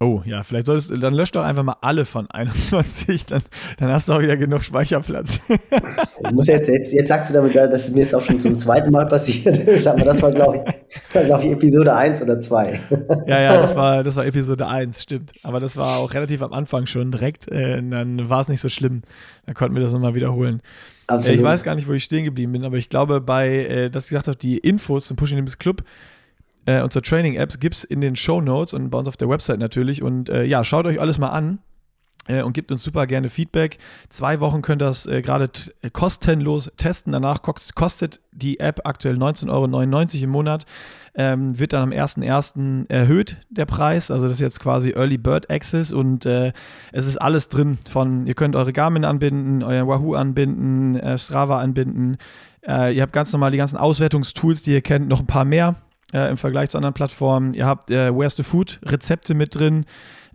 [0.00, 3.42] Oh, ja, vielleicht solltest du, dann lösch doch einfach mal alle von 21, dann,
[3.78, 5.40] dann hast du auch wieder genug Speicherplatz.
[6.46, 9.58] jetzt, jetzt, jetzt sagst du damit, dass mir es auch schon zum zweiten Mal passiert
[9.58, 12.80] ist, aber das war, glaube ich, glaub ich, Episode 1 oder 2.
[13.26, 15.32] ja, ja, das war, das war Episode 1, stimmt.
[15.42, 18.68] Aber das war auch relativ am Anfang schon direkt, äh, dann war es nicht so
[18.68, 19.02] schlimm.
[19.46, 20.62] Dann konnten wir das nochmal wiederholen.
[21.08, 21.38] Absolut.
[21.38, 23.90] Äh, ich weiß gar nicht, wo ich stehen geblieben bin, aber ich glaube, bei, äh,
[23.90, 25.82] dass ich gesagt habe, die Infos zum Pushing Limits Club,
[26.68, 29.58] äh, unsere Training-Apps gibt es in den Show Notes und bei uns auf der Website
[29.58, 30.02] natürlich.
[30.02, 31.60] Und äh, ja, schaut euch alles mal an
[32.26, 33.78] äh, und gebt uns super gerne Feedback.
[34.10, 35.48] Zwei Wochen könnt ihr das äh, gerade
[35.94, 37.14] kostenlos testen.
[37.14, 40.66] Danach kostet die App aktuell 19,99 Euro im Monat.
[41.14, 42.90] Ähm, wird dann am 1.1.
[42.90, 44.10] erhöht, der Preis.
[44.10, 46.52] Also das ist jetzt quasi Early Bird Access und äh,
[46.92, 51.60] es ist alles drin von, ihr könnt eure Garmin anbinden, euer Wahoo anbinden, äh, Strava
[51.60, 52.18] anbinden.
[52.60, 55.76] Äh, ihr habt ganz normal die ganzen Auswertungstools, die ihr kennt, noch ein paar mehr
[56.12, 57.54] äh, im Vergleich zu anderen Plattformen.
[57.54, 59.84] Ihr habt äh, Where's the Food Rezepte mit drin.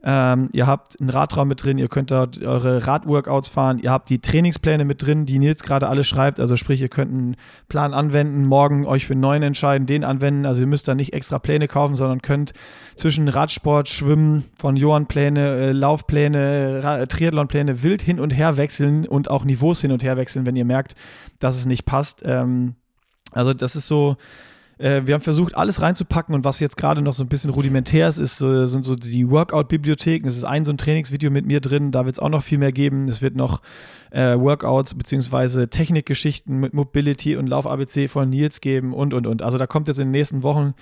[0.06, 4.10] Ähm, ihr habt einen Radraum mit drin, ihr könnt dort eure Radworkouts fahren, ihr habt
[4.10, 6.42] die Trainingspläne mit drin, die Nils gerade alle schreibt.
[6.42, 7.36] Also sprich, ihr könnt einen
[7.70, 10.46] Plan anwenden, morgen euch für einen neuen entscheiden, den anwenden.
[10.46, 12.52] Also ihr müsst da nicht extra Pläne kaufen, sondern könnt
[12.98, 19.32] zwischen Radsport, Schwimmen, von Johann Pläne, äh, Laufpläne, Triathlonpläne wild hin und her wechseln und
[19.32, 20.96] auch Niveaus hin und her wechseln, wenn ihr merkt,
[21.40, 22.24] dass es nicht passt.
[22.26, 22.76] Ähm,
[23.32, 24.18] also das ist so
[24.78, 28.08] äh, wir haben versucht, alles reinzupacken und was jetzt gerade noch so ein bisschen rudimentär
[28.08, 30.28] ist, ist so, sind so die Workout-Bibliotheken.
[30.28, 32.58] Es ist ein so ein Trainingsvideo mit mir drin, da wird es auch noch viel
[32.58, 33.08] mehr geben.
[33.08, 33.62] Es wird noch
[34.12, 35.68] äh, Workouts bzw.
[35.68, 39.42] Technikgeschichten mit Mobility und Lauf-ABC von Nils geben und, und, und.
[39.42, 40.74] Also da kommt jetzt in den nächsten Wochen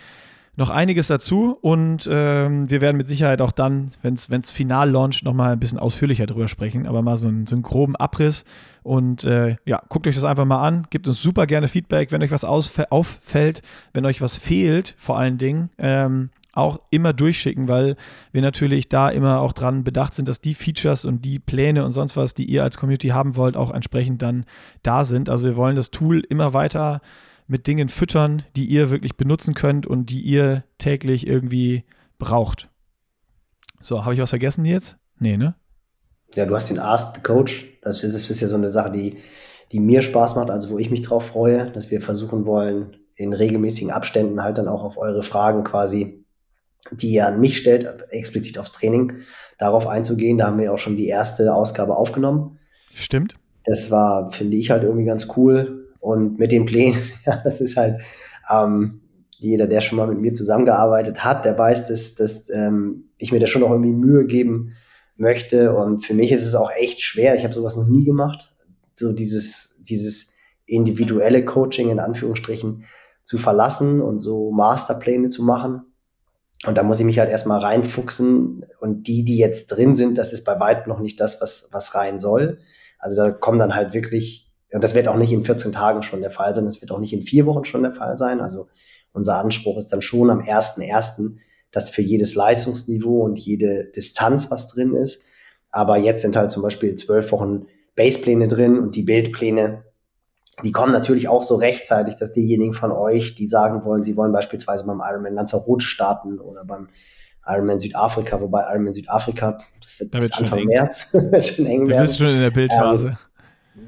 [0.57, 5.23] noch einiges dazu und ähm, wir werden mit Sicherheit auch dann, wenn es final launcht,
[5.23, 8.43] nochmal ein bisschen ausführlicher drüber sprechen, aber mal so, ein, so einen groben Abriss
[8.83, 12.21] und äh, ja, guckt euch das einfach mal an, gebt uns super gerne Feedback, wenn
[12.21, 13.61] euch was auffällt,
[13.93, 15.69] wenn euch was fehlt, vor allen Dingen.
[15.77, 17.95] Ähm, auch immer durchschicken, weil
[18.31, 21.91] wir natürlich da immer auch dran bedacht sind, dass die Features und die Pläne und
[21.91, 24.45] sonst was, die ihr als Community haben wollt, auch entsprechend dann
[24.83, 25.29] da sind.
[25.29, 27.01] Also wir wollen das Tool immer weiter
[27.51, 31.83] mit Dingen füttern, die ihr wirklich benutzen könnt und die ihr täglich irgendwie
[32.17, 32.69] braucht.
[33.81, 34.95] So, habe ich was vergessen jetzt?
[35.19, 35.55] Nee, ne?
[36.35, 37.65] Ja, du hast den Ask the Coach.
[37.81, 39.17] Das ist, das ist ja so eine Sache, die,
[39.73, 43.33] die mir Spaß macht, also wo ich mich drauf freue, dass wir versuchen wollen, in
[43.33, 46.25] regelmäßigen Abständen halt dann auch auf eure Fragen quasi,
[46.91, 49.17] die ihr an mich stellt, explizit aufs Training,
[49.57, 50.37] darauf einzugehen.
[50.37, 52.59] Da haben wir auch schon die erste Ausgabe aufgenommen.
[52.93, 53.35] Stimmt.
[53.65, 55.80] Das war, finde ich halt irgendwie ganz cool.
[56.01, 58.01] Und mit den Plänen, ja, das ist halt,
[58.49, 59.01] ähm,
[59.39, 63.39] jeder, der schon mal mit mir zusammengearbeitet hat, der weiß, dass, dass ähm, ich mir
[63.39, 64.73] da schon noch irgendwie Mühe geben
[65.15, 65.75] möchte.
[65.75, 67.35] Und für mich ist es auch echt schwer.
[67.35, 68.53] Ich habe sowas noch nie gemacht.
[68.93, 70.33] So dieses, dieses
[70.65, 72.83] individuelle Coaching in Anführungsstrichen
[73.23, 75.81] zu verlassen und so Masterpläne zu machen.
[76.67, 78.63] Und da muss ich mich halt erstmal reinfuchsen.
[78.79, 81.95] Und die, die jetzt drin sind, das ist bei weitem noch nicht das, was, was
[81.95, 82.59] rein soll.
[82.99, 86.21] Also da kommen dann halt wirklich und das wird auch nicht in 14 Tagen schon
[86.21, 88.39] der Fall sein, das wird auch nicht in vier Wochen schon der Fall sein.
[88.39, 88.67] Also
[89.13, 91.35] unser Anspruch ist dann schon am 1.1.,
[91.71, 95.23] dass für jedes Leistungsniveau und jede Distanz was drin ist.
[95.69, 99.83] Aber jetzt sind halt zum Beispiel zwölf Wochen Basepläne drin und die Bildpläne,
[100.63, 104.31] die kommen natürlich auch so rechtzeitig, dass diejenigen von euch, die sagen wollen, sie wollen
[104.31, 106.89] beispielsweise beim Ironman Lanzarote starten oder beim
[107.45, 110.67] Ironman Südafrika, wobei Ironman Südafrika, das wird bis Anfang eng.
[110.67, 111.99] März, wird schon eng werden.
[111.99, 113.07] Du bist schon in der Bildphase.
[113.07, 113.17] Ähm,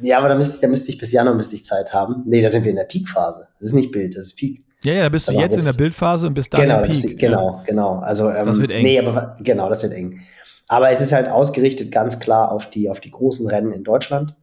[0.02, 2.24] ja, aber da müsste, da müsste ich bis Januar müsste ich Zeit haben.
[2.26, 3.48] Nee, da sind wir in der Peak-Phase.
[3.60, 4.64] Das ist nicht Bild, das ist Peak.
[4.84, 7.06] Ja, ja, da bist du jetzt in der Bildphase und bis dann genau, im Peak.
[7.06, 7.64] Ist, genau, ja.
[7.66, 8.00] genau.
[8.00, 8.84] Also, ähm, das wird eng.
[8.84, 10.22] Nee, aber genau, das wird eng.
[10.68, 14.36] Aber es ist halt ausgerichtet ganz klar auf die, auf die großen Rennen in Deutschland.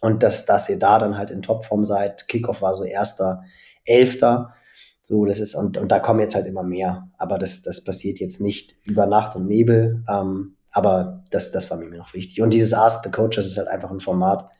[0.00, 2.28] Und dass, dass ihr da dann halt in Topform seid.
[2.28, 3.42] Kickoff war so erster,
[3.84, 4.54] elfter.
[5.00, 7.08] So, das ist, und, und da kommen jetzt halt immer mehr.
[7.18, 10.02] Aber das, das passiert jetzt nicht über Nacht und Nebel.
[10.08, 12.42] Ähm, aber das, das war mir noch wichtig.
[12.42, 14.50] Und dieses Ask the Coach, das ist halt einfach ein Format,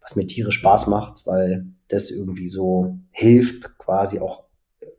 [0.00, 4.44] was mir Tiere Spaß macht, weil das irgendwie so hilft, quasi auch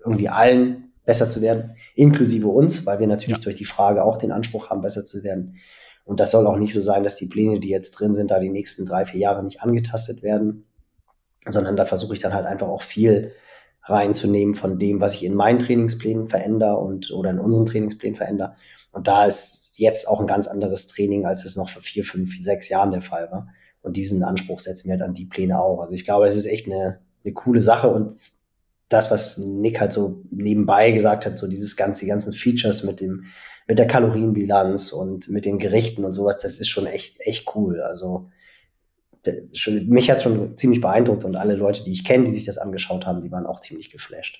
[0.06, 3.44] irgendwie allen besser zu werden, inklusive uns, weil wir natürlich ja.
[3.44, 5.58] durch die Frage auch den Anspruch haben, besser zu werden.
[6.06, 8.40] Und das soll auch nicht so sein, dass die Pläne, die jetzt drin sind, da
[8.40, 10.68] die nächsten drei, vier Jahre nicht angetastet werden,
[11.48, 13.32] sondern da versuche ich dann halt einfach auch viel
[13.84, 18.56] reinzunehmen von dem, was ich in meinen Trainingsplänen verändere und oder in unseren Trainingsplänen verändere.
[18.92, 22.32] Und da ist jetzt auch ein ganz anderes Training, als es noch vor vier, fünf,
[22.44, 23.48] sechs Jahren der Fall war.
[23.82, 25.80] Und diesen Anspruch setzen wir dann die Pläne auch.
[25.80, 28.18] Also ich glaube, es ist echt eine, eine coole Sache und
[28.90, 33.00] das, was Nick halt so nebenbei gesagt hat, so dieses ganze, die ganzen Features mit
[33.00, 33.26] dem,
[33.68, 37.82] mit der Kalorienbilanz und mit den Gerichten und sowas, das ist schon echt, echt cool.
[37.82, 38.30] Also
[39.86, 43.06] mich hat schon ziemlich beeindruckt und alle Leute, die ich kenne, die sich das angeschaut
[43.06, 44.40] haben, die waren auch ziemlich geflasht.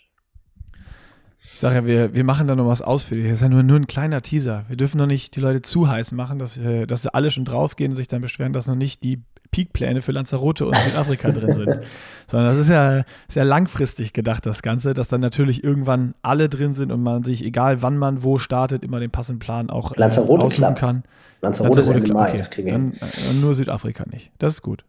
[1.54, 3.32] Ich sage ja, wir, wir machen da noch was ausführliches.
[3.32, 4.66] Das ist ja nur, nur ein kleiner Teaser.
[4.68, 7.92] Wir dürfen noch nicht die Leute zu heiß machen, dass, dass sie alle schon draufgehen
[7.92, 9.22] und sich dann beschweren, dass noch nicht die
[9.52, 11.80] Peakpläne für Lanzarote und Südafrika drin sind.
[12.28, 16.74] Sondern das ist ja sehr langfristig gedacht, das Ganze, dass dann natürlich irgendwann alle drin
[16.74, 20.00] sind und man sich, egal wann man wo startet, immer den passenden Plan auch äh,
[20.00, 20.80] Lanzarote aussuchen klappt.
[20.80, 21.04] kann.
[21.42, 22.38] Lanzarote, ist Ende Mai, okay.
[22.38, 23.02] das kriegen wir dann, hin.
[23.02, 24.32] äh, Nur Südafrika nicht.
[24.38, 24.84] Das ist gut.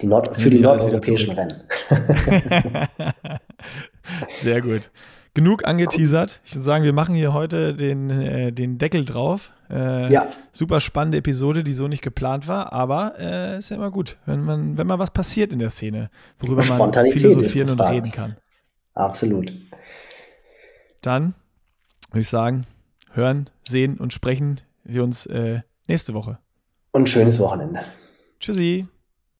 [0.00, 1.34] Die Nord für die nordeuropäischen.
[1.34, 1.54] Rennen.
[4.42, 4.90] Sehr gut.
[5.38, 6.40] Genug angeteasert.
[6.44, 9.52] Ich würde sagen, wir machen hier heute den, äh, den Deckel drauf.
[9.70, 10.26] Äh, Ja.
[10.50, 14.42] Super spannende Episode, die so nicht geplant war, aber äh, ist ja immer gut, wenn
[14.42, 18.36] man, wenn mal was passiert in der Szene, worüber man philosophieren und reden kann.
[18.94, 19.52] Absolut.
[21.02, 21.34] Dann
[22.10, 22.66] würde ich sagen,
[23.12, 26.40] hören, sehen und sprechen wir uns äh, nächste Woche.
[26.90, 27.84] Und schönes Wochenende.
[28.40, 28.88] Tschüssi.